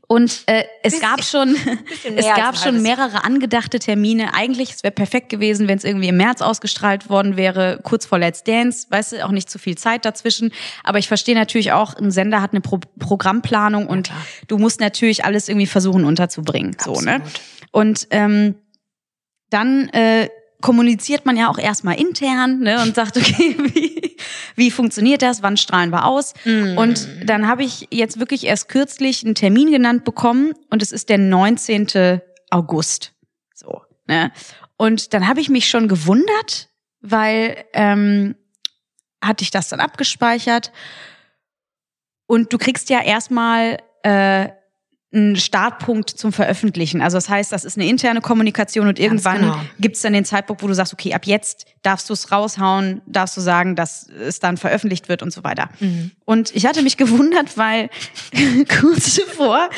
Und 0.08 0.44
äh, 0.46 0.64
es 0.82 1.00
gab 1.00 1.24
schon, 1.24 1.56
es 2.16 2.26
gab 2.26 2.56
schon 2.56 2.80
mehrere 2.82 3.24
angedachte 3.24 3.78
Termine. 3.78 4.34
Eigentlich, 4.34 4.70
es 4.70 4.82
wäre 4.82 4.92
perfekt 4.92 5.28
gewesen, 5.28 5.66
wenn 5.68 5.78
es 5.78 5.84
irgendwie 5.84 6.08
im 6.08 6.16
März 6.16 6.42
ausgestrahlt 6.42 7.10
worden 7.10 7.36
wäre, 7.36 7.80
kurz 7.82 8.06
vor 8.06 8.18
Let's 8.18 8.44
Dance. 8.44 8.86
Weißt 8.90 9.12
du, 9.12 9.24
auch 9.24 9.32
nicht 9.32 9.50
zu 9.50 9.58
viel 9.58 9.76
Zeit 9.76 10.04
dazwischen. 10.04 10.52
Aber 10.84 10.98
ich 10.98 11.08
verstehe 11.08 11.34
natürlich 11.34 11.72
auch, 11.72 11.94
ein 11.94 12.10
Sender 12.10 12.40
hat 12.40 12.52
eine 12.52 12.60
Pro 12.60 12.78
Programmplanung 12.98 13.86
und 13.86 14.08
klar. 14.08 14.26
du 14.48 14.58
musst 14.58 14.80
natürlich 14.80 15.24
alles 15.24 15.48
irgendwie 15.48 15.66
versuchen 15.66 16.04
unterzubringen. 16.04 16.76
So, 16.78 17.00
ne? 17.00 17.22
Und 17.72 18.06
ähm, 18.10 18.56
dann 19.50 19.88
äh, 19.88 20.28
kommuniziert 20.60 21.26
man 21.26 21.36
ja 21.36 21.48
auch 21.48 21.58
erstmal 21.58 22.00
intern 22.00 22.60
ne, 22.60 22.82
und 22.82 22.94
sagt, 22.94 23.16
okay, 23.16 23.56
wie, 23.74 24.16
wie 24.54 24.70
funktioniert 24.70 25.22
das, 25.22 25.42
wann 25.42 25.56
strahlen 25.56 25.90
wir 25.90 26.04
aus? 26.04 26.34
Und 26.76 27.08
dann 27.24 27.46
habe 27.46 27.62
ich 27.62 27.88
jetzt 27.90 28.18
wirklich 28.18 28.44
erst 28.44 28.68
kürzlich 28.68 29.24
einen 29.24 29.34
Termin 29.34 29.70
genannt 29.70 30.04
bekommen 30.04 30.52
und 30.70 30.82
es 30.82 30.92
ist 30.92 31.08
der 31.08 31.18
19. 31.18 32.20
August. 32.50 33.12
So. 33.54 33.82
Ne? 34.06 34.32
Und 34.76 35.14
dann 35.14 35.28
habe 35.28 35.40
ich 35.40 35.48
mich 35.48 35.68
schon 35.68 35.88
gewundert, 35.88 36.68
weil 37.00 37.64
ähm, 37.72 38.36
hatte 39.22 39.42
ich 39.42 39.50
das 39.50 39.68
dann 39.68 39.80
abgespeichert 39.80 40.72
und 42.26 42.52
du 42.52 42.58
kriegst 42.58 42.90
ja 42.90 43.02
erstmal 43.02 43.78
äh, 44.02 44.48
ein 45.14 45.36
Startpunkt 45.36 46.10
zum 46.10 46.32
Veröffentlichen. 46.32 47.00
Also 47.00 47.16
das 47.16 47.28
heißt, 47.28 47.52
das 47.52 47.64
ist 47.64 47.78
eine 47.78 47.86
interne 47.88 48.20
Kommunikation 48.20 48.88
und 48.88 48.98
irgendwann 48.98 49.40
genau. 49.40 49.60
gibt's 49.78 50.02
dann 50.02 50.12
den 50.12 50.24
Zeitpunkt, 50.24 50.62
wo 50.62 50.66
du 50.66 50.74
sagst, 50.74 50.92
okay, 50.92 51.14
ab 51.14 51.24
jetzt 51.26 51.64
darfst 51.82 52.08
du 52.10 52.12
es 52.12 52.32
raushauen, 52.32 53.00
darfst 53.06 53.36
du 53.36 53.40
sagen, 53.40 53.76
dass 53.76 54.08
es 54.08 54.40
dann 54.40 54.56
veröffentlicht 54.56 55.08
wird 55.08 55.22
und 55.22 55.32
so 55.32 55.44
weiter. 55.44 55.68
Und 56.24 56.54
ich 56.54 56.66
hatte 56.66 56.82
mich 56.82 56.96
gewundert, 56.96 57.56
weil 57.56 57.88
kurz 58.80 59.14
zuvor, 59.14 59.70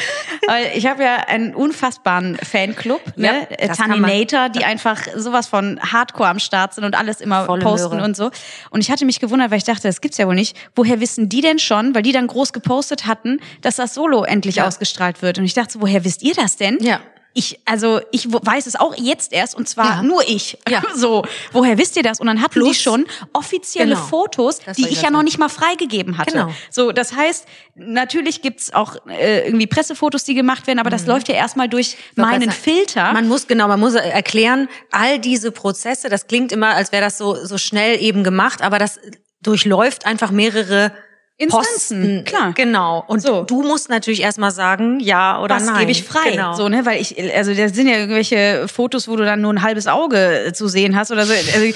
weil 0.46 0.72
ich 0.74 0.86
habe 0.86 1.04
ja 1.04 1.16
einen 1.28 1.54
unfassbaren 1.54 2.36
Fanclub, 2.38 3.00
Ja, 3.16 3.32
ne? 3.32 3.48
das 3.66 3.76
kann 3.78 3.90
man. 3.90 4.02
Taninator, 4.02 4.48
die 4.48 4.64
einfach 4.64 5.02
sowas 5.14 5.46
von 5.46 5.78
Hardcore 5.80 6.30
am 6.30 6.38
Start 6.38 6.74
sind 6.74 6.84
und 6.84 6.94
alles 6.96 7.20
immer 7.20 7.44
Volle 7.44 7.62
posten 7.62 7.96
Möhre. 7.96 8.04
und 8.06 8.16
so. 8.16 8.30
Und 8.70 8.80
ich 8.80 8.90
hatte 8.90 9.04
mich 9.04 9.20
gewundert, 9.20 9.50
weil 9.50 9.58
ich 9.58 9.64
dachte, 9.64 9.82
das 9.82 10.00
gibt's 10.00 10.16
ja 10.18 10.26
wohl 10.26 10.34
nicht. 10.34 10.56
Woher 10.74 11.00
wissen 11.00 11.28
die 11.28 11.42
denn 11.42 11.58
schon, 11.58 11.94
weil 11.94 12.02
die 12.02 12.12
dann 12.12 12.26
groß 12.26 12.52
gepostet 12.54 13.06
hatten, 13.06 13.40
dass 13.60 13.76
das 13.76 13.92
Solo 13.94 14.24
endlich 14.24 14.56
Ja. 14.56 14.66
ausgestrahlt 14.66 15.17
wird? 15.22 15.38
Und 15.38 15.44
ich 15.44 15.54
dachte, 15.54 15.74
so, 15.74 15.80
woher 15.80 16.04
wisst 16.04 16.22
ihr 16.22 16.34
das 16.34 16.56
denn? 16.56 16.78
Ja. 16.80 17.00
Ich, 17.34 17.60
also, 17.66 18.00
ich 18.10 18.26
weiß 18.32 18.66
es 18.66 18.74
auch 18.74 18.94
jetzt 18.96 19.32
erst 19.32 19.54
und 19.54 19.68
zwar 19.68 19.96
Ja. 19.98 20.02
nur 20.02 20.26
ich. 20.28 20.58
Ja. 20.68 20.82
So, 20.96 21.24
woher 21.52 21.78
wisst 21.78 21.94
ihr 21.96 22.02
das? 22.02 22.18
Und 22.18 22.26
dann 22.26 22.40
hatten 22.42 22.54
Plus- 22.54 22.68
die 22.70 22.74
schon 22.82 23.06
offizielle 23.32 23.94
Genau. 23.94 24.06
Fotos, 24.06 24.58
die 24.76 24.86
ich 24.86 24.92
ich 24.92 25.02
ja 25.02 25.10
noch 25.10 25.22
nicht 25.22 25.38
mal 25.38 25.48
freigegeben 25.50 26.18
hatte. 26.18 26.32
Genau. 26.32 26.50
So, 26.70 26.90
das 26.90 27.14
heißt, 27.14 27.46
natürlich 27.76 28.42
gibt's 28.42 28.72
auch 28.74 28.96
äh, 29.08 29.44
irgendwie 29.46 29.66
Pressefotos, 29.68 30.24
die 30.24 30.34
gemacht 30.34 30.66
werden, 30.66 30.80
aber 30.80 30.90
das 30.90 31.06
läuft 31.06 31.28
ja 31.28 31.34
erstmal 31.36 31.68
durch 31.68 31.96
meinen 32.16 32.40
Mhm. 32.40 32.46
grad 32.46 32.54
sagen, 32.54 32.62
Filter. 32.64 33.12
Man 33.12 33.28
muss 33.28 33.46
genau, 33.46 33.68
man 33.68 33.78
muss 33.78 33.94
erklären, 33.94 34.68
all 34.90 35.20
diese 35.20 35.52
Prozesse, 35.52 36.08
das 36.08 36.26
klingt 36.26 36.50
immer, 36.50 36.74
als 36.74 36.90
wäre 36.90 37.04
das 37.04 37.18
so 37.18 37.36
so 37.44 37.56
schnell 37.58 38.02
eben 38.02 38.24
gemacht, 38.24 38.62
aber 38.62 38.78
das 38.80 38.98
durchläuft 39.42 40.06
einfach 40.06 40.32
mehrere 40.32 40.92
Instanzen, 41.40 41.68
Posten. 41.68 42.24
klar. 42.24 42.52
Genau. 42.54 43.04
Und 43.06 43.22
So. 43.22 43.42
du 43.44 43.62
musst 43.62 43.88
natürlich 43.88 44.22
erstmal 44.22 44.50
sagen, 44.50 44.98
ja 44.98 45.40
oder 45.40 45.54
was 45.54 45.66
nein. 45.66 45.78
gebe 45.78 45.92
ich 45.92 46.02
frei? 46.02 46.32
Genau. 46.32 46.54
So, 46.54 46.68
ne, 46.68 46.84
weil 46.84 47.00
ich, 47.00 47.16
also 47.32 47.54
da 47.54 47.68
sind 47.68 47.86
ja 47.86 47.96
irgendwelche 47.96 48.66
Fotos, 48.66 49.06
wo 49.06 49.14
du 49.14 49.24
dann 49.24 49.40
nur 49.40 49.52
ein 49.52 49.62
halbes 49.62 49.86
Auge 49.86 50.46
äh, 50.46 50.52
zu 50.52 50.66
sehen 50.66 50.96
hast 50.96 51.12
oder 51.12 51.26
so, 51.26 51.32
also, 51.32 51.72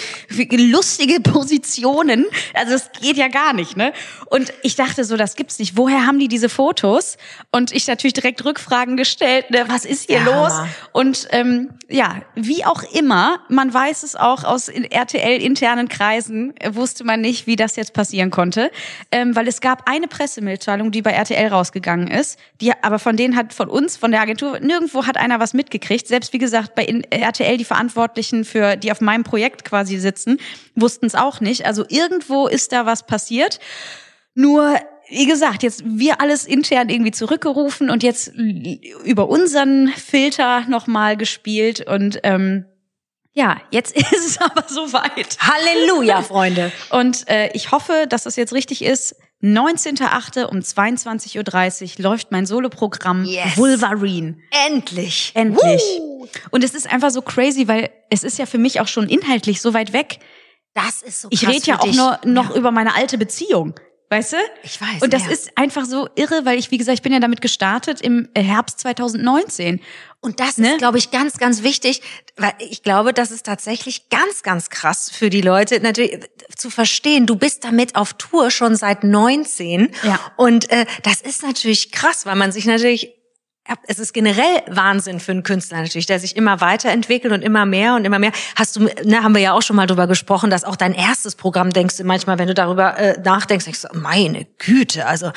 lustige 0.57 1.21
Positionen. 1.21 2.27
Also 2.55 2.73
das 2.73 2.91
geht 3.01 3.17
ja 3.17 3.29
gar 3.29 3.53
nicht, 3.53 3.77
ne? 3.77 3.93
Und 4.27 4.53
ich 4.63 4.75
dachte 4.75 5.05
so, 5.05 5.17
das 5.17 5.37
gibt's 5.37 5.61
nicht. 5.61 5.77
Woher 5.77 6.07
haben 6.07 6.19
die 6.19 6.27
diese 6.27 6.49
Fotos? 6.49 7.17
Und 7.53 7.71
ich 7.71 7.87
natürlich 7.87 8.15
direkt 8.15 8.45
Rückfragen 8.45 8.97
gestellt, 8.97 9.51
ne, 9.51 9.67
was 9.69 9.85
ist 9.85 10.09
hier 10.11 10.25
Der 10.25 10.35
los? 10.35 10.53
Und 10.91 11.29
ähm, 11.31 11.71
ja, 11.89 12.17
wie 12.35 12.65
auch 12.65 12.83
immer, 12.95 13.39
man 13.49 13.73
weiß 13.73 14.03
es 14.03 14.17
auch 14.17 14.43
aus 14.43 14.69
RTL-internen 14.69 15.89
Kreisen, 15.89 16.53
äh, 16.57 16.75
wusste 16.75 17.05
man 17.05 17.21
nicht, 17.21 17.47
wie 17.47 17.55
das 17.55 17.77
jetzt 17.77 17.93
passieren 17.93 18.31
konnte, 18.33 18.73
ähm, 19.13 19.37
weil 19.37 19.47
es 19.53 19.61
gab 19.61 19.87
eine 19.87 20.09
Pressemitteilung, 20.09 20.91
die 20.93 21.03
bei 21.03 21.11
RTL 21.11 21.49
rausgegangen 21.49 22.09
ist, 22.09 22.39
die 22.63 22.73
aber 22.83 22.99
von 22.99 23.19
denen 23.19 23.37
hat, 23.37 23.53
von 23.53 23.69
uns, 23.69 23.99
von 23.99 24.11
der 24.11 24.23
Agentur, 24.23 24.59
nirgendwo 24.61 25.05
hat 25.07 25.19
einer 25.19 25.41
was 25.41 25.53
mitgekriegt. 25.53 26.09
Selbst 26.09 26.33
wie 26.33 26.39
gesagt, 26.39 26.75
bei 26.75 26.87
RTL, 27.11 27.59
die 27.59 27.67
Verantwortlichen 27.67 28.47
für, 28.47 28.77
die 28.77 28.91
auf 28.91 29.03
meinem 29.03 29.25
Projekt 29.25 29.67
quasi 29.67 29.99
sitzen, 29.99 30.39
wussten 30.75 31.05
es 31.05 31.15
auch 31.15 31.41
nicht. 31.41 31.67
Also 31.67 31.85
irgendwo 31.87 32.47
ist 32.47 32.73
da 32.73 32.87
was 32.87 33.07
passiert. 33.07 33.61
Nur, 34.35 34.75
wie 35.11 35.27
gesagt, 35.27 35.63
jetzt 35.63 35.83
wir 35.85 36.23
alles 36.23 36.47
intern 36.47 36.89
irgendwie 36.89 37.11
zurückgerufen 37.11 37.91
und 37.91 38.03
jetzt 38.03 38.33
über 39.05 39.29
unseren 39.29 39.89
Filter 39.89 40.63
nochmal 40.67 41.19
gespielt 41.19 41.87
und 41.87 42.21
ähm, 42.23 42.65
ja, 43.35 43.61
jetzt 43.71 43.97
ist 43.97 44.13
es 44.13 44.41
aber 44.41 44.65
soweit. 44.67 45.37
Halleluja, 45.41 46.23
Freunde. 46.23 46.73
Und 46.91 47.29
äh, 47.29 47.51
ich 47.53 47.71
hoffe, 47.71 48.07
dass 48.09 48.25
das 48.25 48.37
jetzt 48.37 48.53
richtig 48.53 48.83
ist. 48.83 49.17
19.8. 49.43 50.45
um 50.45 50.59
22.30 50.61 51.99
Uhr 51.99 52.03
läuft 52.05 52.31
mein 52.31 52.47
Soloprogramm 52.47 53.25
Yes. 53.25 53.57
Wolverine. 53.57 54.39
Endlich. 54.69 55.33
Endlich. 55.35 55.83
Woo. 55.99 56.29
Und 56.51 56.63
es 56.63 56.75
ist 56.75 56.91
einfach 56.91 57.11
so 57.11 57.23
crazy, 57.23 57.67
weil 57.67 57.91
es 58.09 58.23
ist 58.23 58.39
ja 58.39 58.47
für 58.47 58.59
mich 58.59 58.81
auch 58.81 58.87
schon 58.89 59.09
inhaltlich 59.09 59.61
so 59.61 59.75
weit 59.75 59.93
weg. 59.93 60.21
Das 60.75 61.03
ist 61.03 61.23
so 61.23 61.29
Ich 61.31 61.41
krass 61.41 61.55
rede 61.55 61.67
ja 61.67 61.81
auch 61.81 61.93
nur 61.93 62.19
noch 62.25 62.55
über 62.55 62.71
meine 62.71 62.95
alte 62.95 63.19
Beziehung. 63.19 63.75
Weißt 64.13 64.35
du? 64.35 64.37
Ich 64.63 64.79
weiß, 64.79 65.01
Und 65.01 65.15
das 65.15 65.25
ja. 65.25 65.31
ist 65.31 65.57
einfach 65.57 65.87
so 65.87 66.07
irre, 66.17 66.45
weil 66.45 66.59
ich, 66.59 66.71
wie 66.71 66.77
gesagt, 66.77 66.97
ich 66.99 67.03
bin 67.03 67.15
ja 67.15 67.19
damit 67.19 67.41
gestartet 67.41 68.03
im 68.03 68.29
Herbst 68.37 68.79
2019. 68.81 69.81
Und 70.21 70.39
das 70.39 70.59
Ne? 70.59 70.73
ist, 70.73 70.79
glaube 70.79 70.99
ich, 70.99 71.11
ganz, 71.11 71.39
ganz 71.39 71.63
wichtig, 71.63 72.03
weil 72.37 72.53
ich 72.59 72.83
glaube, 72.83 73.15
das 73.15 73.31
ist 73.31 73.47
tatsächlich 73.47 74.11
ganz, 74.11 74.43
ganz 74.43 74.69
krass 74.69 75.11
für 75.11 75.31
die 75.31 75.41
Leute, 75.41 75.81
natürlich 75.81 76.13
äh, 76.13 76.21
zu 76.55 76.69
verstehen. 76.69 77.25
Du 77.25 77.37
bist 77.37 77.65
damit 77.65 77.97
auf 77.97 78.13
Tour 78.13 78.51
schon 78.51 78.77
seit 78.77 79.03
19. 79.03 79.91
Ja. 80.03 80.21
Und 80.37 80.71
äh, 80.71 80.85
das 81.05 81.23
ist 81.23 81.43
natürlich 81.43 81.91
krass, 81.91 82.27
weil 82.27 82.37
man 82.37 82.53
sich 82.53 82.67
natürlich 82.67 83.15
es 83.87 84.01
ist 84.01 84.13
generell 84.13 84.63
Wahnsinn 84.69 85.21
für 85.21 85.31
einen 85.33 85.45
Künstler 85.45 85.81
natürlich, 85.81 86.07
der 86.07 86.19
sich 86.19 86.37
immer 86.37 86.61
weiterentwickelt 86.61 87.33
und 87.33 87.43
immer 87.43 87.65
mehr 87.65 87.95
und 87.95 88.05
immer 88.05 88.19
mehr. 88.19 88.33
Hast 88.57 88.75
du, 88.77 88.89
ne, 89.05 89.23
haben 89.23 89.35
wir 89.35 89.41
ja 89.41 89.53
auch 89.53 89.63
schon 89.63 89.77
mal 89.77 89.87
drüber 89.87 90.09
gesprochen, 90.09 90.51
dass 90.51 90.65
auch 90.65 90.75
dein 90.75 90.93
erstes 90.93 91.37
Programm 91.37 91.71
denkst 91.71 91.97
du 91.97 92.05
manchmal, 92.05 92.39
wenn 92.39 92.49
du 92.49 92.55
darüber 92.55 92.99
äh, 92.99 93.21
nachdenkst, 93.23 93.65
denkst 93.65 93.83
du, 93.83 93.99
meine 93.99 94.47
Güte, 94.59 95.07
also 95.07 95.31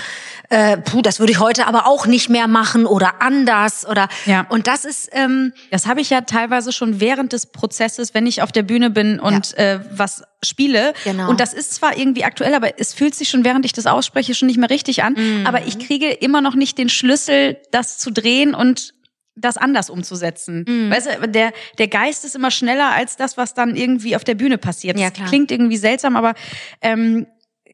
äh, 0.49 0.77
puh, 0.77 1.03
das 1.03 1.19
würde 1.19 1.31
ich 1.33 1.39
heute 1.39 1.67
aber 1.67 1.85
auch 1.85 2.07
nicht 2.07 2.29
mehr 2.29 2.47
machen 2.47 2.87
oder 2.87 3.21
anders 3.21 3.87
oder 3.87 4.09
Ja. 4.25 4.45
und 4.49 4.65
das 4.67 4.85
ist 4.85 5.09
ähm, 5.11 5.53
Das 5.69 5.85
habe 5.85 6.01
ich 6.01 6.09
ja 6.09 6.21
teilweise 6.21 6.71
schon 6.71 6.99
während 6.99 7.31
des 7.31 7.45
Prozesses, 7.45 8.15
wenn 8.15 8.25
ich 8.25 8.41
auf 8.41 8.51
der 8.51 8.63
Bühne 8.63 8.89
bin 8.89 9.19
und 9.19 9.55
äh, 9.57 9.79
was 9.91 10.23
spiele. 10.47 10.93
Genau. 11.03 11.29
Und 11.29 11.39
das 11.39 11.53
ist 11.53 11.73
zwar 11.73 11.97
irgendwie 11.97 12.23
aktuell, 12.23 12.53
aber 12.53 12.79
es 12.79 12.93
fühlt 12.93 13.15
sich 13.15 13.29
schon, 13.29 13.43
während 13.43 13.65
ich 13.65 13.73
das 13.73 13.85
ausspreche, 13.85 14.33
schon 14.35 14.47
nicht 14.47 14.57
mehr 14.57 14.69
richtig 14.69 15.03
an. 15.03 15.13
Mhm. 15.13 15.45
Aber 15.47 15.65
ich 15.65 15.79
kriege 15.79 16.09
immer 16.09 16.41
noch 16.41 16.55
nicht 16.55 16.77
den 16.77 16.89
Schlüssel, 16.89 17.57
das 17.71 17.97
zu 17.97 18.11
drehen 18.11 18.55
und 18.55 18.93
das 19.35 19.57
anders 19.57 19.89
umzusetzen. 19.89 20.63
Mhm. 20.67 20.91
Weißt 20.91 21.07
du, 21.21 21.27
der, 21.27 21.51
der 21.77 21.87
Geist 21.87 22.23
ist 22.23 22.35
immer 22.35 22.51
schneller 22.51 22.91
als 22.91 23.17
das, 23.17 23.35
was 23.37 23.53
dann 23.53 23.75
irgendwie 23.75 24.15
auf 24.15 24.23
der 24.23 24.35
Bühne 24.35 24.57
passiert. 24.57 24.97
Ja, 24.97 25.09
Das 25.09 25.15
klar. 25.17 25.27
klingt 25.27 25.51
irgendwie 25.51 25.77
seltsam, 25.77 26.15
aber 26.15 26.33
ähm, 26.81 27.27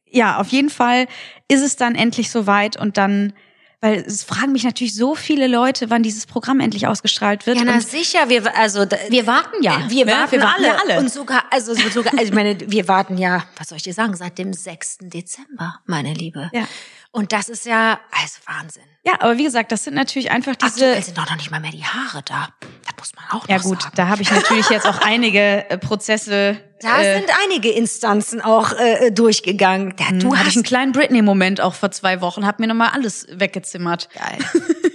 ja, 0.10 0.40
auf 0.40 0.48
jeden 0.50 0.70
Fall 0.70 1.06
ist 1.48 1.62
es 1.62 1.76
dann 1.76 1.96
endlich 1.96 2.32
soweit 2.32 2.78
und 2.78 2.98
dann, 2.98 3.34
weil 3.82 3.96
es 3.96 4.24
fragen 4.24 4.52
mich 4.52 4.64
natürlich 4.64 4.96
so 4.96 5.16
viele 5.16 5.48
Leute, 5.48 5.90
wann 5.90 6.04
dieses 6.04 6.28
Programm 6.28 6.60
endlich 6.60 6.88
ausgestrahlt 6.88 7.48
wird. 7.48 7.58
ja 7.58 7.64
na 7.66 7.82
sicher, 7.82 8.30
wir 8.30 8.56
also 8.56 8.86
wir 9.10 9.28
warten 9.28 9.62
ja. 9.62 9.90
wir 9.90 10.06
ne? 10.06 10.12
warten, 10.12 10.32
wir 10.32 10.42
warten 10.42 10.64
alle. 10.64 10.68
ja 10.68 10.78
alle. 10.88 11.00
und 11.00 11.12
sogar 11.12 11.46
also 11.50 11.74
sogar 11.74 12.14
also 12.14 12.26
ich 12.26 12.34
meine, 12.34 12.58
wir 12.72 12.88
warten 12.88 13.18
ja, 13.18 13.44
was 13.58 13.70
soll 13.70 13.78
ich 13.78 13.84
dir 13.84 13.94
sagen, 13.94 14.16
seit 14.16 14.38
dem 14.38 14.54
6. 14.54 15.00
Dezember, 15.02 15.80
meine 15.86 16.14
Liebe. 16.14 16.50
Ja. 16.54 16.68
Und 17.14 17.34
das 17.34 17.50
ist 17.50 17.66
ja 17.66 18.00
also 18.12 18.40
Wahnsinn. 18.46 18.84
Ja, 19.04 19.14
aber 19.20 19.38
wie 19.38 19.44
gesagt, 19.44 19.72
das 19.72 19.84
sind 19.84 19.96
natürlich 19.96 20.32
einfach 20.32 20.56
diese. 20.56 20.86
Aktuell 20.86 21.04
sind 21.04 21.18
doch 21.18 21.30
noch 21.30 21.36
nicht 21.36 21.52
mal 21.52 21.60
mehr 21.60 21.72
die 21.72 21.84
Haare 21.84 22.22
da. 22.24 22.50
Das 22.86 22.96
muss 22.98 23.12
man 23.16 23.26
auch 23.32 23.50
ja 23.50 23.58
noch 23.58 23.64
gut, 23.64 23.82
sagen. 23.82 23.96
da 23.96 24.08
habe 24.08 24.22
ich 24.22 24.32
natürlich 24.32 24.70
jetzt 24.70 24.86
auch 24.86 25.00
einige 25.00 25.70
äh, 25.70 25.78
Prozesse. 25.78 26.58
Da 26.82 27.02
äh, 27.02 27.20
sind 27.20 27.30
einige 27.44 27.70
Instanzen 27.72 28.42
auch 28.42 28.74
äh, 28.78 29.12
durchgegangen. 29.12 29.94
Ja, 30.00 30.12
du 30.12 30.30
hatte 30.36 30.40
hast 30.46 30.48
ich 30.52 30.56
einen 30.58 30.64
kleinen 30.64 30.92
Britney-Moment 30.92 31.62
auch 31.62 31.74
vor 31.74 31.92
zwei 31.92 32.22
Wochen, 32.22 32.46
hab 32.46 32.60
mir 32.60 32.68
nochmal 32.68 32.90
alles 32.94 33.28
weggezimmert. 33.32 34.10
Geil. 34.14 34.38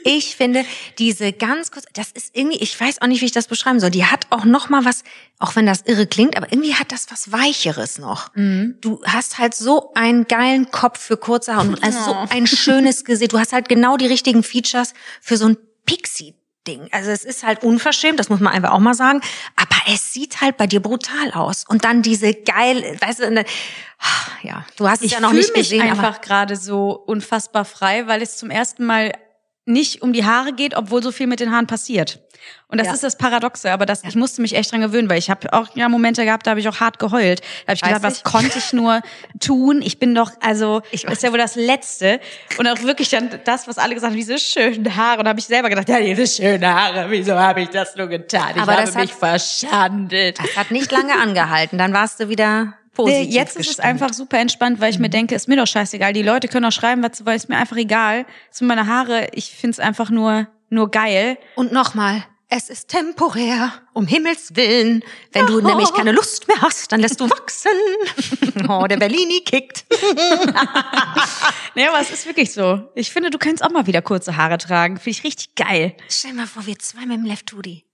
Ich 0.04 0.36
finde 0.36 0.64
diese 0.98 1.32
ganz 1.32 1.72
kurz, 1.72 1.84
das 1.92 2.12
ist 2.12 2.36
irgendwie, 2.36 2.58
ich 2.58 2.80
weiß 2.80 3.02
auch 3.02 3.08
nicht, 3.08 3.22
wie 3.22 3.26
ich 3.26 3.32
das 3.32 3.48
beschreiben 3.48 3.80
soll. 3.80 3.90
Die 3.90 4.04
hat 4.04 4.26
auch 4.30 4.44
noch 4.44 4.68
mal 4.68 4.84
was, 4.84 5.02
auch 5.40 5.56
wenn 5.56 5.66
das 5.66 5.82
irre 5.82 6.06
klingt, 6.06 6.36
aber 6.36 6.52
irgendwie 6.52 6.74
hat 6.74 6.92
das 6.92 7.06
was 7.10 7.32
weicheres 7.32 7.98
noch. 7.98 8.32
Mhm. 8.36 8.76
Du 8.80 9.00
hast 9.04 9.38
halt 9.38 9.54
so 9.54 9.92
einen 9.94 10.28
geilen 10.28 10.70
Kopf 10.70 11.00
für 11.00 11.16
kurze 11.16 11.56
Haare 11.56 11.68
und 11.68 11.82
also 11.82 11.98
so 12.04 12.12
Oh. 12.12 12.26
ein 12.30 12.46
schönes 12.46 13.04
Gesicht. 13.04 13.32
Du 13.32 13.38
hast 13.40 13.52
halt 13.52 13.68
genau 13.68 13.96
die 13.96 14.06
richtigen 14.06 14.42
Features 14.44 14.94
für 15.20 15.36
so 15.36 15.46
ein 15.48 15.56
Pixie. 15.86 16.34
Ding. 16.66 16.88
Also 16.90 17.12
es 17.12 17.24
ist 17.24 17.44
halt 17.44 17.62
unverschämt, 17.62 18.18
das 18.18 18.28
muss 18.28 18.40
man 18.40 18.52
einfach 18.52 18.72
auch 18.72 18.80
mal 18.80 18.94
sagen. 18.94 19.20
Aber 19.54 19.76
es 19.86 20.05
sieht 20.16 20.40
halt 20.40 20.56
bei 20.56 20.66
dir 20.66 20.80
brutal 20.80 21.30
aus. 21.32 21.64
Und 21.68 21.84
dann 21.84 22.00
diese 22.00 22.32
geil, 22.32 22.96
weißt 23.00 23.20
du, 23.20 23.30
ne, 23.30 23.44
ja, 24.42 24.64
du 24.76 24.88
hast 24.88 25.00
es 25.00 25.06
Ich 25.06 25.12
ja 25.12 25.20
noch 25.20 25.32
nicht 25.32 25.54
mich 25.54 25.68
gesehen, 25.68 25.82
aber 25.82 25.90
einfach 25.90 26.20
gerade 26.22 26.56
so 26.56 26.90
unfassbar 26.92 27.66
frei, 27.66 28.06
weil 28.06 28.22
es 28.22 28.38
zum 28.38 28.50
ersten 28.50 28.86
Mal 28.86 29.12
nicht 29.66 30.00
um 30.02 30.12
die 30.12 30.24
Haare 30.24 30.52
geht, 30.52 30.76
obwohl 30.76 31.02
so 31.02 31.10
viel 31.12 31.26
mit 31.26 31.40
den 31.40 31.52
Haaren 31.52 31.66
passiert. 31.66 32.20
Und 32.68 32.78
das 32.78 32.86
Ja. 32.88 32.94
ist 32.94 33.02
das 33.02 33.18
Paradoxe, 33.18 33.72
aber 33.72 33.86
das, 33.86 34.04
ich 34.04 34.14
musste 34.14 34.40
mich 34.40 34.54
echt 34.54 34.70
dran 34.70 34.80
gewöhnen, 34.80 35.08
weil 35.08 35.18
ich 35.18 35.28
habe 35.30 35.52
auch 35.52 35.68
ja 35.74 35.88
Momente 35.88 36.24
gehabt, 36.24 36.46
da 36.46 36.50
habe 36.52 36.60
ich 36.60 36.68
auch 36.68 36.78
hart 36.80 36.98
geheult. 37.00 37.40
Da 37.40 37.72
habe 37.72 37.74
ich 37.74 37.82
Weiß 37.82 37.88
gedacht, 37.88 38.02
was 38.04 38.16
ich. 38.18 38.22
konnte 38.24 38.58
ich 38.58 38.72
nur 38.72 39.00
tun? 39.40 39.82
Ich 39.82 39.98
bin 39.98 40.14
doch, 40.14 40.30
also, 40.40 40.82
Ich 40.92 41.04
ist 41.04 41.22
ja 41.22 41.32
wohl 41.32 41.38
das 41.38 41.56
Letzte. 41.56 42.20
Und 42.58 42.68
auch 42.68 42.80
wirklich 42.82 43.08
dann 43.10 43.28
das, 43.44 43.66
was 43.66 43.78
alle 43.78 43.94
gesagt 43.94 44.12
haben, 44.12 44.16
diese 44.16 44.38
schönen 44.38 44.94
Haare. 44.96 45.18
Und 45.18 45.24
da 45.24 45.30
habe 45.30 45.40
ich 45.40 45.46
selber 45.46 45.68
gedacht, 45.68 45.88
ja, 45.88 46.00
diese 46.00 46.26
schönen 46.26 46.64
Haare, 46.66 47.06
wieso 47.10 47.36
habe 47.36 47.62
ich 47.62 47.70
das 47.70 47.96
nur 47.96 48.06
getan? 48.06 48.50
Ich 48.54 48.62
Aber 48.62 48.72
habe 48.72 48.82
das 48.82 48.94
hat- 48.94 49.02
mich 49.02 49.12
verschandelt. 49.12 50.38
das 50.38 50.56
hat 50.56 50.70
nicht 50.70 50.92
lange 50.92 51.14
angehalten. 51.20 51.78
Dann 51.78 51.92
warst 51.92 52.20
du 52.20 52.28
wieder 52.28 52.74
positiv 52.96 53.28
Nee, 53.28 53.34
jetzt 53.34 53.50
ist 53.56 53.60
es 53.60 53.66
gestimmt. 53.76 53.86
einfach 53.86 54.12
super 54.12 54.38
entspannt, 54.38 54.80
weil 54.80 54.90
ich 54.90 54.98
mir 54.98 55.08
denke, 55.10 55.34
ist 55.34 55.46
mir 55.48 55.56
doch 55.56 55.66
scheißegal. 55.66 56.12
Die 56.12 56.22
Leute 56.22 56.48
können 56.48 56.64
auch 56.66 56.72
schreiben, 56.72 57.02
was 57.02 57.18
sie 57.18 57.26
wollen, 57.26 57.36
ist 57.36 57.48
mir 57.48 57.56
einfach 57.56 57.76
egal. 57.76 58.26
Sind 58.50 58.66
meine 58.66 58.86
Haare, 58.86 59.28
ich 59.32 59.50
find's 59.52 59.78
einfach 59.78 60.10
nur, 60.10 60.48
nur 60.70 60.90
geil. 60.90 61.38
Und 61.54 61.72
nochmal, 61.72 62.24
es 62.48 62.70
ist 62.70 62.88
temporär, 62.88 63.72
um 63.92 64.06
Himmels 64.06 64.54
Willen. 64.56 65.02
Wenn 65.32 65.46
du 65.46 65.60
nämlich 65.60 65.92
keine 65.92 66.12
Lust 66.12 66.48
mehr 66.48 66.60
hast, 66.62 66.90
dann 66.92 67.00
lässt 67.00 67.20
du 67.20 67.28
wachsen. 67.30 67.70
Oh, 68.68 68.86
der 68.88 68.96
Berlini 68.96 69.42
kickt. 69.44 69.84
Nee, 71.74 71.86
aber 71.86 72.00
es 72.00 72.10
ist 72.10 72.24
wirklich 72.26 72.52
so. 72.52 72.88
Ich 72.94 73.10
finde, 73.10 73.28
du 73.30 73.36
kannst 73.38 73.62
auch 73.62 73.70
mal 73.70 73.86
wieder 73.86 74.00
kurze 74.00 74.36
Haare 74.38 74.56
tragen. 74.56 74.96
Finde 74.96 75.18
ich 75.18 75.24
richtig 75.24 75.54
geil. 75.56 75.94
Stell 76.08 76.30
dir 76.30 76.38
mal 76.38 76.46
vor, 76.46 76.64
wir 76.66 76.78
zwei 76.78 77.04
mit 77.04 77.18
dem 77.18 77.24
Left 77.26 77.52
Hoodie. 77.52 77.84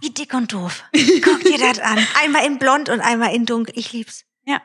Wie 0.00 0.10
dick 0.10 0.34
und 0.34 0.52
doof. 0.52 0.84
Guck 1.22 1.44
dir 1.44 1.58
das 1.58 1.78
an. 1.80 1.98
Einmal 2.22 2.44
in 2.46 2.58
blond 2.58 2.88
und 2.88 3.00
einmal 3.00 3.34
in 3.34 3.46
dunkel. 3.46 3.74
Ich 3.76 3.92
lieb's. 3.92 4.24
Ja. 4.44 4.60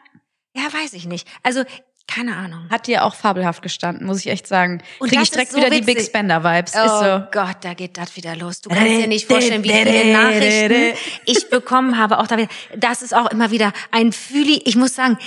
Ja, 0.56 0.72
weiß 0.72 0.94
ich 0.94 1.06
nicht. 1.06 1.28
Also, 1.42 1.64
keine 2.08 2.36
Ahnung. 2.36 2.68
Hat 2.70 2.88
dir 2.88 3.06
auch 3.06 3.16
fabelhaft 3.16 3.62
gestanden, 3.62 4.06
muss 4.06 4.20
ich 4.20 4.28
echt 4.28 4.46
sagen. 4.46 4.84
Und 5.00 5.10
Krieg 5.10 5.22
ich 5.22 5.32
direkt 5.32 5.52
so 5.52 5.58
wieder 5.58 5.70
die 5.70 5.82
Big 5.82 5.96
witzig. 5.96 6.10
Spender 6.10 6.44
Vibes. 6.44 6.74
Oh 6.76 6.88
so. 7.00 7.24
Gott, 7.32 7.58
da 7.62 7.74
geht 7.74 7.98
das 7.98 8.16
wieder 8.16 8.36
los. 8.36 8.62
Du 8.62 8.70
kannst 8.70 8.86
dir 8.86 9.08
nicht 9.08 9.28
vorstellen, 9.28 9.64
wie 9.64 9.72
viele 9.72 10.14
Nachrichten 10.14 10.98
ich 11.26 11.50
bekommen 11.50 11.98
habe. 11.98 12.20
Auch 12.20 12.28
da 12.28 12.38
wieder. 12.38 12.50
Das 12.76 13.02
ist 13.02 13.16
auch 13.16 13.32
immer 13.32 13.52
wieder 13.52 13.72
ein 13.92 14.12
Fühli. 14.12 14.62
Ich 14.66 14.76
muss 14.76 14.96
sagen, 14.96 15.18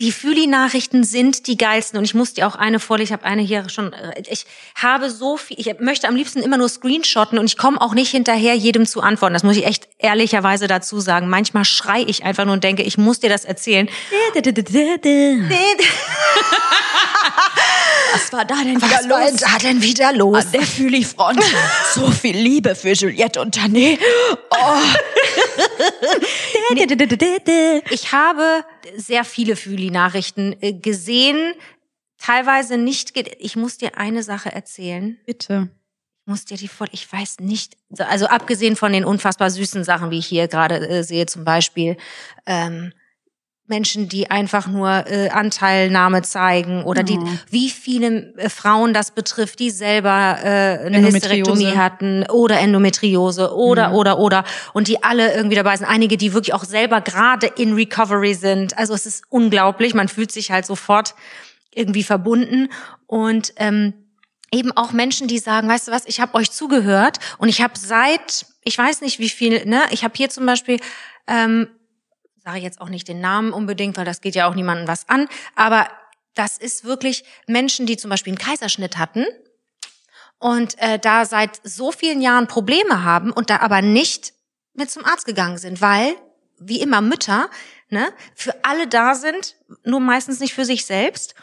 die 0.00 0.12
Fühli-Nachrichten 0.12 1.04
sind 1.04 1.46
die 1.46 1.56
geilsten. 1.56 1.98
Und 1.98 2.04
ich 2.04 2.14
muss 2.14 2.34
dir 2.34 2.46
auch 2.46 2.54
eine 2.54 2.80
vorlesen. 2.80 3.08
Ich 3.08 3.12
habe 3.12 3.24
eine 3.24 3.42
hier 3.42 3.68
schon. 3.68 3.92
äh, 3.92 4.22
Ich 4.28 4.44
habe 4.76 5.10
so 5.10 5.36
viel. 5.36 5.58
Ich 5.58 5.72
möchte 5.80 6.08
am 6.08 6.16
liebsten 6.16 6.42
immer 6.42 6.56
nur 6.56 6.68
screenshotten 6.68 7.38
und 7.38 7.46
ich 7.46 7.56
komme 7.56 7.80
auch 7.80 7.94
nicht 7.94 8.10
hinterher, 8.10 8.54
jedem 8.54 8.86
zu 8.86 9.00
antworten. 9.00 9.34
Das 9.34 9.42
muss 9.42 9.56
ich 9.56 9.66
echt 9.66 9.88
ehrlicherweise 9.98 10.66
dazu 10.66 11.00
sagen. 11.00 11.28
Manchmal 11.28 11.64
schrei 11.64 12.02
ich 12.06 12.24
einfach 12.24 12.44
nur 12.44 12.54
und 12.54 12.64
denke, 12.64 12.82
ich 12.82 12.98
muss 12.98 13.20
dir 13.20 13.30
das 13.30 13.44
erzählen. 13.44 13.88
Was 18.12 18.32
war 18.32 18.44
da 18.44 18.56
denn 18.64 18.80
Was 18.80 19.08
war 19.08 19.30
da 19.30 19.58
denn 19.58 19.82
wieder 19.82 20.12
los? 20.12 20.46
An 20.46 20.52
der 20.52 20.62
Fühli-Front. 20.62 21.42
so 21.94 22.10
viel 22.10 22.36
Liebe 22.36 22.74
für 22.74 22.92
Juliette 22.92 23.40
und 23.40 23.56
Tané. 23.56 23.98
Oh. 24.50 24.80
Ich 27.90 28.12
habe 28.12 28.64
sehr 28.96 29.24
viele 29.24 29.56
Fühli-Nachrichten 29.56 30.56
äh, 30.60 30.72
gesehen, 30.72 31.54
teilweise 32.18 32.76
nicht. 32.78 33.14
ge- 33.14 33.34
Ich 33.38 33.56
muss 33.56 33.78
dir 33.78 33.96
eine 33.98 34.22
Sache 34.22 34.52
erzählen. 34.52 35.18
Bitte. 35.26 35.68
Ich 36.22 36.26
muss 36.30 36.44
dir 36.44 36.56
die 36.58 36.68
voll. 36.68 36.88
Ich 36.92 37.10
weiß 37.10 37.36
nicht. 37.40 37.76
Also 37.98 38.26
abgesehen 38.26 38.76
von 38.76 38.92
den 38.92 39.04
unfassbar 39.04 39.50
süßen 39.50 39.82
Sachen, 39.84 40.10
wie 40.10 40.18
ich 40.18 40.26
hier 40.26 40.46
gerade 40.48 40.86
äh, 40.88 41.02
sehe, 41.02 41.26
zum 41.26 41.44
Beispiel 41.44 41.96
ähm, 42.46 42.92
Menschen, 43.68 44.08
die 44.08 44.30
einfach 44.30 44.66
nur 44.66 44.88
äh, 45.06 45.28
Anteilnahme 45.30 46.22
zeigen 46.22 46.84
oder 46.84 47.02
die, 47.02 47.18
Oh. 47.18 47.28
wie 47.50 47.70
viele 47.70 48.34
äh, 48.36 48.48
Frauen 48.48 48.94
das 48.94 49.10
betrifft, 49.10 49.58
die 49.58 49.70
selber 49.70 50.38
äh, 50.42 50.86
eine. 50.86 51.06
Hysterektomie 51.06 51.76
hatten 51.76 52.24
oder 52.30 52.58
Endometriose 52.60 53.54
oder 53.54 53.88
Mhm. 53.90 53.94
oder 53.94 54.18
oder 54.18 54.44
und 54.72 54.88
die 54.88 55.02
alle 55.02 55.34
irgendwie 55.34 55.56
dabei 55.56 55.76
sind. 55.76 55.86
Einige, 55.86 56.16
die 56.16 56.32
wirklich 56.32 56.54
auch 56.54 56.64
selber 56.64 57.00
gerade 57.00 57.46
in 57.46 57.74
Recovery 57.74 58.34
sind. 58.34 58.76
Also 58.78 58.94
es 58.94 59.06
ist 59.06 59.24
unglaublich. 59.28 59.94
Man 59.94 60.08
fühlt 60.08 60.32
sich 60.32 60.50
halt 60.50 60.66
sofort 60.66 61.14
irgendwie 61.74 62.02
verbunden 62.02 62.68
und 63.06 63.52
ähm, 63.56 63.92
eben 64.50 64.72
auch 64.76 64.92
Menschen, 64.92 65.28
die 65.28 65.38
sagen, 65.38 65.68
weißt 65.68 65.88
du 65.88 65.92
was, 65.92 66.06
ich 66.06 66.20
habe 66.20 66.34
euch 66.34 66.50
zugehört 66.50 67.18
und 67.36 67.48
ich 67.50 67.60
habe 67.60 67.74
seit, 67.78 68.46
ich 68.64 68.78
weiß 68.78 69.02
nicht 69.02 69.18
wie 69.18 69.28
viel, 69.28 69.66
ne, 69.66 69.82
ich 69.90 70.04
habe 70.04 70.14
hier 70.16 70.30
zum 70.30 70.46
Beispiel, 70.46 70.80
ähm, 71.26 71.68
sage 72.48 72.60
jetzt 72.60 72.80
auch 72.80 72.88
nicht 72.88 73.08
den 73.08 73.20
Namen 73.20 73.52
unbedingt, 73.52 73.98
weil 73.98 74.06
das 74.06 74.22
geht 74.22 74.34
ja 74.34 74.48
auch 74.48 74.54
niemandem 74.54 74.88
was 74.88 75.06
an, 75.10 75.28
aber 75.54 75.86
das 76.34 76.56
ist 76.56 76.82
wirklich 76.82 77.24
Menschen, 77.46 77.84
die 77.84 77.98
zum 77.98 78.08
Beispiel 78.08 78.30
einen 78.30 78.38
Kaiserschnitt 78.38 78.96
hatten 78.96 79.26
und 80.38 80.78
äh, 80.78 80.98
da 80.98 81.26
seit 81.26 81.60
so 81.62 81.92
vielen 81.92 82.22
Jahren 82.22 82.46
Probleme 82.46 83.04
haben 83.04 83.32
und 83.32 83.50
da 83.50 83.58
aber 83.58 83.82
nicht 83.82 84.32
mit 84.72 84.90
zum 84.90 85.04
Arzt 85.04 85.26
gegangen 85.26 85.58
sind, 85.58 85.82
weil 85.82 86.14
wie 86.58 86.80
immer 86.80 87.02
Mütter 87.02 87.50
ne, 87.90 88.08
für 88.34 88.54
alle 88.64 88.86
da 88.86 89.14
sind, 89.14 89.56
nur 89.84 90.00
meistens 90.00 90.40
nicht 90.40 90.54
für 90.54 90.64
sich 90.64 90.86
selbst 90.86 91.34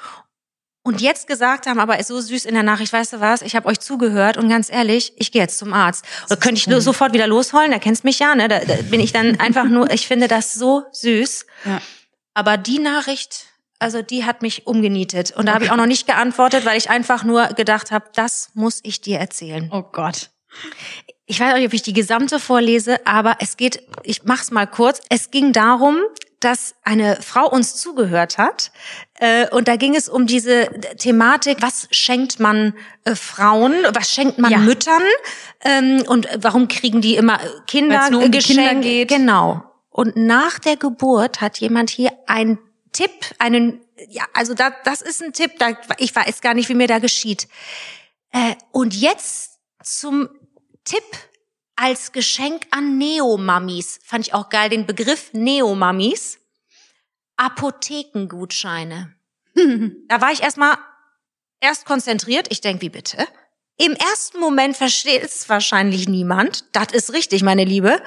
und 0.85 1.01
jetzt 1.01 1.25
gesagt 1.25 1.65
haben, 1.65 1.79
aber 1.79 1.99
ist 1.99 2.09
so 2.09 2.21
süß 2.21 2.45
in 2.45 2.53
der 2.53 2.61
Nachricht, 2.61 2.93
weißt 2.93 3.13
du 3.13 3.19
was, 3.19 3.41
ich 3.41 3.55
habe 3.55 3.67
euch 3.67 3.79
zugehört 3.79 4.37
und 4.37 4.49
ganz 4.49 4.71
ehrlich, 4.71 5.13
ich 5.17 5.31
gehe 5.31 5.41
jetzt 5.41 5.57
zum 5.57 5.73
Arzt. 5.73 6.05
Oder 6.27 6.37
könnte 6.37 6.59
ich 6.59 6.83
sofort 6.83 7.11
wieder 7.11 7.25
losheulen, 7.25 7.71
da 7.71 7.79
kennst 7.79 8.03
mich 8.03 8.19
ja, 8.19 8.35
ne? 8.35 8.47
Da, 8.47 8.59
da 8.59 8.75
bin 8.83 8.99
ich 8.99 9.11
dann 9.11 9.39
einfach 9.39 9.65
nur, 9.65 9.89
ich 9.89 10.07
finde 10.07 10.27
das 10.27 10.53
so 10.53 10.83
süß. 10.91 11.47
Ja. 11.65 11.81
Aber 12.35 12.57
die 12.57 12.77
Nachricht, 12.77 13.47
also 13.79 14.03
die 14.03 14.25
hat 14.25 14.43
mich 14.43 14.67
umgenietet. 14.67 15.31
Und 15.31 15.47
da 15.47 15.55
habe 15.55 15.65
ich 15.65 15.71
auch 15.71 15.75
noch 15.75 15.87
nicht 15.87 16.05
geantwortet, 16.05 16.65
weil 16.65 16.77
ich 16.77 16.91
einfach 16.91 17.23
nur 17.23 17.47
gedacht 17.47 17.89
habe, 17.89 18.05
das 18.13 18.51
muss 18.53 18.79
ich 18.83 19.01
dir 19.01 19.17
erzählen. 19.17 19.69
Oh 19.71 19.81
Gott. 19.91 20.29
Ich 21.25 21.39
weiß 21.39 21.53
auch 21.53 21.57
nicht, 21.57 21.67
ob 21.67 21.73
ich 21.73 21.81
die 21.81 21.93
gesamte 21.93 22.39
vorlese, 22.39 23.03
aber 23.07 23.37
es 23.39 23.57
geht, 23.57 23.81
ich 24.03 24.23
mach's 24.23 24.51
mal 24.51 24.67
kurz. 24.67 25.01
Es 25.09 25.31
ging 25.31 25.51
darum, 25.51 25.97
dass 26.39 26.75
eine 26.83 27.21
Frau 27.21 27.49
uns 27.49 27.75
zugehört 27.75 28.37
hat. 28.37 28.71
Äh, 29.15 29.49
und 29.49 29.67
da 29.67 29.75
ging 29.75 29.95
es 29.95 30.09
um 30.09 30.27
diese 30.27 30.69
Thematik, 30.97 31.57
was 31.61 31.87
schenkt 31.91 32.39
man 32.39 32.73
äh, 33.03 33.15
Frauen, 33.15 33.73
was 33.93 34.11
schenkt 34.11 34.37
man 34.37 34.51
Ja. 34.51 34.57
Müttern 34.59 35.03
ähm, 35.63 36.03
und 36.07 36.27
warum 36.41 36.67
kriegen 36.67 37.01
die 37.01 37.15
immer 37.15 37.39
Kinder 37.67 38.07
um 38.11 38.31
geschenkt? 38.31 38.63
Kinder 38.63 38.75
geht. 38.75 39.07
Genau. 39.07 39.63
Und 39.89 40.17
nach 40.17 40.59
der 40.59 40.75
Geburt 40.75 41.39
hat 41.41 41.57
jemand 41.59 41.89
hier 41.89 42.11
einen 42.27 42.59
Tipp, 42.91 43.11
einen, 43.39 43.81
ja, 44.09 44.23
also 44.33 44.53
da, 44.53 44.71
das 44.83 45.01
ist 45.01 45.23
ein 45.23 45.33
Tipp, 45.33 45.53
da, 45.57 45.69
ich 45.97 46.15
weiß 46.15 46.41
gar 46.41 46.53
nicht, 46.53 46.69
wie 46.69 46.75
mir 46.75 46.87
da 46.87 46.99
geschieht. 46.99 47.47
Äh, 48.31 48.55
und 48.71 48.93
jetzt 48.93 49.59
zum 49.81 50.29
Tipp 50.83 51.03
als 51.75 52.11
Geschenk 52.11 52.67
an 52.71 52.97
Neomammis. 52.97 53.99
Fand 54.03 54.27
ich 54.27 54.33
auch 54.33 54.49
geil, 54.49 54.69
den 54.69 54.85
Begriff 54.85 55.31
Neomammis. 55.33 56.39
Apothekengutscheine. 57.37 59.13
Da 60.07 60.21
war 60.21 60.31
ich 60.31 60.43
erstmal 60.43 60.77
erst 61.61 61.85
konzentriert. 61.85 62.47
Ich 62.51 62.61
denk, 62.61 62.81
wie 62.81 62.89
bitte? 62.89 63.25
Im 63.77 63.93
ersten 63.93 64.39
Moment 64.39 64.77
versteht 64.77 65.23
es 65.23 65.47
wahrscheinlich 65.49 66.07
niemand. 66.07 66.65
Das 66.73 66.91
ist 66.91 67.13
richtig, 67.13 67.41
meine 67.41 67.65
Liebe. 67.65 68.01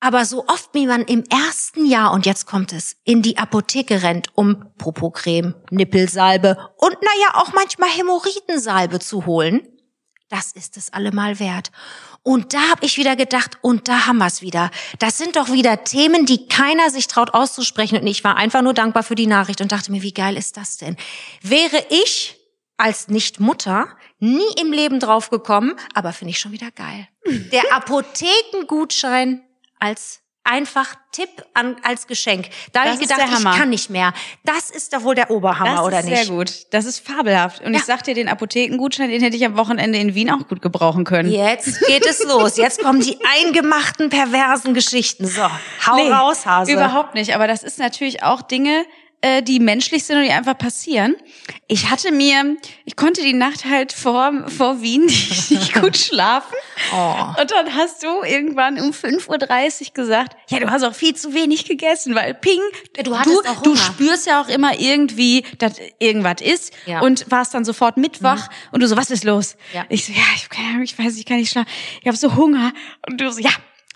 Aber 0.00 0.24
so 0.24 0.46
oft 0.46 0.74
wie 0.74 0.86
man 0.86 1.02
im 1.02 1.24
ersten 1.30 1.86
Jahr, 1.86 2.12
und 2.12 2.26
jetzt 2.26 2.46
kommt 2.46 2.72
es, 2.72 2.96
in 3.04 3.22
die 3.22 3.38
Apotheke 3.38 4.02
rennt, 4.02 4.28
um 4.34 4.72
Popocreme, 4.76 5.54
Nippelsalbe 5.70 6.58
und 6.76 6.92
naja 6.92 7.34
auch 7.34 7.54
manchmal 7.54 7.88
Hämorrhoidensalbe 7.88 8.98
zu 8.98 9.24
holen, 9.24 9.66
das 10.28 10.52
ist 10.52 10.76
es 10.76 10.92
allemal 10.92 11.38
wert. 11.40 11.70
Und 12.24 12.54
da 12.54 12.70
habe 12.70 12.86
ich 12.86 12.96
wieder 12.96 13.16
gedacht, 13.16 13.58
und 13.60 13.86
da 13.86 14.06
haben 14.06 14.16
wir's 14.16 14.40
wieder. 14.40 14.70
Das 14.98 15.18
sind 15.18 15.36
doch 15.36 15.52
wieder 15.52 15.84
Themen, 15.84 16.24
die 16.24 16.48
keiner 16.48 16.88
sich 16.88 17.06
traut 17.06 17.34
auszusprechen. 17.34 18.00
Und 18.00 18.06
ich 18.06 18.24
war 18.24 18.36
einfach 18.36 18.62
nur 18.62 18.72
dankbar 18.72 19.02
für 19.02 19.14
die 19.14 19.26
Nachricht 19.26 19.60
und 19.60 19.70
dachte 19.70 19.92
mir, 19.92 20.00
wie 20.00 20.14
geil 20.14 20.38
ist 20.38 20.56
das 20.56 20.78
denn? 20.78 20.96
Wäre 21.42 21.84
ich 21.90 22.36
als 22.78 23.08
Nicht-Mutter 23.08 23.88
nie 24.20 24.42
im 24.58 24.72
Leben 24.72 25.00
drauf 25.00 25.28
gekommen, 25.28 25.76
aber 25.92 26.14
finde 26.14 26.30
ich 26.30 26.40
schon 26.40 26.52
wieder 26.52 26.70
geil. 26.70 27.06
Der 27.52 27.62
Apothekengutschein 27.72 29.42
als 29.78 30.23
einfach 30.44 30.94
Tipp 31.10 31.30
an, 31.54 31.76
als 31.82 32.06
Geschenk. 32.06 32.48
Da 32.72 32.80
habe 32.80 32.90
Das 32.90 32.98
ich 33.00 33.04
ist 33.06 33.16
gedacht, 33.16 33.30
ich 33.38 33.44
kann 33.58 33.70
nicht 33.70 33.88
mehr. 33.90 34.12
Das 34.44 34.70
ist 34.70 34.92
doch 34.92 35.02
wohl 35.02 35.14
der 35.14 35.30
Oberhammer, 35.30 35.76
Das 35.76 35.80
oder 35.84 35.98
ist 36.00 36.04
nicht? 36.06 36.24
sehr 36.26 36.34
gut. 36.36 36.52
Das 36.70 36.84
ist 36.84 36.98
fabelhaft. 37.06 37.62
Und 37.62 37.72
Ja. 37.72 37.78
ich 37.80 37.84
sag 37.86 38.02
dir, 38.04 38.14
den 38.14 38.28
Apothekengutschein, 38.28 39.08
den 39.10 39.22
hätte 39.22 39.36
ich 39.36 39.44
am 39.46 39.56
Wochenende 39.56 39.98
in 39.98 40.14
Wien 40.14 40.30
auch 40.30 40.46
gut 40.48 40.60
gebrauchen 40.60 41.04
können. 41.04 41.30
Jetzt 41.30 41.80
geht 41.86 42.04
es 42.06 42.22
los. 42.24 42.56
Jetzt 42.56 42.82
kommen 42.82 43.00
die 43.00 43.18
eingemachten, 43.42 44.10
perversen 44.10 44.74
Geschichten. 44.74 45.26
So, 45.26 45.42
hau 45.86 45.96
Nee, 45.96 46.10
raus, 46.10 46.44
Hase. 46.46 46.72
Überhaupt 46.72 47.14
nicht. 47.14 47.34
Aber 47.34 47.46
das 47.46 47.62
ist 47.62 47.78
natürlich 47.78 48.22
auch 48.22 48.42
Dinge, 48.42 48.84
äh, 49.24 49.42
die 49.42 49.58
menschlich 49.58 50.04
sind 50.04 50.18
und 50.18 50.24
die 50.24 50.30
einfach 50.32 50.58
passieren. 50.58 51.16
Ich 51.66 51.88
hatte 51.88 52.12
mir, 52.12 52.56
ich 52.84 52.94
konnte 52.94 53.22
die 53.22 53.32
Nacht 53.32 53.64
halt 53.64 53.94
vor, 53.94 54.44
vor 54.48 54.82
Wien 54.82 55.06
nicht, 55.06 55.50
nicht 55.50 55.72
gut 55.72 55.96
schlafen. 55.96 56.54
Oh. 56.92 57.40
Und 57.40 57.50
dann 57.50 57.74
hast 57.74 58.02
du 58.02 58.22
irgendwann 58.22 58.78
um 58.78 58.90
5.30 58.90 59.80
Uhr 59.88 59.94
gesagt, 59.94 60.36
ja, 60.50 60.60
du 60.60 60.70
hast 60.70 60.82
auch 60.82 60.94
viel 60.94 61.16
zu 61.16 61.32
wenig 61.32 61.64
gegessen, 61.64 62.14
weil 62.14 62.34
ping, 62.34 62.60
du 63.02 63.18
hattest 63.18 63.46
du, 63.46 63.50
auch 63.50 63.62
du 63.62 63.76
spürst 63.76 64.26
ja 64.26 64.42
auch 64.42 64.48
immer 64.48 64.78
irgendwie, 64.78 65.44
dass 65.56 65.76
irgendwas 65.98 66.42
ist 66.42 66.74
Ja. 66.84 66.98
Mhm. 66.98 67.04
und 67.04 67.30
warst 67.30 67.54
dann 67.54 67.64
sofort 67.64 67.96
mitwach 67.96 68.50
und 68.72 68.82
du 68.82 68.88
so, 68.88 68.96
was 68.98 69.10
ist 69.10 69.24
los? 69.24 69.56
Ja. 69.72 69.86
Ich 69.88 70.04
so, 70.04 70.12
ja, 70.12 70.24
ich, 70.36 70.50
keine 70.50 70.68
Ahnung, 70.68 70.82
ich 70.82 70.98
weiß, 70.98 71.16
ich 71.16 71.24
kann 71.24 71.38
nicht 71.38 71.50
schlafen. 71.50 71.70
Ich 72.02 72.06
habe 72.06 72.16
so 72.18 72.36
Hunger. 72.36 72.72
Und 73.08 73.18
du 73.22 73.32
so, 73.32 73.40
ja, 73.40 73.52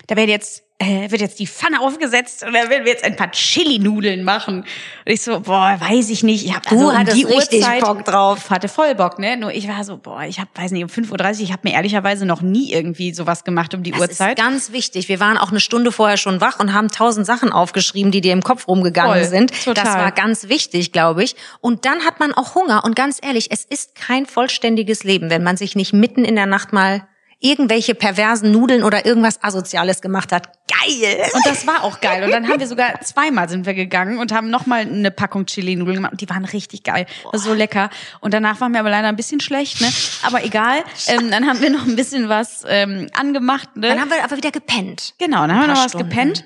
da 0.07 0.15
werden 0.15 0.31
jetzt 0.31 0.63
äh, 0.81 1.11
wird 1.11 1.19
jetzt 1.19 1.39
die 1.39 1.45
Pfanne 1.47 1.81
aufgesetzt 1.81 2.43
und 2.45 2.53
da 2.53 2.69
werden 2.69 2.85
wir 2.85 2.93
jetzt 2.93 3.03
ein 3.03 3.17
paar 3.17 3.31
Chili-Nudeln 3.31 4.23
machen. 4.23 4.59
Und 4.59 4.65
ich 5.05 5.21
so, 5.21 5.41
boah, 5.41 5.75
weiß 5.77 6.09
ich 6.09 6.23
nicht. 6.23 6.45
Ich 6.45 6.55
hab, 6.55 6.63
Du 6.63 6.75
also 6.75 6.87
um 6.89 6.97
hattest 6.97 7.17
die 7.17 7.23
richtig 7.25 7.59
Uhrzeit, 7.59 7.81
Bock 7.81 8.05
drauf. 8.05 8.39
Ich 8.45 8.49
hatte 8.49 8.69
voll 8.69 8.95
Bock, 8.95 9.19
ne? 9.19 9.35
Nur 9.35 9.51
ich 9.51 9.67
war 9.67 9.83
so, 9.83 9.97
boah, 9.97 10.23
ich 10.23 10.39
hab, 10.39 10.47
weiß 10.57 10.71
nicht, 10.71 10.83
um 10.83 10.89
5.30 10.89 11.11
Uhr, 11.11 11.39
ich 11.41 11.51
habe 11.51 11.67
mir 11.67 11.73
ehrlicherweise 11.73 12.25
noch 12.25 12.41
nie 12.41 12.71
irgendwie 12.71 13.13
sowas 13.13 13.43
gemacht 13.43 13.73
um 13.73 13.83
die 13.83 13.91
Das 13.91 13.99
Uhrzeit. 13.99 14.39
ist 14.39 14.45
ganz 14.45 14.71
wichtig. 14.71 15.09
Wir 15.09 15.19
waren 15.19 15.37
auch 15.37 15.51
eine 15.51 15.59
Stunde 15.59 15.91
vorher 15.91 16.15
schon 16.15 16.39
wach 16.39 16.59
und 16.61 16.73
haben 16.73 16.87
tausend 16.87 17.25
Sachen 17.25 17.51
aufgeschrieben, 17.51 18.11
die 18.13 18.21
dir 18.21 18.31
im 18.31 18.41
Kopf 18.41 18.67
rumgegangen 18.69 19.13
Voll, 19.15 19.25
sind. 19.25 19.51
total. 19.65 19.83
Das 19.83 19.95
war 19.95 20.11
ganz 20.13 20.47
wichtig, 20.47 20.93
glaube 20.93 21.23
ich. 21.25 21.35
Und 21.59 21.83
dann 21.83 22.05
hat 22.05 22.21
man 22.21 22.33
auch 22.33 22.55
Hunger. 22.55 22.85
Und 22.85 22.95
ganz 22.95 23.19
ehrlich, 23.21 23.51
es 23.51 23.65
ist 23.65 23.95
kein 23.95 24.25
vollständiges 24.25 25.03
Leben, 25.03 25.29
wenn 25.29 25.43
man 25.43 25.57
sich 25.57 25.75
nicht 25.75 25.91
mitten 25.91 26.23
in 26.23 26.35
der 26.37 26.45
Nacht 26.45 26.71
mal 26.71 27.05
irgendwelche 27.39 27.95
perversen 27.95 28.51
Nudeln 28.51 28.83
oder 28.83 29.05
irgendwas 29.05 29.41
Asoziales 29.41 30.01
gemacht 30.01 30.31
hat. 30.31 30.49
Geil! 30.67 31.23
Und 31.33 31.45
das 31.45 31.65
war 31.65 31.83
auch 31.83 32.01
geil. 32.01 32.23
Und 32.23 32.31
dann 32.31 32.47
haben 32.47 32.59
wir 32.59 32.67
sogar 32.67 32.99
zweimal 33.01 33.49
sind 33.49 33.65
wir 33.65 33.73
gegangen 33.73 34.19
und 34.19 34.31
haben 34.31 34.49
nochmal 34.49 34.81
eine 34.81 35.09
Packung 35.09 35.45
Chili-Nudeln 35.45 35.95
gemacht. 35.95 36.11
Und 36.11 36.21
die 36.21 36.29
waren 36.29 36.45
richtig 36.45 36.83
geil. 36.83 37.05
So 37.33 37.53
lecker. 37.53 37.89
Und 38.19 38.33
danach 38.33 38.59
waren 38.61 38.73
wir 38.73 38.81
aber 38.81 38.89
leider 38.89 39.07
ein 39.07 39.15
bisschen 39.15 39.39
schlecht, 39.39 39.81
ne? 39.81 39.89
Aber 40.23 40.43
egal. 40.43 40.83
Ähm, 41.07 41.31
dann 41.31 41.47
haben 41.47 41.61
wir 41.61 41.69
noch 41.69 41.85
ein 41.87 41.95
bisschen 41.95 42.29
was 42.29 42.63
ähm, 42.67 43.07
angemacht, 43.13 43.75
ne? 43.75 43.89
Dann 43.89 44.01
haben 44.01 44.11
wir 44.11 44.23
aber 44.23 44.37
wieder 44.37 44.51
gepennt. 44.51 45.13
Genau, 45.17 45.47
dann 45.47 45.53
haben 45.53 45.61
wir 45.61 45.67
noch 45.69 45.85
was 45.85 45.91
Stunden. 45.91 46.09
gepennt. 46.09 46.45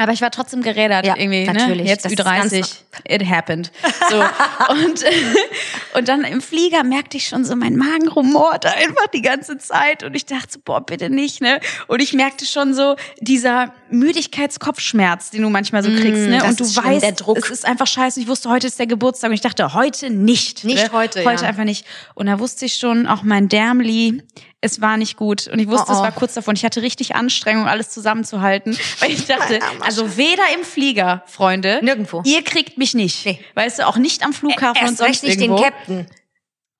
Aber 0.00 0.12
ich 0.12 0.22
war 0.22 0.30
trotzdem 0.30 0.62
gerädert 0.62 1.04
Ja, 1.04 1.14
irgendwie, 1.14 1.44
natürlich. 1.44 1.82
ne? 1.82 1.88
Jetzt 1.90 2.06
Das 2.06 2.12
ist 2.12 2.20
Ü30, 2.20 2.60
ganz- 2.60 2.84
it 3.06 3.26
happened. 3.28 3.70
So. 4.08 4.16
und, 4.72 5.04
und 5.94 6.08
dann 6.08 6.24
im 6.24 6.40
Flieger 6.40 6.84
merkte 6.84 7.18
ich 7.18 7.26
schon 7.28 7.44
so, 7.44 7.54
mein 7.54 7.76
Magen 7.76 8.08
rumort 8.08 8.64
einfach 8.64 9.08
die 9.12 9.20
ganze 9.20 9.58
Zeit 9.58 10.02
und 10.02 10.14
ich 10.14 10.24
dachte 10.24 10.52
so, 10.52 10.58
boah, 10.64 10.80
bitte 10.80 11.10
nicht, 11.10 11.42
ne? 11.42 11.60
Und 11.86 12.00
ich 12.00 12.14
merkte 12.14 12.46
schon 12.46 12.72
so, 12.72 12.96
dieser 13.20 13.74
Müdigkeitskopfschmerz, 13.90 15.30
den 15.30 15.42
du 15.42 15.50
manchmal 15.50 15.82
so 15.82 15.90
kriegst, 15.90 16.28
ne? 16.28 16.38
Mm, 16.38 16.40
das 16.40 16.48
Und 16.48 16.60
du 16.60 16.76
weißt, 16.82 17.02
der 17.02 17.12
Druck. 17.12 17.36
es 17.36 17.50
ist 17.50 17.66
einfach 17.66 17.86
scheiße. 17.86 18.20
Ich 18.20 18.26
wusste, 18.26 18.48
heute 18.48 18.66
ist 18.68 18.78
der 18.78 18.86
Geburtstag 18.86 19.28
und 19.28 19.34
ich 19.34 19.42
dachte, 19.42 19.74
heute 19.74 20.08
nicht. 20.08 20.64
Nicht 20.64 20.84
ne? 20.84 20.92
heute, 20.92 21.24
Heute 21.24 21.42
ja. 21.42 21.48
einfach 21.48 21.64
nicht. 21.64 21.84
Und 22.14 22.26
da 22.26 22.38
wusste 22.38 22.64
ich 22.64 22.74
schon, 22.76 23.06
auch 23.06 23.22
mein 23.22 23.48
Därmli, 23.48 24.22
es 24.62 24.80
war 24.80 24.96
nicht 24.96 25.16
gut. 25.16 25.46
Und 25.48 25.58
ich 25.58 25.68
wusste, 25.68 25.86
Oh, 25.88 25.92
oh. 25.92 25.96
es 25.96 26.02
war 26.02 26.12
kurz 26.12 26.34
davon. 26.34 26.54
Ich 26.54 26.64
hatte 26.64 26.82
richtig 26.82 27.14
Anstrengung, 27.14 27.66
alles 27.66 27.88
zusammenzuhalten. 27.90 28.76
Weil 29.00 29.10
ich 29.12 29.26
dachte, 29.26 29.58
also 29.80 30.16
weder 30.16 30.42
im 30.54 30.64
Flieger, 30.64 31.22
Freunde, 31.26 31.80
Nirgendwo. 31.82 32.22
ihr 32.24 32.42
kriegt 32.44 32.76
mich 32.78 32.94
nicht. 32.94 33.24
Nee. 33.24 33.40
Weißt 33.54 33.78
du, 33.78 33.86
auch 33.86 33.96
nicht 33.96 34.22
am 34.24 34.32
Flughafen 34.32 34.82
und 34.82 34.88
Erst 34.88 34.98
sonst 34.98 35.08
recht 35.08 35.22
nicht 35.24 35.40
irgendwo. 35.40 35.62
den 35.62 35.64
Captain. 35.72 36.06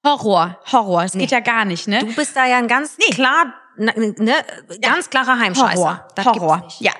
Horror, 0.06 0.58
Horror. 0.72 1.04
Es 1.04 1.12
geht 1.12 1.30
ja 1.30 1.40
gar 1.40 1.64
nicht, 1.66 1.86
ne? 1.86 1.98
Du 2.00 2.14
bist 2.14 2.34
da 2.34 2.46
ja 2.46 2.56
ein 2.58 2.68
ganz 2.68 2.96
klar, 3.10 3.52
ne, 3.84 4.34
ganz 4.82 5.10
klarer 5.10 5.38
Heimscheißer. 5.38 5.74
Horror, 5.76 6.08
Das 6.14 6.24
Horror. 6.26 6.62
nicht 6.64 6.80
Ja. 6.80 6.92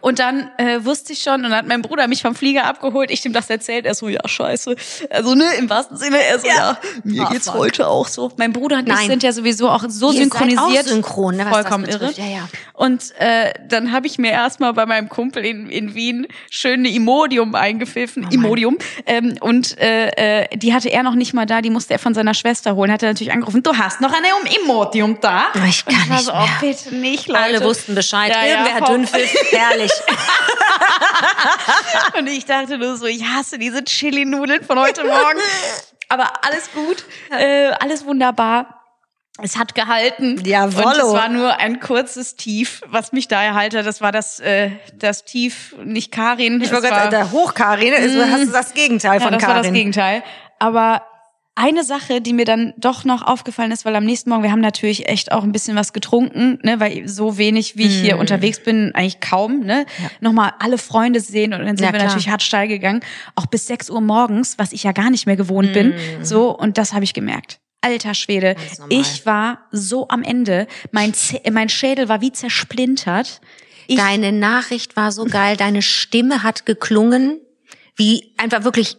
Und 0.00 0.18
dann 0.18 0.50
äh, 0.58 0.84
wusste 0.84 1.12
ich 1.12 1.22
schon, 1.22 1.36
und 1.36 1.42
dann 1.44 1.54
hat 1.54 1.66
mein 1.66 1.82
Bruder 1.82 2.06
mich 2.08 2.22
vom 2.22 2.34
Flieger 2.34 2.64
abgeholt, 2.66 3.10
ich 3.10 3.22
dem 3.22 3.32
das 3.32 3.48
erzählt, 3.50 3.86
er 3.86 3.94
so, 3.94 4.08
ja, 4.08 4.20
scheiße. 4.24 4.76
Also, 5.10 5.34
ne, 5.34 5.44
im 5.58 5.68
wahrsten 5.70 5.96
Sinne, 5.96 6.18
er 6.22 6.38
so, 6.38 6.46
ja, 6.46 6.78
mir 7.04 7.22
Ah, 7.26 7.30
geht's 7.32 7.46
fuck. 7.46 7.54
heute 7.58 7.88
auch 7.88 8.08
so. 8.08 8.30
Mein 8.36 8.52
Bruder 8.52 8.76
und 8.78 8.88
ich 8.88 8.94
Nein. 8.94 9.06
sind 9.08 9.22
ja 9.22 9.32
sowieso 9.32 9.68
auch 9.70 9.84
so 9.88 10.06
Ihr 10.08 10.12
seid 10.12 10.22
synchronisiert. 10.22 10.84
auch 10.86 10.90
synchron, 10.90 11.36
ne, 11.36 11.44
was 11.46 11.52
vollkommen 11.52 11.84
irre. 11.86 12.12
Ja, 12.16 12.24
ja. 12.26 12.48
Und 12.74 13.14
äh, 13.18 13.52
dann 13.68 13.92
habe 13.92 14.06
ich 14.06 14.18
mir 14.18 14.30
erstmal 14.32 14.72
bei 14.74 14.84
meinem 14.86 15.08
Kumpel 15.08 15.44
in, 15.44 15.68
in 15.70 15.94
Wien 15.94 16.26
schön 16.50 16.80
eine 16.80 16.90
Imodium 16.90 17.54
eingepfiffen. 17.54 18.28
Imodium. 18.30 18.76
Ähm, 19.06 19.36
und 19.40 19.78
äh, 19.78 20.42
äh, 20.42 20.56
die 20.56 20.74
hatte 20.74 20.90
er 20.90 21.02
noch 21.02 21.14
nicht 21.14 21.32
mal 21.32 21.46
da, 21.46 21.62
die 21.62 21.70
musste 21.70 21.94
er 21.94 21.98
von 21.98 22.12
seiner 22.14 22.34
Schwester 22.34 22.74
holen. 22.76 22.92
Hat 22.92 23.02
er 23.02 23.08
natürlich 23.10 23.32
angerufen, 23.32 23.62
du 23.62 23.72
hast 23.76 24.00
noch 24.00 24.12
eine 24.12 24.26
um 24.40 24.62
Imodium 24.64 25.18
da. 25.20 25.44
Ich 25.66 25.84
kann 25.86 26.08
war 26.10 26.25
nicht 26.26 26.26
so, 26.26 26.32
mehr. 26.32 26.42
Oh, 26.42 26.60
bitte 26.60 26.94
nicht, 26.96 27.28
Leute. 27.28 27.40
Alle 27.40 27.64
wussten 27.64 27.94
Bescheid. 27.94 28.30
Ja, 28.32 28.44
ja, 28.44 28.50
Irgendwer 28.52 28.74
hat 28.74 28.86
voll. 28.86 28.96
Dünnpfiff. 28.96 29.52
Herrlich. 29.52 29.92
Und 32.18 32.26
ich 32.26 32.44
dachte 32.44 32.78
nur 32.78 32.96
so, 32.96 33.06
ich 33.06 33.24
hasse 33.24 33.58
diese 33.58 33.84
Chili-Nudeln 33.84 34.64
von 34.64 34.78
heute 34.78 35.04
Morgen. 35.04 35.40
Aber 36.08 36.32
alles 36.44 36.70
gut, 36.72 37.04
äh, 37.30 37.70
alles 37.80 38.04
wunderbar. 38.04 38.82
Es 39.42 39.58
hat 39.58 39.74
gehalten. 39.74 40.42
Jawollo. 40.46 40.88
Und 40.88 40.96
es 40.96 41.12
war 41.12 41.28
nur 41.28 41.56
ein 41.58 41.78
kurzes 41.80 42.36
Tief, 42.36 42.80
was 42.86 43.12
mich 43.12 43.28
da 43.28 43.42
erhalte. 43.42 43.82
Das 43.82 44.00
war 44.00 44.10
das, 44.10 44.40
äh, 44.40 44.70
das 44.94 45.24
Tief, 45.24 45.74
nicht 45.84 46.10
Karin. 46.10 46.62
Ich 46.62 46.72
wollte 46.72 46.84
war- 46.90 47.00
gerade 47.00 47.10
der 47.10 47.30
Hochkarin, 47.32 47.92
ist, 47.92 48.16
hast 48.16 48.46
du 48.46 48.52
das 48.52 48.72
Gegenteil 48.72 49.18
ja, 49.18 49.20
von 49.20 49.32
das 49.32 49.42
Karin. 49.42 49.56
war 49.56 49.62
das 49.62 49.72
Gegenteil. 49.72 50.22
Aber 50.58 51.02
eine 51.58 51.84
Sache, 51.84 52.20
die 52.20 52.34
mir 52.34 52.44
dann 52.44 52.74
doch 52.76 53.04
noch 53.04 53.22
aufgefallen 53.26 53.72
ist, 53.72 53.84
weil 53.86 53.96
am 53.96 54.04
nächsten 54.04 54.28
Morgen, 54.30 54.42
wir 54.42 54.52
haben 54.52 54.60
natürlich 54.60 55.08
echt 55.08 55.32
auch 55.32 55.42
ein 55.42 55.52
bisschen 55.52 55.74
was 55.74 55.92
getrunken, 55.94 56.58
ne, 56.62 56.78
weil 56.80 57.08
so 57.08 57.38
wenig, 57.38 57.76
wie 57.78 57.86
ich 57.86 57.96
Mm. 58.02 58.04
hier 58.04 58.18
unterwegs 58.18 58.62
bin, 58.62 58.94
eigentlich 58.94 59.20
kaum, 59.20 59.60
ne, 59.60 59.86
nochmal 60.20 60.52
alle 60.58 60.76
Freunde 60.76 61.18
sehen 61.20 61.54
und 61.54 61.60
dann 61.64 61.76
sind 61.78 61.86
Ja, 61.86 61.92
wir 61.92 61.98
klar. 61.98 62.04
natürlich 62.08 62.28
hart 62.28 62.42
steil 62.42 62.68
gegangen, 62.68 63.00
auch 63.36 63.46
bis 63.46 63.66
6 63.66 63.88
Uhr 63.88 64.02
morgens, 64.02 64.58
was 64.58 64.72
ich 64.72 64.82
ja 64.82 64.92
gar 64.92 65.08
nicht 65.10 65.24
mehr 65.26 65.36
gewohnt 65.36 65.72
bin, 65.72 65.88
Mm. 66.20 66.24
so, 66.24 66.50
und 66.56 66.76
das 66.76 66.92
habe 66.92 67.04
ich 67.04 67.14
gemerkt. 67.14 67.58
Alter 67.80 68.12
Schwede, 68.14 68.54
ich 68.90 69.24
war 69.24 69.60
so 69.72 70.08
am 70.08 70.22
Ende, 70.22 70.66
mein, 70.92 71.14
Z 71.14 71.40
mein 71.52 71.68
Schädel 71.70 72.08
war 72.10 72.20
wie 72.20 72.32
zersplintert. 72.32 73.40
Ich, 73.86 73.96
Deine 73.96 74.32
Nachricht 74.32 74.96
war 74.96 75.10
so 75.10 75.24
geil, 75.24 75.56
deine 75.56 75.80
Stimme 75.80 76.42
hat 76.42 76.66
geklungen, 76.66 77.40
wie 77.96 78.34
einfach 78.36 78.64
wirklich 78.64 78.98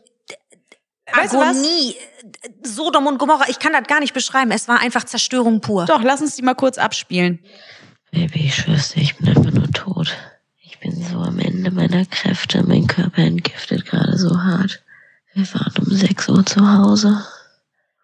Weißt 1.13 1.33
du 1.33 1.37
was? 1.37 1.57
Sodom 2.63 3.07
und 3.07 3.17
Gomorra. 3.17 3.45
Ich 3.49 3.59
kann 3.59 3.73
das 3.73 3.83
gar 3.87 3.99
nicht 3.99 4.13
beschreiben. 4.13 4.51
Es 4.51 4.67
war 4.67 4.79
einfach 4.79 5.03
Zerstörung 5.03 5.61
pur. 5.61 5.85
doch, 5.85 6.01
lass 6.03 6.21
uns 6.21 6.35
die 6.35 6.41
mal 6.41 6.55
kurz 6.55 6.77
abspielen. 6.77 7.39
Baby, 8.11 8.45
ich 8.47 8.55
schwör's 8.55 8.91
dir, 8.93 9.01
ich 9.01 9.15
bin 9.17 9.29
einfach 9.29 9.51
nur 9.51 9.69
tot. 9.71 10.15
Ich 10.61 10.79
bin 10.79 11.03
so 11.03 11.17
am 11.17 11.39
Ende 11.39 11.71
meiner 11.71 12.05
Kräfte. 12.05 12.63
Mein 12.63 12.87
Körper 12.87 13.21
entgiftet 13.23 13.85
gerade 13.85 14.17
so 14.17 14.41
hart. 14.41 14.83
Wir 15.33 15.45
waren 15.53 15.73
um 15.79 15.91
6 15.93 16.29
Uhr 16.29 16.45
zu 16.45 16.61
Hause. 16.77 17.23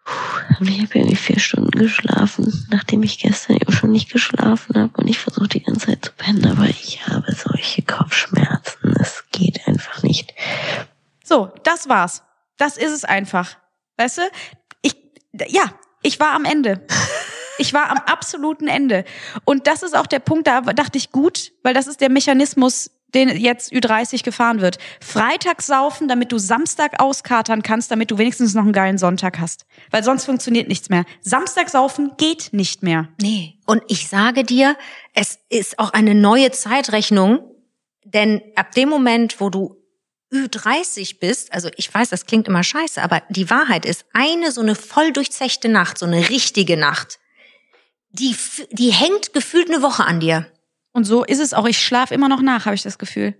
Puh, 0.04 0.54
Und 0.60 0.68
ich 0.68 0.80
habe 0.82 0.98
irgendwie 0.98 1.16
vier 1.16 1.38
Stunden 1.40 1.70
geschlafen, 1.78 2.66
nachdem 2.70 3.02
ich 3.02 3.18
gestern 3.18 3.56
eben 3.56 3.72
schon 3.72 3.90
nicht 3.92 4.10
geschlafen 4.12 4.76
habe. 4.76 4.92
Und 4.98 5.08
ich 5.08 5.18
versuche 5.18 5.48
die 5.48 5.62
ganze 5.62 5.86
Zeit 5.86 6.04
zu 6.04 6.12
pennen, 6.12 6.44
aber 6.46 6.66
ich 6.68 7.06
habe 7.06 7.32
solche 7.34 7.82
Kopfschmerzen. 7.82 8.94
Es 9.00 9.24
geht 9.32 9.66
einfach 9.66 10.02
nicht. 10.02 10.34
So, 11.24 11.50
das 11.64 11.88
war's. 11.88 12.22
Das 12.58 12.76
ist 12.76 12.92
es 12.92 13.04
einfach. 13.04 13.56
Weißt 13.96 14.18
du? 14.18 14.22
Ich, 14.82 14.96
ja, 15.48 15.72
ich 16.02 16.20
war 16.20 16.32
am 16.32 16.44
Ende. 16.44 16.86
Ich 17.58 17.72
war 17.72 17.90
am 17.90 17.98
absoluten 17.98 18.66
Ende. 18.66 19.04
Und 19.44 19.66
das 19.66 19.82
ist 19.82 19.96
auch 19.96 20.08
der 20.08 20.18
Punkt, 20.18 20.46
da 20.48 20.60
dachte 20.60 20.98
ich 20.98 21.12
gut, 21.12 21.52
weil 21.62 21.72
das 21.72 21.86
ist 21.86 22.00
der 22.00 22.10
Mechanismus, 22.10 22.90
den 23.14 23.28
jetzt 23.28 23.72
Ü30 23.72 24.24
gefahren 24.24 24.60
wird. 24.60 24.78
Freitag 25.00 25.62
saufen, 25.62 26.08
damit 26.08 26.32
du 26.32 26.38
Samstag 26.38 27.00
auskatern 27.00 27.62
kannst, 27.62 27.90
damit 27.90 28.10
du 28.10 28.18
wenigstens 28.18 28.54
noch 28.54 28.64
einen 28.64 28.72
geilen 28.72 28.98
Sonntag 28.98 29.38
hast. 29.38 29.66
Weil 29.90 30.02
sonst 30.02 30.24
funktioniert 30.24 30.68
nichts 30.68 30.88
mehr. 30.90 31.04
Samstag 31.20 31.70
saufen 31.70 32.12
geht 32.16 32.48
nicht 32.52 32.82
mehr. 32.82 33.08
Nee. 33.20 33.58
Und 33.66 33.82
ich 33.88 34.08
sage 34.08 34.42
dir, 34.42 34.76
es 35.14 35.38
ist 35.48 35.78
auch 35.78 35.92
eine 35.92 36.14
neue 36.14 36.50
Zeitrechnung, 36.50 37.38
denn 38.04 38.42
ab 38.56 38.72
dem 38.72 38.88
Moment, 38.88 39.40
wo 39.40 39.48
du 39.48 39.76
Ü30 40.34 41.18
bist, 41.20 41.52
also 41.52 41.70
ich 41.76 41.92
weiß, 41.92 42.10
das 42.10 42.26
klingt 42.26 42.48
immer 42.48 42.64
scheiße, 42.64 43.00
aber 43.02 43.22
die 43.28 43.48
Wahrheit 43.50 43.86
ist, 43.86 44.04
eine 44.12 44.50
so 44.50 44.60
eine 44.60 44.74
voll 44.74 45.12
durchzechte 45.12 45.68
Nacht, 45.68 45.98
so 45.98 46.06
eine 46.06 46.28
richtige 46.28 46.76
Nacht, 46.76 47.18
die, 48.10 48.36
die 48.70 48.90
hängt 48.92 49.32
gefühlt 49.32 49.70
eine 49.70 49.82
Woche 49.82 50.04
an 50.04 50.20
dir. 50.20 50.46
Und 50.92 51.04
so 51.04 51.24
ist 51.24 51.40
es 51.40 51.54
auch. 51.54 51.66
Ich 51.66 51.78
schlafe 51.78 52.14
immer 52.14 52.28
noch 52.28 52.40
nach, 52.40 52.66
habe 52.66 52.76
ich 52.76 52.82
das 52.82 52.98
Gefühl. 52.98 53.34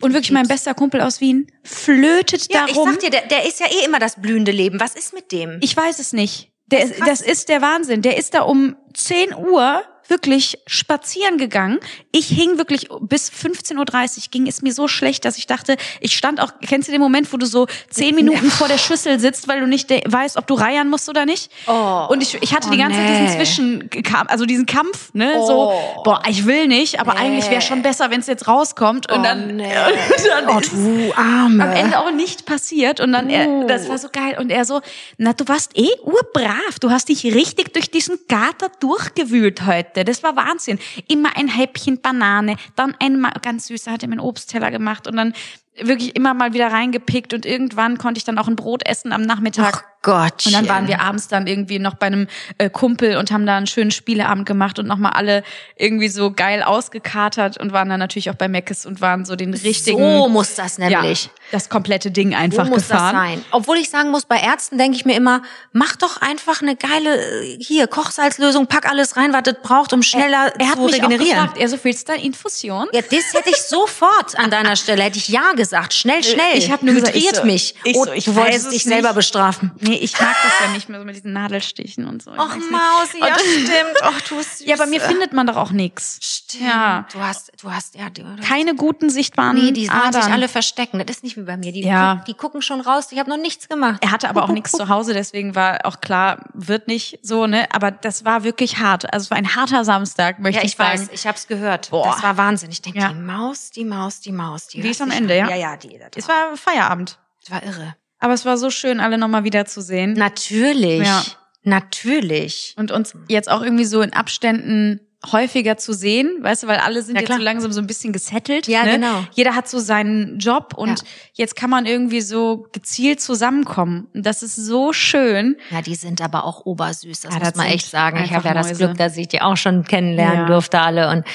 Und 0.00 0.12
wirklich 0.12 0.30
mein 0.30 0.46
bester 0.46 0.74
Kumpel 0.74 1.00
aus 1.00 1.20
Wien 1.20 1.50
flötet 1.64 2.52
Ja, 2.52 2.66
darum. 2.66 2.88
ich 2.88 2.94
sag 2.94 3.00
dir, 3.00 3.10
der, 3.10 3.26
der 3.26 3.46
ist 3.46 3.58
ja 3.58 3.66
eh 3.66 3.84
immer 3.84 3.98
das 3.98 4.20
blühende 4.20 4.52
Leben. 4.52 4.78
Was 4.78 4.94
ist 4.94 5.12
mit 5.12 5.32
dem? 5.32 5.58
Ich 5.60 5.76
weiß 5.76 5.98
es 5.98 6.12
nicht. 6.12 6.52
Der, 6.66 6.80
Das 6.80 6.90
ist 6.90 7.00
das 7.06 7.20
ist 7.20 7.48
der 7.48 7.62
Wahnsinn. 7.62 8.02
Der 8.02 8.16
ist 8.16 8.34
da 8.34 8.42
um 8.42 8.76
10 8.94 9.34
Uhr 9.34 9.82
wirklich 10.10 10.58
spazieren 10.66 11.38
gegangen. 11.38 11.78
Ich 12.12 12.28
hing 12.28 12.58
wirklich 12.58 12.88
bis 13.00 13.30
15.30 13.30 13.76
Uhr, 13.78 14.22
ging 14.30 14.46
es 14.46 14.62
mir 14.62 14.72
so 14.72 14.88
schlecht, 14.88 15.24
dass 15.24 15.38
ich 15.38 15.46
dachte, 15.46 15.76
ich 16.00 16.16
stand 16.16 16.40
auch, 16.40 16.52
kennst 16.66 16.88
du 16.88 16.92
den 16.92 17.00
Moment, 17.00 17.32
wo 17.32 17.36
du 17.36 17.46
so 17.46 17.66
10 17.90 18.14
Minuten 18.14 18.50
vor 18.50 18.68
der 18.68 18.78
Schüssel 18.78 19.20
sitzt, 19.20 19.48
weil 19.48 19.60
du 19.60 19.66
nicht 19.66 19.90
weißt, 19.90 20.36
ob 20.36 20.46
du 20.46 20.54
reiern 20.54 20.88
musst 20.88 21.08
oder 21.08 21.26
nicht? 21.26 21.50
Oh. 21.66 22.06
Und 22.08 22.22
ich, 22.22 22.34
ich 22.42 22.54
hatte 22.54 22.68
Oh, 22.68 22.72
die 22.72 22.78
ganze 22.78 22.98
Zeit 22.98 23.08
nee. 23.10 23.20
diesen 23.26 23.36
Zwischenkampf, 23.38 24.30
also 24.30 24.44
diesen 24.46 24.66
Kampf, 24.66 25.12
ne, 25.14 25.32
Oh. 25.36 25.46
so, 25.46 26.02
boah, 26.04 26.22
ich 26.28 26.46
will 26.46 26.66
nicht, 26.68 27.00
aber 27.00 27.14
Nee. 27.14 27.20
eigentlich 27.20 27.50
wäre 27.50 27.60
schon 27.62 27.82
besser, 27.82 28.10
wenn 28.10 28.20
es 28.20 28.26
jetzt 28.26 28.48
rauskommt. 28.48 29.10
Und 29.10 29.20
Oh, 29.20 29.22
dann, 29.22 29.56
nee. 29.56 29.64
und 30.16 30.26
dann 30.28 30.48
Oh, 30.48 30.60
du 30.60 31.12
Arme. 31.16 31.64
am 31.64 31.72
Ende 31.72 31.98
auch 31.98 32.10
nicht 32.10 32.46
passiert 32.46 33.00
und 33.00 33.12
dann 33.12 33.30
er, 33.30 33.48
Uh. 33.48 33.66
das 33.66 33.88
war 33.88 33.98
so 33.98 34.08
geil 34.12 34.36
und 34.38 34.50
er 34.50 34.64
so 34.64 34.80
na 35.16 35.32
du 35.32 35.46
warst 35.48 35.76
eh 35.78 35.88
urbrav 36.02 36.78
du 36.80 36.90
hast 36.90 37.08
dich 37.08 37.24
richtig 37.24 37.72
durch 37.72 37.90
diesen 37.90 38.18
Kater 38.28 38.70
durchgewühlt 38.80 39.64
heute 39.66 39.97
das 40.04 40.22
war 40.22 40.36
Wahnsinn. 40.36 40.78
Immer 41.08 41.36
ein 41.36 41.48
Häppchen 41.48 42.00
Banane 42.00 42.56
dann 42.76 42.94
einmal 43.00 43.32
ganz 43.42 43.66
süß 43.66 43.86
er 43.86 43.94
hat 43.94 44.02
ihm 44.02 44.12
einen 44.12 44.20
Obstteller 44.20 44.70
gemacht 44.70 45.06
und 45.06 45.16
dann 45.16 45.32
wirklich 45.80 46.16
immer 46.16 46.34
mal 46.34 46.52
wieder 46.52 46.72
reingepickt 46.72 47.34
und 47.34 47.46
irgendwann 47.46 47.98
konnte 47.98 48.18
ich 48.18 48.24
dann 48.24 48.38
auch 48.38 48.48
ein 48.48 48.56
Brot 48.56 48.86
essen 48.86 49.12
am 49.12 49.22
Nachmittag. 49.22 49.84
Ach 49.84 49.97
Gott. 50.02 50.46
und 50.46 50.52
dann 50.52 50.68
waren 50.68 50.86
wir 50.86 51.00
abends 51.00 51.28
dann 51.28 51.46
irgendwie 51.46 51.78
noch 51.78 51.94
bei 51.94 52.06
einem 52.06 52.28
äh, 52.58 52.70
Kumpel 52.70 53.16
und 53.16 53.30
haben 53.32 53.46
da 53.46 53.56
einen 53.56 53.66
schönen 53.66 53.90
Spieleabend 53.90 54.46
gemacht 54.46 54.78
und 54.78 54.86
nochmal 54.86 55.12
alle 55.12 55.42
irgendwie 55.76 56.08
so 56.08 56.30
geil 56.30 56.62
ausgekatert 56.62 57.58
und 57.58 57.72
waren 57.72 57.88
dann 57.88 57.98
natürlich 57.98 58.30
auch 58.30 58.34
bei 58.34 58.48
Meckes 58.48 58.86
und 58.86 59.00
waren 59.00 59.24
so 59.24 59.36
den 59.36 59.54
richtigen. 59.54 59.98
So 59.98 60.28
muss 60.28 60.54
das 60.54 60.76
ja, 60.78 60.88
nämlich. 60.88 61.30
das 61.50 61.68
komplette 61.68 62.10
Ding 62.10 62.34
einfach 62.34 62.64
so 62.64 62.70
muss 62.70 62.88
gefahren. 62.88 63.14
das 63.14 63.22
sein. 63.22 63.44
Obwohl 63.50 63.76
ich 63.78 63.90
sagen 63.90 64.10
muss, 64.10 64.24
bei 64.24 64.38
Ärzten 64.38 64.78
denke 64.78 64.96
ich 64.96 65.04
mir 65.04 65.16
immer, 65.16 65.42
mach 65.72 65.96
doch 65.96 66.20
einfach 66.20 66.62
eine 66.62 66.76
geile, 66.76 67.16
äh, 67.20 67.58
hier, 67.60 67.86
Kochsalzlösung, 67.88 68.66
pack 68.66 68.88
alles 68.88 69.16
rein, 69.16 69.32
was 69.32 69.42
das 69.42 69.56
braucht, 69.62 69.92
um 69.92 70.02
schneller 70.02 70.52
Er 70.58 70.68
hat 70.68 70.76
zu 70.76 70.86
regenerieren. 70.86 71.18
gefragt, 71.18 71.58
er 71.58 71.68
so, 71.68 71.76
willst 71.82 72.08
du 72.08 72.12
eine 72.12 72.22
Infusion? 72.24 72.86
ja, 72.92 73.02
das 73.02 73.34
hätte 73.34 73.50
ich 73.50 73.56
sofort 73.62 74.38
an 74.38 74.50
deiner 74.50 74.76
Stelle, 74.76 75.02
hätte 75.02 75.18
ich 75.18 75.28
ja 75.28 75.52
gesagt. 75.56 75.92
Schnell, 75.92 76.22
schnell. 76.22 76.56
ich 76.56 76.70
hab 76.70 76.82
nur 76.82 76.94
gesagt, 76.94 77.16
ich 77.16 77.28
so- 77.34 77.44
mich. 77.44 77.74
ich 77.84 77.96
oh, 77.96 78.04
so, 78.04 78.12
ich 78.12 78.34
wolltest 78.34 78.66
es 78.66 78.72
dich 78.72 78.84
selber 78.84 79.12
bestrafen. 79.12 79.72
Nee, 79.88 79.96
ich 79.96 80.12
mag 80.20 80.36
das 80.42 80.52
ja 80.60 80.72
nicht 80.72 80.88
mehr 80.88 80.98
so 81.00 81.04
mit 81.06 81.16
diesen 81.16 81.32
Nadelstichen 81.32 82.06
und 82.06 82.22
so. 82.22 82.32
Ich 82.32 82.38
Och. 82.38 82.48
Mausi, 82.70 83.18
ja, 83.20 83.38
stimmt. 83.38 84.02
Och, 84.02 84.20
du 84.28 84.36
bist 84.36 84.58
süß. 84.58 84.66
Ja, 84.66 84.76
bei 84.76 84.86
mir 84.86 85.00
findet 85.00 85.32
man 85.32 85.46
doch 85.46 85.56
auch 85.56 85.70
nichts. 85.70 86.18
Stimmt. 86.20 86.64
Ja. 86.64 87.06
Du 87.12 87.20
hast, 87.20 87.52
du 87.62 87.72
hast, 87.72 87.94
ja, 87.94 88.10
du, 88.10 88.22
du 88.22 88.42
Keine 88.42 88.74
guten 88.74 89.08
sichtbaren 89.10 89.56
Nee, 89.56 89.72
die 89.72 89.88
wollen 89.88 90.12
sich 90.12 90.24
alle 90.24 90.48
verstecken. 90.48 90.98
Das 90.98 91.16
ist 91.16 91.24
nicht 91.24 91.36
wie 91.36 91.42
bei 91.42 91.56
mir. 91.56 91.72
Die, 91.72 91.82
Ja. 91.82 92.16
guck, 92.16 92.24
die 92.26 92.34
gucken 92.34 92.62
schon 92.62 92.80
raus. 92.80 93.08
Ich 93.10 93.18
habe 93.18 93.30
noch 93.30 93.36
nichts 93.38 93.68
gemacht. 93.68 93.98
Er 94.02 94.10
hatte 94.10 94.28
aber 94.28 94.44
auch 94.44 94.48
nichts 94.50 94.72
zu 94.72 94.88
Hause, 94.88 95.14
deswegen 95.14 95.54
war 95.54 95.78
auch 95.84 96.00
klar, 96.00 96.38
wird 96.54 96.86
nicht 96.88 97.18
so, 97.22 97.46
ne? 97.46 97.66
Aber 97.72 97.90
das 97.90 98.24
war 98.24 98.44
wirklich 98.44 98.78
hart. 98.78 99.12
Also 99.12 99.24
es 99.24 99.30
war 99.30 99.38
ein 99.38 99.54
harter 99.56 99.84
Samstag, 99.84 100.38
möchte 100.38 100.58
Ja, 100.60 100.64
ich, 100.64 100.72
ich 100.72 100.76
sagen. 100.76 101.00
weiß. 101.00 101.08
Ich 101.12 101.26
habe 101.26 101.36
es 101.38 101.46
gehört. 101.46 101.90
Boah. 101.90 102.12
Das 102.12 102.22
war 102.22 102.36
Wahnsinn. 102.36 102.70
Ich 102.70 102.82
denke, 102.82 102.98
Ja. 103.00 103.08
die 103.08 103.14
Maus, 103.14 103.70
die 103.70 103.84
Maus, 103.84 104.20
die 104.20 104.32
Maus. 104.32 104.66
Die, 104.68 104.78
Die 104.78 104.82
hört 104.82 104.90
ist 104.92 105.00
am 105.02 105.10
Ende, 105.10 105.36
ja? 105.36 105.48
Ja, 105.48 105.56
ja, 105.56 105.76
die. 105.76 105.98
Das 105.98 106.10
Es 106.16 106.28
war, 106.28 106.50
war 106.50 106.56
Feierabend. 106.56 107.18
das 107.40 107.50
war 107.50 107.62
irre. 107.62 107.96
Aber 108.20 108.32
es 108.34 108.44
war 108.44 108.56
so 108.58 108.70
schön, 108.70 109.00
alle 109.00 109.18
nochmal 109.18 109.44
wieder 109.44 109.64
zu 109.66 109.80
sehen. 109.80 110.12
Natürlich. 110.14 111.06
Ja. 111.06 111.22
Natürlich. 111.62 112.74
Und 112.78 112.90
uns 112.90 113.14
jetzt 113.28 113.50
auch 113.50 113.62
irgendwie 113.62 113.84
so 113.84 114.00
in 114.00 114.12
Abständen 114.12 115.00
häufiger 115.32 115.76
zu 115.76 115.92
sehen, 115.92 116.30
weißt 116.42 116.62
du, 116.62 116.66
weil 116.68 116.78
alle 116.78 117.02
sind 117.02 117.16
Ja, 117.16 117.22
jetzt 117.22 117.32
so 117.32 117.42
langsam 117.42 117.72
so 117.72 117.80
ein 117.80 117.88
bisschen 117.88 118.12
gesettelt. 118.12 118.68
Ja, 118.68 118.84
ne? 118.84 118.92
genau. 118.92 119.24
Jeder 119.32 119.54
hat 119.56 119.68
so 119.68 119.80
seinen 119.80 120.38
Job 120.38 120.74
und 120.76 121.00
Ja. 121.00 121.06
jetzt 121.34 121.56
kann 121.56 121.70
man 121.70 121.86
irgendwie 121.86 122.20
so 122.20 122.68
gezielt 122.72 123.20
zusammenkommen. 123.20 124.06
Und 124.14 124.24
das 124.24 124.42
ist 124.44 124.54
so 124.54 124.92
schön. 124.92 125.56
Ja, 125.70 125.82
die 125.82 125.96
sind 125.96 126.20
aber 126.22 126.44
auch 126.44 126.64
obersüß. 126.66 127.20
Das 127.22 127.32
Ja, 127.32 127.38
muss 127.40 127.48
das 127.48 127.56
man 127.56 127.66
echt 127.66 127.90
sagen. 127.90 128.22
Ich 128.24 128.32
habe 128.32 128.46
ja 128.46 128.54
das 128.54 128.68
Mäuse. 128.68 128.84
Glück, 128.86 128.96
dass 128.98 129.16
ich 129.16 129.26
die 129.28 129.40
auch 129.42 129.56
schon 129.56 129.82
kennenlernen 129.84 130.40
Ja. 130.42 130.46
durfte 130.46 130.78
alle 130.80 131.10
und 131.10 131.26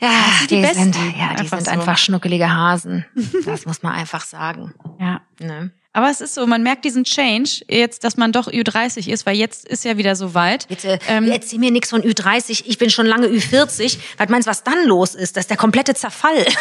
ja, 0.00 0.08
sind 0.38 0.50
die 0.52 0.56
die, 0.56 0.62
Besten. 0.62 0.92
sind, 0.92 0.96
ja, 1.18 1.34
die 1.34 1.40
Einfach 1.40 1.58
sind 1.58 1.64
so. 1.66 1.70
einfach 1.72 1.98
schnuckelige 1.98 2.52
Hasen. 2.54 3.04
Das 3.44 3.66
muss 3.66 3.82
man 3.82 3.92
einfach 3.94 4.24
sagen. 4.24 4.72
Ja. 5.00 5.20
Ne? 5.40 5.72
Aber 5.96 6.10
es 6.10 6.20
ist 6.20 6.34
so, 6.34 6.46
man 6.46 6.62
merkt 6.62 6.84
diesen 6.84 7.04
Change 7.04 7.64
jetzt, 7.68 8.04
dass 8.04 8.18
man 8.18 8.30
doch 8.30 8.48
Ü30 8.48 9.08
ist, 9.08 9.24
weil 9.24 9.34
jetzt 9.34 9.66
ist 9.66 9.82
ja 9.86 9.96
wieder 9.96 10.14
so 10.14 10.34
weit. 10.34 10.66
Jetzt 10.68 10.84
äh, 10.84 10.98
Ähm, 11.08 11.30
erzähl 11.30 11.58
mir 11.58 11.70
nichts 11.70 11.88
von 11.88 12.02
Ü30. 12.02 12.64
Ich 12.66 12.76
bin 12.76 12.90
schon 12.90 13.06
lange 13.06 13.28
Ü40. 13.28 13.96
Was 14.18 14.28
meinst 14.28 14.46
du, 14.46 14.50
was 14.50 14.62
dann 14.62 14.84
los 14.84 15.14
ist? 15.14 15.38
Das 15.38 15.44
ist 15.44 15.50
der 15.50 15.56
komplette 15.56 15.94
Zerfall. 15.94 16.44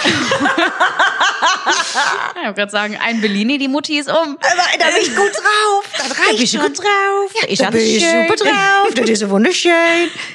Ich 2.38 2.48
wollte 2.48 2.60
gerade 2.60 2.72
sagen, 2.72 2.98
ein 3.04 3.22
Bellini, 3.22 3.58
die 3.58 3.68
Mutti 3.68 3.98
ist 3.98 4.08
um. 4.08 4.38
da 4.40 4.86
bin 4.86 5.02
ich 5.02 5.16
gut 5.16 5.32
drauf. 5.34 5.86
Das 5.98 6.20
reicht 6.20 6.52
schon. 6.52 6.74
drauf. 6.74 7.32
Ich 7.48 7.58
da 7.58 7.72
bin 7.72 7.82
ich 7.82 8.06
super 8.06 8.36
drauf. 8.36 8.94
Das 8.94 9.10
ist 9.10 9.20
so 9.22 9.30
wunderschön. 9.32 9.72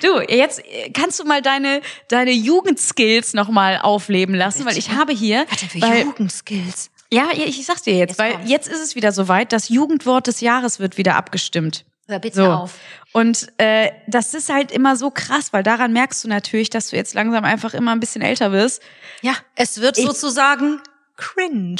Du, 0.02 0.20
jetzt 0.28 0.58
äh, 0.60 0.90
kannst 0.90 1.20
du 1.20 1.24
mal 1.24 1.40
deine, 1.40 1.82
deine 2.08 2.32
Jugendskills 2.32 3.32
nochmal 3.34 3.78
aufleben 3.80 4.34
lassen, 4.34 4.66
weil 4.66 4.76
ich 4.76 4.90
habe 4.90 5.12
hier. 5.12 5.46
Was 5.48 5.60
denn 5.60 5.68
für 5.68 5.98
Jugendskills? 6.00 6.90
Ja, 7.12 7.28
ich 7.34 7.64
sag's 7.66 7.82
dir 7.82 7.94
jetzt, 7.94 8.10
Jetzt 8.10 8.18
weil 8.18 8.32
kommt's. 8.32 8.50
jetzt 8.50 8.68
ist 8.68 8.80
es 8.80 8.94
wieder 8.94 9.12
soweit, 9.12 9.52
das 9.52 9.68
Jugendwort 9.68 10.26
des 10.26 10.40
Jahres 10.40 10.78
wird 10.80 10.96
wieder 10.98 11.16
abgestimmt. 11.16 11.84
Hör 12.08 12.18
bitte 12.18 12.36
So. 12.36 12.46
auf. 12.50 12.74
Und 13.12 13.48
äh, 13.58 13.90
das 14.08 14.34
ist 14.34 14.48
halt 14.52 14.70
immer 14.72 14.96
so 14.96 15.10
krass, 15.10 15.52
weil 15.52 15.62
daran 15.62 15.92
merkst 15.92 16.22
du 16.24 16.28
natürlich, 16.28 16.70
dass 16.70 16.90
du 16.90 16.96
jetzt 16.96 17.14
langsam 17.14 17.44
einfach 17.44 17.74
immer 17.74 17.92
ein 17.92 18.00
bisschen 18.00 18.22
älter 18.22 18.52
wirst. 18.52 18.82
Ja, 19.22 19.34
es 19.56 19.80
wird 19.80 19.96
sozusagen 19.96 20.80
cringe. 21.16 21.76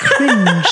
Cringe. 0.00 0.62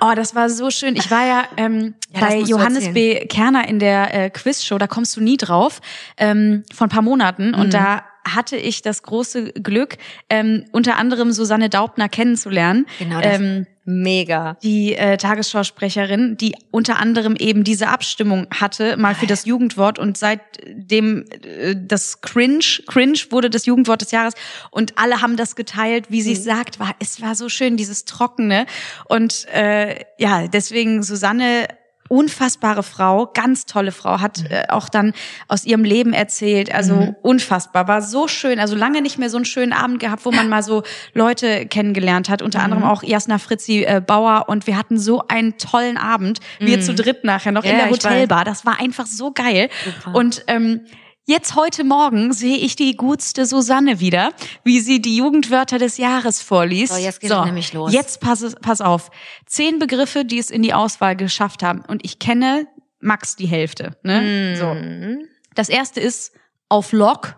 oh, 0.00 0.12
das 0.14 0.34
war 0.34 0.50
so 0.50 0.70
schön. 0.70 0.96
Ich 0.96 1.10
war 1.10 1.26
ja, 1.26 1.44
ähm, 1.56 1.94
Ja, 2.12 2.20
bei 2.20 2.38
Johannes 2.38 2.92
B. 2.92 3.26
Kerner 3.26 3.68
in 3.68 3.78
der 3.78 4.12
äh, 4.14 4.30
Quizshow, 4.30 4.78
da 4.78 4.86
kommst 4.86 5.16
du 5.16 5.20
nie 5.20 5.36
drauf, 5.36 5.80
ähm, 6.16 6.64
vor 6.74 6.86
ein 6.88 6.90
paar 6.90 7.02
Monaten. 7.02 7.48
Mhm. 7.48 7.54
Und 7.54 7.74
da 7.74 8.04
hatte 8.26 8.56
ich 8.56 8.82
das 8.82 9.02
große 9.02 9.52
Glück, 9.52 9.96
ähm, 10.28 10.64
unter 10.72 10.96
anderem 10.96 11.32
Susanne 11.32 11.68
Daubner 11.68 12.08
kennenzulernen. 12.08 12.86
Genau 12.98 13.20
das. 13.20 13.40
Ähm, 13.40 13.66
Mega. 13.88 14.56
die 14.64 14.96
äh, 14.96 15.16
Tagesschausprecherin, 15.16 16.36
die 16.36 16.56
unter 16.72 16.98
anderem 16.98 17.36
eben 17.36 17.62
diese 17.62 17.86
Abstimmung 17.86 18.48
hatte, 18.50 18.96
mal 18.96 19.14
für 19.14 19.28
das 19.28 19.44
Jugendwort 19.44 20.00
und 20.00 20.18
seitdem 20.18 21.24
äh, 21.44 21.76
das 21.76 22.20
Cringe, 22.20 22.64
Cringe 22.88 23.18
wurde 23.30 23.48
das 23.48 23.64
Jugendwort 23.64 24.02
des 24.02 24.10
Jahres 24.10 24.34
und 24.72 24.98
alle 24.98 25.22
haben 25.22 25.36
das 25.36 25.54
geteilt, 25.54 26.06
wie 26.10 26.20
sie 26.20 26.32
es 26.32 26.42
sagt, 26.42 26.80
war 26.80 26.96
es 26.98 27.22
war 27.22 27.36
so 27.36 27.48
schön 27.48 27.76
dieses 27.76 28.04
trockene 28.04 28.66
und 29.04 29.46
äh, 29.54 30.04
ja 30.18 30.48
deswegen 30.48 31.04
Susanne 31.04 31.68
unfassbare 32.08 32.82
Frau, 32.82 33.30
ganz 33.32 33.66
tolle 33.66 33.92
Frau, 33.92 34.20
hat 34.20 34.44
äh, 34.50 34.64
auch 34.68 34.88
dann 34.88 35.12
aus 35.48 35.64
ihrem 35.64 35.84
Leben 35.84 36.12
erzählt, 36.12 36.74
also 36.74 37.14
unfassbar, 37.22 37.88
war 37.88 38.02
so 38.02 38.28
schön, 38.28 38.58
also 38.58 38.74
lange 38.76 39.02
nicht 39.02 39.18
mehr 39.18 39.30
so 39.30 39.36
einen 39.36 39.44
schönen 39.44 39.72
Abend 39.72 40.00
gehabt, 40.00 40.24
wo 40.24 40.30
man 40.30 40.48
mal 40.48 40.62
so 40.62 40.82
Leute 41.14 41.66
kennengelernt 41.66 42.28
hat, 42.28 42.42
unter 42.42 42.62
anderem 42.62 42.84
auch 42.84 43.02
Jasna 43.02 43.38
Fritzi 43.38 43.84
äh, 43.84 44.00
Bauer. 44.04 44.44
Und 44.48 44.66
wir 44.66 44.76
hatten 44.76 44.98
so 44.98 45.22
einen 45.28 45.58
tollen 45.58 45.96
Abend, 45.96 46.40
wir 46.58 46.80
zu 46.80 46.94
dritt 46.94 47.24
nachher 47.24 47.52
noch 47.52 47.64
in 47.64 47.70
Ja, 47.70 47.76
der 47.76 47.86
ich 47.86 47.92
weiß. 47.92 48.04
Hotelbar, 48.04 48.44
das 48.44 48.64
war 48.64 48.80
einfach 48.80 49.06
so 49.06 49.32
geil. 49.32 49.68
Und 50.12 50.44
ähm, 50.46 50.80
Jetzt 51.28 51.56
heute 51.56 51.82
Morgen 51.82 52.32
sehe 52.32 52.56
ich 52.56 52.76
die 52.76 52.96
gutste 52.96 53.46
Susanne 53.46 53.98
wieder, 53.98 54.32
wie 54.62 54.78
sie 54.78 55.02
die 55.02 55.16
Jugendwörter 55.16 55.76
des 55.76 55.98
Jahres 55.98 56.40
vorliest. 56.40 56.92
So, 56.92 57.00
jetzt 57.00 57.20
geht 57.20 57.32
es 57.32 57.44
nämlich 57.44 57.72
los. 57.72 57.92
Jetzt 57.92 58.20
pass, 58.20 58.54
pass 58.62 58.80
auf. 58.80 59.10
Zehn 59.44 59.80
Begriffe, 59.80 60.24
die 60.24 60.38
es 60.38 60.52
in 60.52 60.62
die 60.62 60.72
Auswahl 60.72 61.16
geschafft 61.16 61.64
haben. 61.64 61.82
Und 61.88 62.04
ich 62.04 62.20
kenne 62.20 62.68
max 63.00 63.34
die 63.34 63.48
Hälfte. 63.48 63.96
Ne? 64.04 64.56
So. 64.56 64.72
Mhm. 64.72 65.26
Das 65.56 65.68
erste 65.68 65.98
ist 65.98 66.32
auf 66.68 66.92
Lock. 66.92 67.34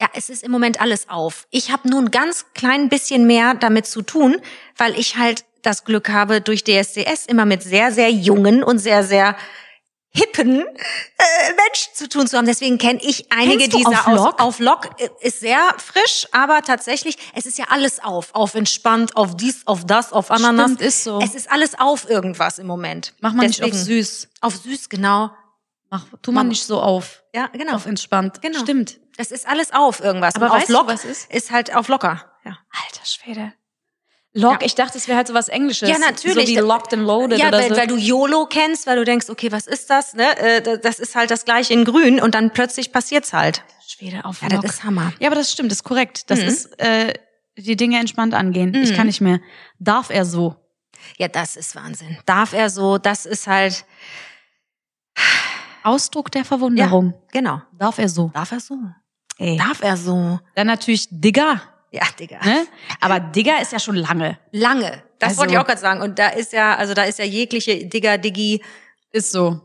Ja, 0.00 0.08
es 0.14 0.28
ist 0.28 0.42
im 0.42 0.50
Moment 0.50 0.80
alles 0.80 1.08
auf. 1.08 1.46
Ich 1.50 1.70
habe 1.70 1.88
nur 1.88 2.00
ein 2.00 2.10
ganz 2.10 2.46
klein 2.54 2.88
bisschen 2.88 3.24
mehr 3.24 3.54
damit 3.54 3.86
zu 3.86 4.02
tun, 4.02 4.38
weil 4.76 4.98
ich 4.98 5.16
halt 5.16 5.44
das 5.62 5.84
Glück 5.84 6.08
habe, 6.08 6.40
durch 6.40 6.64
DSDS 6.64 7.26
immer 7.26 7.44
mit 7.44 7.62
sehr, 7.62 7.92
sehr 7.92 8.10
jungen 8.10 8.64
und 8.64 8.78
sehr, 8.78 9.04
sehr 9.04 9.36
hippen 10.12 10.60
äh, 10.60 10.62
Menschen 10.64 11.94
zu 11.94 12.08
tun 12.08 12.26
zu 12.26 12.36
haben. 12.36 12.46
Deswegen 12.46 12.78
kenne 12.78 12.98
ich 13.02 13.30
einige 13.30 13.68
dieser 13.68 13.88
Auf 13.90 14.06
aus- 14.08 14.16
Lock? 14.16 14.40
Auf 14.40 14.58
Lock 14.58 15.00
äh, 15.00 15.08
ist 15.20 15.40
sehr 15.40 15.60
frisch, 15.78 16.26
aber 16.32 16.62
tatsächlich, 16.62 17.16
es 17.34 17.46
ist 17.46 17.58
ja 17.58 17.66
alles 17.70 18.02
auf. 18.02 18.34
Auf 18.34 18.54
entspannt, 18.54 19.16
auf 19.16 19.36
dies, 19.36 19.66
auf 19.66 19.86
das, 19.86 20.12
auf 20.12 20.30
Ananas. 20.30 20.72
Stimmt, 20.72 20.80
ist 20.82 21.04
so. 21.04 21.20
Es 21.20 21.34
ist 21.34 21.50
alles 21.50 21.78
auf 21.78 22.08
irgendwas 22.10 22.58
im 22.58 22.66
Moment. 22.66 23.14
Mach 23.20 23.32
mal 23.32 23.46
nicht 23.46 23.62
auf 23.62 23.70
Deswegen- 23.70 23.84
süß. 24.02 24.28
Auf 24.40 24.56
süß, 24.56 24.88
genau. 24.88 25.30
Mach, 25.90 26.04
tu 26.22 26.32
mal 26.32 26.42
Mach- 26.44 26.48
nicht 26.50 26.64
so 26.64 26.80
auf. 26.80 27.22
Ja, 27.34 27.46
genau. 27.48 27.74
Auf 27.76 27.86
entspannt. 27.86 28.42
Genau. 28.42 28.60
Stimmt. 28.60 28.98
Es 29.16 29.30
ist 29.30 29.46
alles 29.46 29.72
auf 29.72 30.00
irgendwas. 30.00 30.34
Aber 30.34 30.46
Und 30.46 30.52
auf 30.52 30.58
weißt 30.58 30.68
du, 30.70 30.72
Lock 30.72 30.86
was 30.88 31.04
ist? 31.04 31.30
Ist 31.30 31.50
halt 31.50 31.74
auf 31.74 31.88
locker. 31.88 32.24
Ja. 32.44 32.58
Alter 32.72 33.04
Schwede. 33.04 33.52
Lock, 34.32 34.60
Ja. 34.60 34.66
ich 34.66 34.76
dachte, 34.76 34.96
es 34.96 35.08
wäre 35.08 35.16
halt 35.16 35.26
so 35.26 35.34
was 35.34 35.48
Englisches. 35.48 35.88
Ja, 35.88 35.98
natürlich. 35.98 36.46
So 36.48 36.54
wie 36.54 36.58
locked 36.60 36.94
and 36.94 37.02
loaded 37.04 37.38
ja, 37.40 37.48
oder 37.48 37.58
weil, 37.58 37.68
so. 37.70 37.76
weil 37.76 37.86
du 37.88 37.96
YOLO 37.96 38.46
kennst, 38.46 38.86
weil 38.86 38.96
du 38.96 39.04
denkst, 39.04 39.28
okay, 39.28 39.50
was 39.50 39.66
ist 39.66 39.90
das? 39.90 40.14
Ne? 40.14 40.36
Äh, 40.38 40.62
da- 40.62 40.76
Das 40.76 41.00
ist 41.00 41.16
halt 41.16 41.30
das 41.32 41.44
gleiche 41.44 41.72
in 41.72 41.84
grün 41.84 42.20
und 42.20 42.34
dann 42.36 42.52
plötzlich 42.52 42.92
passiert's 42.92 43.32
halt. 43.32 43.64
Schwede 43.86 44.24
auf 44.24 44.40
Ja, 44.42 44.48
Lock. 44.48 44.62
das 44.62 44.74
ist 44.74 44.84
Hammer. 44.84 45.12
Ja, 45.18 45.28
aber 45.28 45.34
das 45.36 45.50
stimmt, 45.50 45.72
das 45.72 45.78
ist 45.78 45.84
korrekt. 45.84 46.30
Das 46.30 46.40
Mhm. 46.40 46.46
ist 46.46 46.78
äh, 46.80 47.12
die 47.58 47.74
Dinge 47.76 47.98
entspannt 47.98 48.32
angehen. 48.34 48.72
Ich 48.74 48.92
Mhm. 48.92 48.96
kann 48.96 49.06
nicht 49.08 49.20
mehr. 49.20 49.40
Darf 49.80 50.10
er 50.10 50.24
so? 50.24 50.54
Ja, 51.18 51.26
das 51.26 51.56
ist 51.56 51.74
Wahnsinn. 51.74 52.16
Darf 52.24 52.52
er 52.52 52.70
so, 52.70 52.98
das 52.98 53.26
ist 53.26 53.48
halt, 53.48 53.84
Ausdruck 55.82 56.30
der 56.30 56.44
Verwunderung. 56.44 57.14
genau. 57.32 57.62
Darf 57.78 57.98
er 57.98 58.08
so? 58.08 58.30
Darf 58.34 58.52
er 58.52 58.60
so? 58.60 58.76
Ey. 59.38 59.56
Darf 59.56 59.82
er 59.82 59.96
so? 59.96 60.38
Dann 60.54 60.66
natürlich 60.66 61.08
Digger. 61.10 61.62
Ja, 61.90 62.04
Digga. 62.18 62.38
Ne? 62.44 62.66
Aber 63.00 63.18
Digger 63.20 63.60
ist 63.60 63.72
ja 63.72 63.78
schon 63.80 63.96
lange. 63.96 64.38
Lange. 64.52 65.02
Das 65.18 65.30
Also- 65.30 65.40
wollte 65.40 65.52
ich 65.54 65.58
auch 65.58 65.66
gerade 65.66 65.80
sagen. 65.80 66.00
Und 66.02 66.18
da 66.18 66.28
ist 66.28 66.52
ja, 66.52 66.76
also 66.76 66.94
da 66.94 67.04
ist 67.04 67.18
ja 67.18 67.24
jegliche 67.24 67.84
Digga, 67.86 68.16
Diggi. 68.16 68.62
Ist 69.12 69.32
so. 69.32 69.60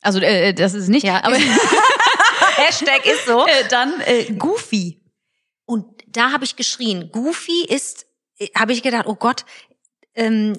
Also 0.00 0.20
äh, 0.20 0.52
das 0.54 0.72
ist 0.74 0.88
nicht. 0.88 1.04
Ja. 1.04 1.22
Aber 1.24 1.36
Hashtag 2.56 3.04
ist 3.06 3.26
so. 3.26 3.46
äh, 3.46 3.68
dann 3.68 4.00
äh, 4.06 4.24
Goofy. 4.32 5.02
Und 5.66 5.84
da 6.08 6.32
habe 6.32 6.44
ich 6.44 6.56
geschrien. 6.56 7.10
Goofy 7.12 7.64
ist, 7.68 8.06
habe 8.56 8.72
ich 8.72 8.82
gedacht, 8.82 9.06
oh 9.06 9.16
Gott, 9.16 9.44
ähm, 10.14 10.56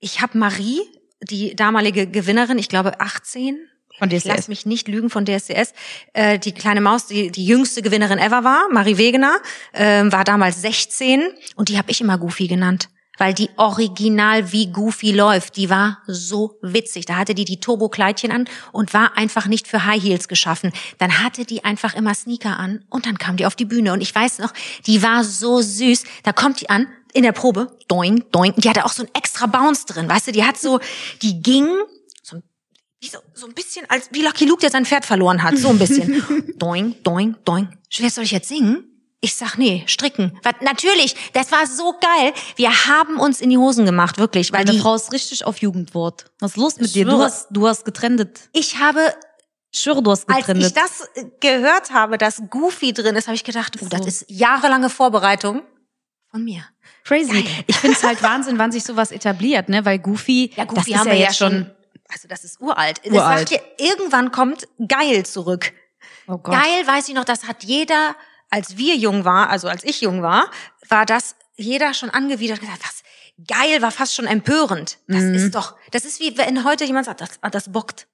ich 0.00 0.20
habe 0.20 0.36
Marie, 0.36 0.80
die 1.22 1.54
damalige 1.56 2.06
Gewinnerin, 2.08 2.58
ich 2.58 2.68
glaube 2.68 3.00
18. 3.00 3.58
Von 4.02 4.10
DSDS. 4.10 4.24
lass 4.24 4.48
mich 4.48 4.66
nicht 4.66 4.88
lügen 4.88 5.10
von 5.10 5.24
DSDS. 5.24 5.74
Äh, 6.12 6.40
die 6.40 6.50
kleine 6.50 6.80
Maus, 6.80 7.06
die 7.06 7.30
die 7.30 7.46
jüngste 7.46 7.82
Gewinnerin 7.82 8.18
ever 8.18 8.42
war, 8.42 8.68
Marie 8.72 8.96
Wegener, 8.96 9.36
ähm, 9.72 10.10
war 10.10 10.24
damals 10.24 10.60
16 10.60 11.22
und 11.54 11.68
die 11.68 11.78
habe 11.78 11.88
ich 11.92 12.00
immer 12.00 12.18
Goofy 12.18 12.48
genannt. 12.48 12.88
Weil 13.18 13.32
die 13.32 13.48
original 13.58 14.50
wie 14.50 14.72
Goofy 14.72 15.12
läuft, 15.12 15.56
die 15.56 15.70
war 15.70 15.98
so 16.08 16.58
witzig. 16.62 17.06
Da 17.06 17.14
hatte 17.14 17.36
die 17.36 17.44
die 17.44 17.60
Turbo-Kleidchen 17.60 18.32
an 18.32 18.48
und 18.72 18.92
war 18.92 19.16
einfach 19.16 19.46
nicht 19.46 19.68
für 19.68 19.84
High 19.84 20.02
Heels 20.02 20.26
geschaffen. 20.26 20.72
Dann 20.98 21.22
hatte 21.22 21.44
die 21.44 21.64
einfach 21.64 21.94
immer 21.94 22.14
Sneaker 22.14 22.58
an 22.58 22.84
und 22.90 23.06
dann 23.06 23.18
kam 23.18 23.36
die 23.36 23.46
auf 23.46 23.54
die 23.54 23.66
Bühne. 23.66 23.92
Und 23.92 24.00
ich 24.00 24.12
weiß 24.12 24.40
noch, 24.40 24.52
die 24.88 25.04
war 25.04 25.22
so 25.22 25.60
süß. 25.60 26.02
Da 26.24 26.32
kommt 26.32 26.60
die 26.60 26.70
an 26.70 26.88
in 27.12 27.22
der 27.22 27.30
Probe, 27.30 27.76
doing, 27.86 28.24
doing. 28.32 28.54
Die 28.56 28.68
hatte 28.68 28.84
auch 28.84 28.92
so 28.92 29.04
ein 29.04 29.10
extra 29.14 29.46
Bounce 29.46 29.86
drin, 29.86 30.08
weißt 30.08 30.26
du? 30.26 30.32
Die 30.32 30.44
hat 30.44 30.58
so, 30.58 30.80
die 31.22 31.40
ging 31.40 31.68
wie 33.02 33.08
so, 33.08 33.18
so 33.34 33.46
ein 33.46 33.52
bisschen, 33.52 33.84
als 33.90 34.08
wie 34.12 34.22
Lucky 34.22 34.44
Luke, 34.44 34.60
der 34.60 34.70
sein 34.70 34.86
Pferd 34.86 35.04
verloren 35.04 35.42
hat. 35.42 35.58
So 35.58 35.70
ein 35.70 35.78
bisschen. 35.78 36.54
doing, 36.58 36.94
doing, 37.02 37.34
doing. 37.44 37.68
Schwer 37.88 38.10
soll 38.10 38.24
ich 38.24 38.30
jetzt 38.30 38.48
singen? 38.48 38.84
Ich 39.20 39.34
sag, 39.34 39.56
nee, 39.58 39.82
stricken. 39.86 40.38
Was, 40.44 40.54
natürlich, 40.60 41.16
das 41.32 41.50
war 41.50 41.66
so 41.66 41.94
geil. 42.00 42.32
Wir 42.56 42.70
haben 42.86 43.18
uns 43.18 43.40
in 43.40 43.50
die 43.50 43.58
Hosen 43.58 43.84
gemacht, 43.86 44.18
wirklich. 44.18 44.52
Weil 44.52 44.64
Deine 44.64 44.76
die, 44.76 44.82
Frau 44.82 44.94
ist 44.94 45.12
richtig 45.12 45.44
auf 45.44 45.58
Jugendwort. 45.58 46.26
Was 46.40 46.52
ist 46.52 46.56
los 46.56 46.76
mit 46.78 46.94
dir? 46.94 47.04
Du 47.04 47.18
hast, 47.18 47.48
du 47.50 47.66
hast 47.66 47.84
getrendet. 47.84 48.40
ich 48.52 48.78
habe, 48.78 49.00
Ich 49.72 49.80
schwöre, 49.80 50.00
du 50.02 50.10
hast 50.12 50.28
als 50.28 50.38
getrendet. 50.38 50.68
ich 50.68 50.72
das 50.72 51.08
äh, 51.14 51.24
gehört 51.40 51.90
habe, 51.92 52.18
dass 52.18 52.40
Goofy 52.50 52.92
drin 52.92 53.16
ist, 53.16 53.26
habe 53.26 53.34
ich 53.34 53.44
gedacht, 53.44 53.76
oh, 53.80 53.86
das 53.90 54.06
ist 54.06 54.24
jahrelange 54.28 54.90
Vorbereitung 54.90 55.62
von 56.30 56.44
mir. 56.44 56.64
Crazy. 57.04 57.42
Geil. 57.42 57.64
Ich 57.66 57.76
finde 57.76 57.96
es 57.96 58.04
halt 58.04 58.22
Wahnsinn, 58.24 58.58
wann 58.58 58.70
sich 58.70 58.84
sowas 58.84 59.10
etabliert, 59.10 59.68
ne? 59.68 59.84
Weil 59.84 59.98
Goofy, 59.98 60.52
Ja, 60.56 60.64
das 60.66 60.74
Goofy 60.74 60.92
ist 60.92 60.98
haben 60.98 61.08
ja 61.08 61.14
ja 61.14 61.20
jetzt 61.26 61.36
schon. 61.38 61.70
Also 62.12 62.28
das 62.28 62.44
ist 62.44 62.60
uralt. 62.60 63.00
Das 63.04 63.12
Uralt. 63.12 63.48
sagt 63.48 63.50
ihr, 63.78 63.86
irgendwann 63.88 64.30
kommt 64.32 64.68
geil 64.88 65.24
zurück. 65.26 65.72
Oh 66.26 66.38
Gott. 66.38 66.54
Geil, 66.54 66.86
weiß 66.86 67.08
ich 67.08 67.14
noch, 67.14 67.24
das 67.24 67.44
hat 67.48 67.64
jeder, 67.64 68.14
als 68.50 68.76
wir 68.76 68.96
jung 68.96 69.24
war, 69.24 69.48
also 69.50 69.68
als 69.68 69.82
ich 69.84 70.00
jung 70.02 70.22
war, 70.22 70.50
war 70.88 71.06
das 71.06 71.34
jeder 71.56 71.94
schon 71.94 72.10
angewidert 72.10 72.60
und 72.60 72.66
gesagt, 72.66 72.82
was 72.84 73.02
geil 73.46 73.82
war 73.82 73.90
fast 73.90 74.14
schon 74.14 74.26
empörend. 74.26 74.98
Das 75.08 75.22
Mhm. 75.22 75.34
ist 75.34 75.54
doch, 75.54 75.74
das 75.90 76.04
ist 76.04 76.20
wie 76.20 76.36
wenn 76.38 76.64
heute 76.64 76.84
jemand 76.84 77.06
sagt, 77.06 77.20
das, 77.20 77.38
das 77.50 77.72
bockt. 77.72 78.06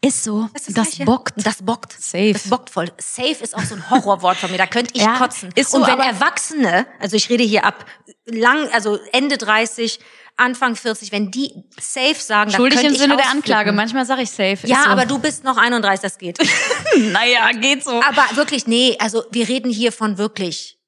Ist 0.00 0.22
so. 0.22 0.48
Das, 0.52 0.66
Das, 0.66 0.68
ist 0.68 0.74
Gleiche. 0.74 1.04
bockt. 1.04 1.34
Das 1.44 1.56
bockt. 1.62 1.92
Safe. 2.00 2.32
Das 2.32 2.48
bockt 2.48 2.70
voll. 2.70 2.92
Safe 2.98 3.42
ist 3.42 3.56
auch 3.56 3.62
so 3.64 3.74
ein 3.74 3.90
Horrorwort 3.90 4.36
von 4.36 4.50
mir. 4.52 4.56
Da 4.58 4.66
könnte 4.66 4.94
ich 4.94 5.02
Ja, 5.02 5.18
kotzen. 5.18 5.50
ist 5.56 5.72
so, 5.72 5.78
Und 5.78 5.86
wenn 5.88 5.98
Erwachsene, 5.98 6.86
also 7.00 7.16
ich 7.16 7.28
rede 7.28 7.42
hier 7.42 7.64
ab 7.64 7.84
lang, 8.24 8.68
also 8.72 9.00
Ende 9.12 9.36
30, 9.36 9.98
Anfang 10.36 10.74
40, 10.74 11.12
wenn 11.12 11.30
die 11.30 11.52
safe 11.80 12.16
sagen, 12.16 12.50
Schuldig 12.50 12.82
im 12.82 12.96
Sinne 12.96 13.16
der. 13.16 13.30
Anklage. 13.30 13.72
Manchmal 13.72 14.04
sage 14.04 14.22
ich 14.22 14.30
safe. 14.30 14.58
Ja, 14.64 14.82
so. 14.84 14.90
aber 14.90 15.06
du 15.06 15.18
bist 15.18 15.44
noch 15.44 15.56
31, 15.56 16.02
das 16.02 16.18
geht. 16.18 16.38
naja, 17.12 17.50
geht 17.52 17.84
so. 17.84 18.02
Aber 18.02 18.24
wirklich, 18.36 18.66
nee, 18.66 18.96
also 18.98 19.24
wir 19.30 19.48
reden 19.48 19.70
hier 19.70 19.92
von 19.92 20.18
wirklich 20.18 20.78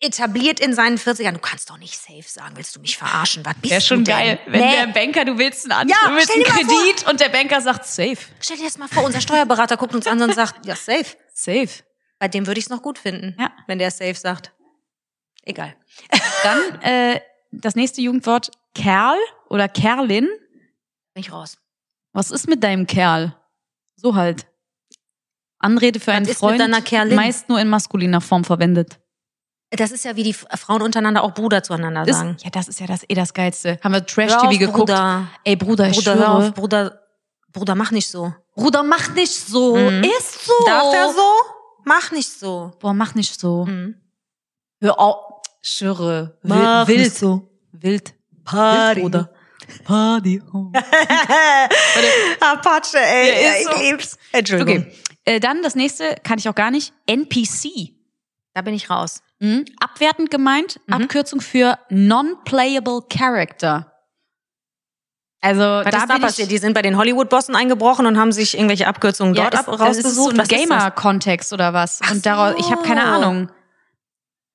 etabliert 0.00 0.60
in 0.60 0.74
seinen 0.74 0.98
40ern. 0.98 1.32
Du 1.32 1.38
kannst 1.38 1.70
doch 1.70 1.78
nicht 1.78 1.96
safe 1.96 2.24
sagen. 2.26 2.56
Willst 2.56 2.76
du 2.76 2.80
mich 2.80 2.98
verarschen? 2.98 3.44
Was 3.46 3.54
bist 3.54 3.70
Wäre 3.70 3.80
schon 3.80 3.98
du 4.04 4.04
denn? 4.04 4.16
geil, 4.16 4.38
wenn 4.46 4.60
nee. 4.60 4.76
der 4.76 4.86
Banker, 4.88 5.24
du 5.24 5.38
willst 5.38 5.64
einen, 5.64 5.72
An 5.72 5.88
Ja, 5.88 5.96
du 6.08 6.14
willst 6.16 6.30
einen 6.30 6.44
Kredit 6.44 7.08
und 7.08 7.20
der 7.20 7.30
Banker 7.30 7.62
sagt 7.62 7.86
safe. 7.86 8.18
Stell 8.40 8.58
dir 8.58 8.64
das 8.64 8.76
mal 8.76 8.88
vor, 8.88 9.04
unser 9.04 9.22
Steuerberater 9.22 9.78
guckt 9.78 9.94
uns 9.94 10.06
an 10.06 10.20
und 10.20 10.34
sagt, 10.34 10.66
ja, 10.66 10.76
safe. 10.76 11.06
Safe. 11.32 11.70
Bei 12.18 12.28
dem 12.28 12.46
würde 12.46 12.58
ich 12.58 12.66
es 12.66 12.70
noch 12.70 12.82
gut 12.82 12.98
finden, 12.98 13.34
Ja. 13.40 13.50
wenn 13.66 13.78
der 13.78 13.90
safe 13.90 14.14
sagt. 14.14 14.52
Egal. 15.42 15.74
Dann 16.42 16.80
äh, 16.82 17.20
das 17.60 17.74
nächste 17.74 18.00
Jugendwort 18.00 18.50
Kerl 18.74 19.16
oder 19.48 19.68
Kerlin. 19.68 20.28
Bin 21.14 21.20
ich 21.20 21.32
raus. 21.32 21.58
Was 22.12 22.30
ist 22.30 22.48
mit 22.48 22.62
deinem 22.62 22.86
Kerl? 22.86 23.34
So 23.96 24.14
halt. 24.14 24.46
Anrede 25.58 26.00
für 26.00 26.12
einen 26.12 26.24
ist 26.24 26.30
mit 26.30 26.38
Freund, 26.38 26.60
deiner 26.60 26.82
Kerlin? 26.82 27.16
meist 27.16 27.48
nur 27.48 27.60
in 27.60 27.68
maskuliner 27.68 28.20
Form 28.20 28.44
verwendet. 28.44 28.98
Das 29.70 29.90
ist 29.90 30.04
ja 30.04 30.14
wie 30.14 30.22
die 30.22 30.34
Frauen 30.34 30.82
untereinander 30.82 31.24
auch 31.24 31.32
Bruder 31.34 31.62
zueinander 31.62 32.04
Das, 32.04 32.18
sagen. 32.18 32.36
ja, 32.44 32.50
das 32.50 32.68
ist 32.68 32.78
ja 32.80 32.86
das 32.86 33.02
eh 33.08 33.14
das 33.14 33.32
Geilste. 33.34 33.78
Haben 33.82 33.92
wir 33.94 34.00
Hör 34.00 34.06
Trash-TV 34.06 34.46
auf, 34.46 34.58
geguckt? 34.58 34.76
Bruder. 34.78 35.28
Ey, 35.42 35.56
Bruder, 35.56 35.88
ich 35.88 35.96
Bruder, 35.96 36.14
hör 36.14 36.24
schwöre. 36.26 36.48
auf, 36.48 36.54
Bruder, 36.54 37.00
Bruder, 37.52 37.74
mach 37.74 37.90
nicht 37.90 38.08
so. 38.08 38.32
Bruder, 38.54 38.82
mach 38.82 39.08
nicht 39.14 39.32
so. 39.32 39.76
Mhm. 39.76 40.04
Ist 40.04 40.44
so. 40.44 40.52
Darf 40.66 40.94
er 40.94 41.08
so? 41.12 41.30
Mach 41.84 42.12
nicht 42.12 42.30
so. 42.30 42.72
Boah, 42.78 42.94
mach 42.94 43.14
nicht 43.14 43.40
so. 43.40 43.64
Mhm. 43.66 43.96
Hör 44.80 44.98
auf. 45.00 45.16
Schwöre. 45.66 46.36
Mach 46.42 46.86
wild. 46.86 46.98
nicht 47.00 47.16
so. 47.16 47.48
Wild. 47.72 48.12
Party. 48.44 48.96
Wild, 49.00 49.12
Bruder. 49.12 49.30
Party. 49.84 50.42
Apache, 52.40 52.98
ey. 52.98 53.44
Ja, 53.44 53.50
ich 53.60 53.66
so. 53.66 53.82
lieb's. 53.82 54.18
Entschuldigung. 54.32 54.82
Okay. 54.86 54.92
Äh, 55.24 55.40
dann 55.40 55.62
das 55.62 55.74
nächste, 55.74 56.16
kann 56.22 56.38
ich 56.38 56.48
auch 56.50 56.54
gar 56.54 56.70
nicht. 56.70 56.92
NPC. 57.06 57.94
Da 58.52 58.60
bin 58.60 58.74
ich 58.74 58.90
raus. 58.90 59.22
Mhm. 59.40 59.64
Abwertend 59.80 60.30
gemeint, 60.30 60.80
Mhm. 60.86 60.94
Abkürzung 60.94 61.40
für 61.40 61.78
Non-Playable 61.88 63.00
Character. 63.08 63.90
Also 65.40 65.60
Was 65.60 65.84
da 65.90 65.98
ist 65.98 66.08
da 66.10 66.18
passiert? 66.18 66.50
Die 66.50 66.58
sind 66.58 66.74
bei 66.74 66.82
den 66.82 66.96
Hollywood-Bossen 66.96 67.54
eingebrochen 67.56 68.06
und 68.06 68.18
haben 68.18 68.32
sich 68.32 68.54
irgendwelche 68.54 68.86
Abkürzungen 68.86 69.34
ja, 69.34 69.44
dort 69.50 69.54
ist, 69.54 69.60
ab, 69.68 69.76
das 69.78 69.96
ist 69.98 70.14
so 70.14 70.24
rausgesucht. 70.24 70.40
ein? 70.40 70.46
Gamer-Kontext 70.48 71.52
oder 71.52 71.72
was. 71.72 72.00
Ach 72.02 72.12
Und 72.12 72.24
daraus, 72.26 72.54
ich 72.58 72.70
habe 72.70 72.82
keine. 72.82 73.02
Ahnung. 73.04 73.50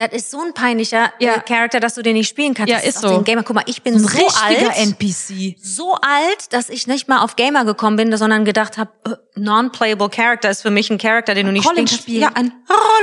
Das 0.02 0.14
ist 0.14 0.32
so 0.32 0.40
ein 0.42 0.54
peinlicher 0.54 1.12
Ja. 1.20 1.36
äh, 1.36 1.42
Charakter, 1.42 1.82
dass 1.82 1.96
du 1.96 2.02
den 2.02 2.14
nicht 2.14 2.30
spielen 2.30 2.54
kannst. 2.54 2.72
Ja, 2.72 2.78
das 2.78 2.86
ist 2.88 2.98
auch 3.00 3.10
so. 3.10 3.16
den 3.18 3.26
Gamer. 3.26 3.44
Guck 3.44 3.54
mal, 3.56 3.64
ich 3.66 3.82
bin 3.84 4.00
so 4.00 4.08
richtiger 4.08 4.70
alt, 4.72 4.78
NPC. 4.78 5.58
so 5.62 5.96
alt, 5.96 6.54
dass 6.54 6.70
ich 6.70 6.88
nicht 6.88 7.10
mal 7.10 7.20
auf 7.20 7.36
Gamer 7.36 7.66
gekommen 7.66 7.98
bin, 7.98 8.16
sondern 8.16 8.46
gedacht 8.46 8.78
habe, 8.78 8.92
äh, 9.06 9.16
non-playable 9.38 10.10
Character 10.10 10.50
ist 10.50 10.62
für 10.62 10.72
mich 10.72 10.90
ein 10.90 11.00
Charakter, 11.00 11.34
den 11.34 11.48
du 11.48 11.52
nicht 11.52 11.66
spielen 11.68 11.86
kannst. 11.86 12.08
Rollenspiel. 12.08 12.22
Ja, 12.22 12.30
ein 12.34 12.54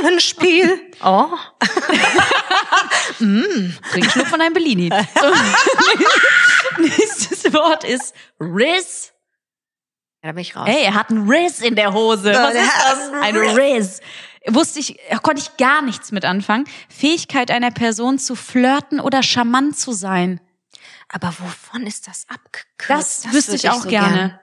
Rollenspiel. 0.02 0.80
oh. 1.04 1.26
Trink 3.18 4.10
Schluck 4.10 4.26
von 4.28 4.40
einem 4.40 4.54
Bellini. 4.54 4.90
So. 5.20 6.82
Nächstes 6.82 7.52
Wort 7.52 7.84
ist 7.84 8.14
Riz. 8.40 9.12
Ja, 10.22 10.30
da 10.30 10.32
bin 10.32 10.40
ich 10.42 10.56
raus. 10.56 10.66
Ey, 10.66 10.82
er 10.84 10.94
hat 10.94 11.10
einen 11.10 11.28
Riz 11.28 11.60
in 11.60 11.74
der 11.76 11.92
Hose. 11.92 12.32
Ja, 12.32 12.42
Was 12.44 12.54
ist 12.54 12.72
das? 12.74 13.12
Ein 13.22 13.36
Riz. 13.36 14.00
Wusste 14.48 14.78
ich, 14.80 14.98
konnte 15.22 15.40
ich 15.42 15.56
gar 15.56 15.82
nichts 15.82 16.12
mit 16.12 16.24
anfangen. 16.24 16.66
Fähigkeit 16.88 17.50
einer 17.50 17.70
Person 17.70 18.18
zu 18.18 18.34
flirten 18.36 19.00
oder 19.00 19.22
charmant 19.22 19.76
zu 19.78 19.92
sein. 19.92 20.40
Aber 21.08 21.28
wovon 21.38 21.86
ist 21.86 22.06
das 22.08 22.26
abgekürzt? 22.28 23.24
Das, 23.26 23.32
wüsste 23.32 23.52
würd 23.52 23.64
ich 23.64 23.70
auch 23.70 23.82
so 23.82 23.88
gerne. 23.88 24.16
gern. 24.16 24.40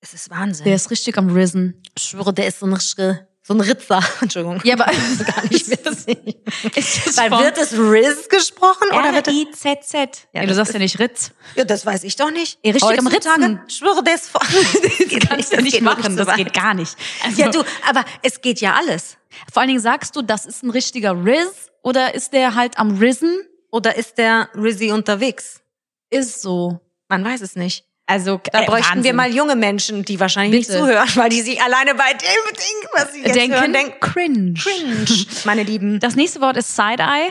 Es 0.00 0.14
ist 0.14 0.30
Wahnsinn. 0.30 0.64
Der 0.64 0.74
ist 0.74 0.90
richtig 0.90 1.16
am 1.18 1.30
Risen. 1.30 1.80
ich 1.96 2.02
schwöre, 2.04 2.32
der 2.34 2.46
ist 2.48 2.58
so 2.60 2.66
ein, 2.66 2.72
richtige- 2.72 3.28
so 3.42 3.54
ein 3.54 3.60
Ritzer. 3.60 4.00
Entschuldigung. 4.20 4.60
Ja, 4.64 4.74
aber 4.74 4.84
gar 5.26 5.42
nicht 5.50 5.68
witzig. 5.70 6.36
Ist 6.76 7.06
das 7.06 7.16
Weil 7.16 7.28
von 7.30 7.44
wird 7.44 7.58
es 7.58 7.72
Riz 7.72 8.28
gesprochen 8.28 8.88
oder 8.90 9.12
wird 9.12 9.26
es 9.28 9.34
R-I-Z-Z. 9.34 10.28
Ja, 10.32 10.42
du 10.42 10.46
das 10.48 10.56
sagst 10.56 10.70
ist- 10.70 10.74
ja 10.74 10.78
nicht 10.80 10.98
Ritz. 11.00 11.30
Ja, 11.56 11.64
das 11.64 11.84
weiß 11.84 12.04
ich 12.04 12.16
doch 12.16 12.30
nicht. 12.30 12.58
Ja, 12.64 12.72
richtig 12.72 12.98
am 12.98 13.06
Ritzen. 13.06 13.60
Ich 13.68 13.76
schwöre, 13.76 14.02
der 14.04 14.14
ist 14.14 14.28
vor. 14.28 14.40
Das 14.40 15.28
Kannst 15.28 15.52
du 15.52 15.62
nicht 15.62 15.80
machen, 15.82 16.16
das 16.16 16.34
geht 16.36 16.52
gar 16.52 16.74
nicht. 16.74 16.96
Also, 17.24 17.40
Ja, 17.42 17.48
du, 17.50 17.62
aber 17.88 18.04
es 18.22 18.40
geht 18.40 18.60
ja 18.60 18.74
alles. 18.74 19.16
Vor 19.52 19.60
allen 19.60 19.68
Dingen 19.68 19.80
sagst 19.80 20.14
du, 20.16 20.22
das 20.22 20.46
ist 20.46 20.62
ein 20.62 20.70
richtiger 20.70 21.12
Riz 21.24 21.70
oder 21.82 22.14
ist 22.14 22.32
der 22.32 22.54
halt 22.54 22.78
am 22.78 22.98
Risen? 22.98 23.40
Oder 23.70 23.96
ist 23.96 24.18
der 24.18 24.50
Rizzy 24.54 24.92
unterwegs? 24.92 25.62
Ist 26.10 26.42
so. 26.42 26.78
Man 27.08 27.24
weiß 27.24 27.40
es 27.40 27.56
nicht. 27.56 27.86
Also 28.06 28.40
Da 28.52 28.62
äh, 28.62 28.66
bräuchten 28.66 28.88
Wahnsinn. 28.88 29.04
wir 29.04 29.14
mal 29.14 29.32
junge 29.32 29.54
Menschen, 29.56 30.04
die 30.04 30.18
wahrscheinlich 30.20 30.66
Bitte. 30.66 30.72
nicht 30.72 30.80
zuhören, 30.82 31.08
weil 31.14 31.28
die 31.30 31.40
sich 31.40 31.62
alleine 31.62 31.94
bei 31.94 32.12
dem 32.12 32.18
Ding, 32.20 32.88
was 32.94 33.12
sie 33.12 33.22
jetzt 33.22 33.34
denken, 33.36 33.54
hören, 33.58 33.72
denken, 33.72 34.00
cringe. 34.00 34.54
cringe, 34.54 35.26
meine 35.44 35.62
Lieben. 35.62 36.00
Das 36.00 36.16
nächste 36.16 36.40
Wort 36.40 36.56
ist 36.56 36.74
Side-Eye. 36.74 37.30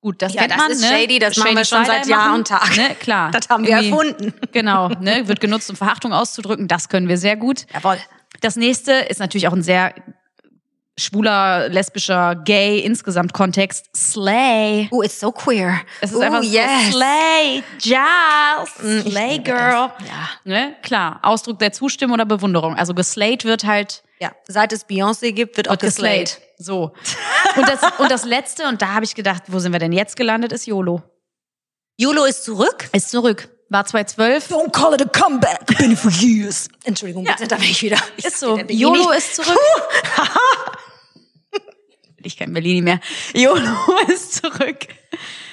Gut, 0.00 0.22
das 0.22 0.32
Ja, 0.32 0.42
kennt 0.42 0.52
das 0.52 0.58
man, 0.58 0.70
ist 0.70 0.80
ne? 0.80 0.86
shady, 0.88 1.18
das 1.18 1.36
machen 1.36 1.56
wir 1.56 1.64
schon 1.64 1.84
seit 1.84 2.06
Jahr 2.06 2.34
und 2.34 2.46
Tag. 2.48 2.76
Ne, 2.76 2.94
klar. 3.00 3.30
Das 3.32 3.48
haben 3.48 3.66
wir 3.66 3.74
erfunden. 3.76 4.32
Genau, 4.52 4.88
ne, 4.88 5.26
wird 5.28 5.40
genutzt, 5.40 5.68
um 5.70 5.76
Verachtung 5.76 6.12
auszudrücken. 6.12 6.68
Das 6.68 6.88
können 6.88 7.08
wir 7.08 7.18
sehr 7.18 7.36
gut. 7.36 7.66
Jawohl. 7.74 7.98
Das 8.40 8.54
nächste 8.56 8.92
ist 8.92 9.18
natürlich 9.18 9.48
auch 9.48 9.52
ein 9.52 9.62
sehr 9.62 9.92
schwuler, 10.98 11.68
lesbischer, 11.68 12.34
gay 12.34 12.80
insgesamt 12.80 13.32
Kontext. 13.32 13.86
Slay. 13.96 14.88
Oh, 14.90 15.02
it's 15.02 15.18
so 15.18 15.32
queer. 15.32 15.80
Es 16.00 16.10
ist 16.10 16.16
oh, 16.16 16.20
einfach 16.20 16.42
yes. 16.42 16.68
so 16.86 16.98
Slay, 16.98 17.62
Giles, 17.78 18.70
Mm, 18.82 19.08
Slay 19.10 19.38
Girl. 19.38 19.90
Ja. 20.06 20.28
Ne, 20.44 20.76
klar, 20.82 21.20
Ausdruck 21.22 21.58
der 21.58 21.72
Zustimmung 21.72 22.14
oder 22.14 22.26
Bewunderung. 22.26 22.74
Also 22.76 22.94
geslayed 22.94 23.44
wird 23.44 23.64
halt 23.64 24.02
Ja, 24.20 24.32
seit 24.46 24.72
es 24.72 24.86
Beyoncé 24.88 25.32
gibt, 25.32 25.56
wird 25.56 25.68
auch 25.70 25.78
geslayed. 25.78 26.26
geslayed. 26.26 26.48
So. 26.58 26.92
Und 27.56 27.68
das, 27.68 27.80
und 27.98 28.10
das 28.10 28.24
letzte, 28.24 28.66
und 28.66 28.82
da 28.82 28.94
habe 28.94 29.04
ich 29.04 29.14
gedacht, 29.14 29.44
wo 29.46 29.60
sind 29.60 29.72
wir 29.72 29.78
denn 29.78 29.92
jetzt 29.92 30.16
gelandet, 30.16 30.52
ist 30.52 30.66
YOLO. 30.66 31.02
YOLO 31.96 32.24
ist 32.24 32.44
zurück. 32.44 32.88
Ist 32.92 33.10
zurück. 33.10 33.48
War 33.70 33.84
2012. 33.84 34.50
Don't 34.50 34.72
call 34.72 34.94
it 34.94 35.02
a 35.02 35.04
comeback. 35.04 35.66
Been 35.66 35.96
for 35.96 36.10
years. 36.10 36.68
Entschuldigung, 36.84 37.24
bitte, 37.24 37.46
da 37.46 37.56
bin 37.56 37.66
ich 37.70 37.82
wieder. 37.82 37.98
Ist 38.16 38.40
so. 38.40 38.58
YOLO 38.58 39.10
ist 39.10 39.36
zurück. 39.36 39.58
ich 42.22 42.36
kein 42.36 42.52
Berlini 42.52 42.80
mehr. 42.82 43.00
YOLO 43.34 43.76
ist 44.12 44.34
zurück. 44.36 44.86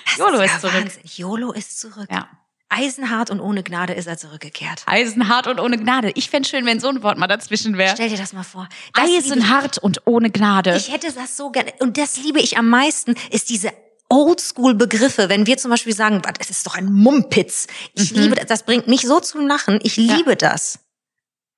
Das 0.06 0.18
YOLO 0.18 0.38
ja 0.38 0.44
ist 0.46 0.62
zurück. 0.62 0.74
Wahnsinn. 0.76 1.02
YOLO 1.16 1.52
ist 1.52 1.80
zurück. 1.80 2.08
Ja. 2.12 2.28
Eisenhart 2.70 3.30
und 3.30 3.40
ohne 3.40 3.62
Gnade 3.64 3.94
ist 3.94 4.08
er 4.08 4.18
zurückgekehrt. 4.18 4.84
Eisenhart 4.88 5.48
und 5.48 5.60
ohne 5.60 5.78
Gnade. 5.78 6.12
Ich 6.16 6.30
fände 6.30 6.50
schön, 6.50 6.66
wenn 6.66 6.80
so 6.80 6.90
ein 6.90 7.04
Wort 7.04 7.18
mal 7.18 7.28
dazwischen 7.28 7.78
wäre. 7.78 7.94
Stell 7.94 8.10
dir 8.10 8.18
das 8.18 8.34
mal 8.34 8.44
vor. 8.44 8.68
Das 8.94 9.06
Eisenhart 9.06 9.78
und 9.78 10.02
ohne 10.06 10.32
Gnade. 10.32 10.76
Ich 10.76 10.92
hätte 10.92 11.12
das 11.14 11.38
so 11.38 11.52
gerne. 11.52 11.72
Und 11.80 11.98
das 11.98 12.18
liebe 12.18 12.40
ich 12.42 12.58
am 12.58 12.68
meisten, 12.70 13.16
ist 13.30 13.50
diese 13.50 13.72
Oldschool-Begriffe. 14.10 15.30
Wenn 15.30 15.46
wir 15.48 15.58
zum 15.58 15.72
Beispiel 15.72 15.96
sagen, 15.96 16.22
"Was, 16.24 16.34
es 16.40 16.50
ist 16.50 16.66
doch 16.68 16.76
ein 16.76 16.92
Mumpitz. 16.92 17.68
Ich 17.94 18.12
Mhm. 18.14 18.20
liebe 18.22 18.36
das. 18.36 18.46
Das 18.48 18.64
bringt 18.64 18.88
mich 18.88 19.02
so 19.02 19.20
zum 19.20 19.48
Lachen. 19.48 19.80
Ich 19.84 19.96
liebe 19.98 20.36
das. 20.36 20.80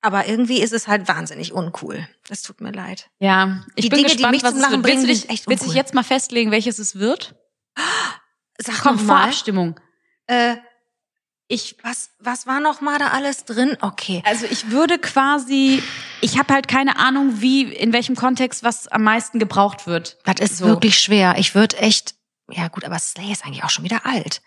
Aber 0.00 0.26
irgendwie 0.28 0.60
ist 0.60 0.72
es 0.72 0.86
halt 0.86 1.08
wahnsinnig 1.08 1.52
uncool. 1.52 2.06
Das 2.28 2.42
tut 2.42 2.60
mir 2.60 2.70
leid. 2.70 3.10
ja, 3.18 3.64
ich 3.74 3.84
Die 3.84 3.88
bin 3.88 3.98
Dinge, 3.98 4.10
die 4.10 4.14
gespannt, 4.16 4.32
mich 4.32 4.42
was 4.44 4.52
zum 4.52 4.60
Lachen 4.60 4.72
wird. 4.84 4.86
Willst 4.86 5.02
du 5.02 5.06
bringen, 5.26 5.28
dich, 5.36 5.46
willst 5.48 5.66
dich 5.66 5.72
jetzt 5.74 5.94
mal 5.94 6.04
festlegen, 6.04 6.50
welches 6.52 6.78
es 6.78 6.98
wird? 6.98 7.34
Sag 8.58 8.80
Komm, 8.82 8.96
mal. 9.06 9.18
Vorabstimmung. 9.20 9.78
Äh, 10.26 10.56
Ich 11.50 11.76
Was, 11.82 12.10
was 12.18 12.46
war 12.46 12.60
noch 12.60 12.80
mal 12.80 12.98
da 12.98 13.08
alles 13.08 13.44
drin? 13.44 13.76
Okay. 13.80 14.22
Also 14.26 14.46
ich 14.50 14.70
würde 14.70 14.98
quasi, 14.98 15.82
ich 16.20 16.38
habe 16.38 16.52
halt 16.52 16.68
keine 16.68 16.96
Ahnung, 16.98 17.40
wie, 17.40 17.62
in 17.64 17.92
welchem 17.92 18.16
Kontext 18.16 18.62
was 18.62 18.86
am 18.88 19.02
meisten 19.02 19.38
gebraucht 19.38 19.86
wird. 19.86 20.18
Das 20.24 20.36
ist 20.40 20.58
So. 20.58 20.66
wirklich 20.66 20.98
schwer. 21.00 21.36
Ich 21.38 21.54
würde 21.54 21.78
echt, 21.78 22.14
ja 22.50 22.68
gut, 22.68 22.84
aber 22.84 22.98
Slay 22.98 23.32
ist 23.32 23.44
eigentlich 23.44 23.64
auch 23.64 23.70
schon 23.70 23.84
wieder 23.84 24.04
alt. 24.06 24.42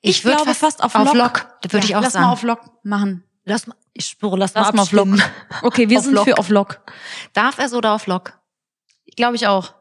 Ich, 0.00 0.24
würd 0.24 0.36
glaube 0.36 0.54
fast 0.54 0.82
auf 0.82 0.94
auf 0.94 1.06
Lock. 1.12 1.14
Lock. 1.16 1.48
Das 1.62 1.72
würde 1.72 1.86
Ja, 1.86 1.90
ich 1.90 1.96
auch 1.96 2.02
lass 2.02 2.12
sagen. 2.12 2.26
mal 2.26 2.32
auf 2.32 2.42
Lock 2.42 2.60
machen. 2.84 3.24
Lass 3.44 3.66
mal, 3.66 3.76
ich 3.92 4.06
spüre, 4.06 4.36
lass, 4.36 4.54
Lass 4.54 4.72
mal 4.72 4.82
auf 4.82 4.92
Lock. 4.92 5.08
Okay, 5.62 5.88
wir 5.88 5.98
Auf 5.98 6.04
sind 6.04 6.14
Lock. 6.14 6.24
für 6.24 6.38
auf 6.38 6.48
Lock. 6.48 6.80
Darf 7.32 7.58
er 7.58 7.68
so 7.68 7.78
oder 7.78 7.92
auf 7.92 8.06
Lock? 8.06 8.38
Glaube 9.16 9.36
ich 9.36 9.46
auch. 9.46 9.74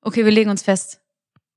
Okay, 0.00 0.24
wir 0.24 0.32
legen 0.32 0.50
uns 0.50 0.62
fest. 0.62 1.00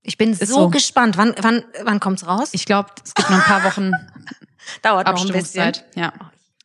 Ich 0.04 0.18
bin 0.18 0.34
so, 0.34 0.46
so. 0.46 0.70
gespannt. 0.70 1.18
Wann, 1.18 1.36
wann, 1.40 1.64
wann 1.84 2.00
kommt's 2.00 2.26
raus? 2.26 2.50
Ich 2.54 2.66
glaube, 2.66 2.90
es 3.04 3.14
gibt 3.14 3.30
noch 3.30 3.38
ein 3.38 3.44
paar 3.44 3.64
Wochen 3.64 3.92
Dauert 4.82 5.08
Abstimmungszeit. 5.08 5.86
Ja. 5.96 6.12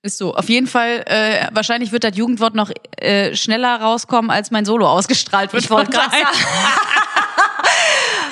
Ist 0.03 0.19
so. 0.19 0.35
Auf 0.35 0.49
jeden 0.49 0.67
Fall, 0.67 1.05
äh, 1.07 1.49
wahrscheinlich 1.53 1.93
wird 1.93 2.05
das 2.05 2.17
Jugendwort 2.17 2.55
noch 2.55 2.71
äh, 2.97 3.35
schneller 3.35 3.81
rauskommen, 3.81 4.31
als 4.31 4.51
mein 4.51 4.65
Solo 4.65 4.89
ausgestrahlt 4.89 5.53
wird. 5.53 5.65
Ich 5.65 5.71
wollte 5.71 5.91
gerade 5.91 6.11
sagen. 6.11 6.25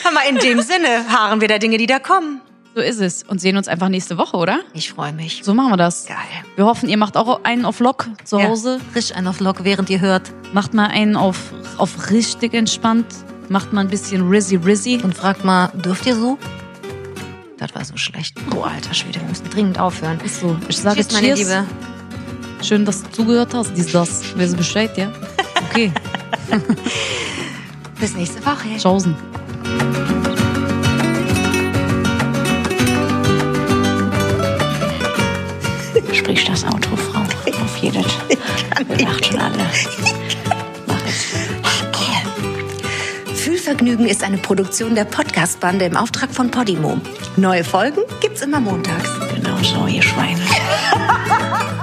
Hör 0.03 0.13
mal, 0.13 0.29
in 0.29 0.39
dem 0.39 0.61
Sinne 0.61 1.07
harren 1.09 1.41
wir 1.41 1.49
der 1.49 1.59
Dinge, 1.59 1.79
die 1.79 1.87
da 1.87 1.99
kommen. 1.99 2.41
So 2.75 2.81
ist 2.81 3.01
es. 3.01 3.23
Und 3.23 3.41
sehen 3.41 3.57
uns 3.57 3.69
einfach 3.69 3.89
nächste 3.89 4.19
Woche, 4.19 4.37
oder? 4.37 4.61
Ich 4.73 4.91
freue 4.91 5.13
mich. 5.13 5.43
So 5.45 5.55
machen 5.55 5.71
wir 5.71 5.77
das. 5.77 6.07
Geil. 6.07 6.17
Wir 6.57 6.67
hoffen, 6.67 6.89
ihr 6.89 6.97
macht 6.97 7.17
auch 7.17 7.45
einen 7.45 7.65
auf 7.65 7.79
Lock 7.79 8.09
zu 8.25 8.43
Hause. 8.43 8.79
Ja, 8.81 8.93
frisch 8.93 9.13
einen 9.15 9.29
auf 9.29 9.39
Lock, 9.39 9.63
während 9.63 9.91
ihr 9.91 10.01
hört. 10.01 10.33
Macht 10.53 10.75
mal 10.75 10.89
einen 10.89 11.15
auf, 11.15 11.53
auf 11.79 12.11
richtig 12.11 12.53
entspannt. 12.53 13.07
Macht 13.49 13.73
mal 13.73 13.83
ein 13.83 13.89
bisschen 13.89 14.29
Rizzy 14.29 14.57
Rizzy. 14.57 15.01
Und 15.03 15.15
fragt 15.15 15.45
mal, 15.45 15.69
dürft 15.69 16.05
ihr 16.07 16.17
so? 16.17 16.37
Das 17.59 17.73
war 17.77 17.85
so 17.85 17.97
schlecht. 17.97 18.37
Oh, 18.57 18.63
alter 18.63 18.93
Schwede, 18.93 19.21
wir 19.21 19.29
müssen 19.29 19.49
dringend 19.51 19.79
aufhören. 19.79 20.19
Ist 20.25 20.41
so. 20.41 20.57
Ich 20.69 20.79
sage 20.79 21.01
Tschüss, 21.01 21.13
meine. 21.13 21.35
Liebe. 21.35 21.65
Schön, 22.61 22.85
dass 22.85 23.05
du 23.05 23.11
zugehört 23.11 23.55
hast. 23.55 23.73
Dies, 23.77 23.93
das. 23.93 24.37
Weißt 24.37 24.55
du 24.55 24.57
Bescheid, 24.57 24.97
ja? 24.99 25.13
Okay. 25.71 25.91
Bis 27.99 28.15
nächste 28.15 28.45
Woche. 28.45 28.77
Tschaußen. 28.77 30.24
Sprich 36.15 36.45
das 36.45 36.65
Auto, 36.65 36.95
Frau. 36.97 37.21
Auf 37.21 37.77
jedes. 37.79 38.07
Wir 38.89 39.07
lacht 39.07 39.27
schon 39.27 39.41
alle. 39.41 39.57
Mach 40.87 41.01
es. 41.07 41.35
Fühlvergnügen 43.41 44.07
ist 44.07 44.23
eine 44.23 44.39
Produktion 44.39 44.95
der 44.95 45.05
Podcast-Bande 45.05 45.87
im 45.87 45.97
Auftrag 45.97 46.31
von 46.31 46.51
Podimo. 46.51 46.99
Neue 47.37 47.65
Folgen 47.65 48.01
gibt's 48.21 48.43
immer 48.43 48.61
montags. 48.61 49.11
Genau 49.35 49.57
so, 49.59 49.87
ihr 49.87 50.03
Schweine. 50.03 50.41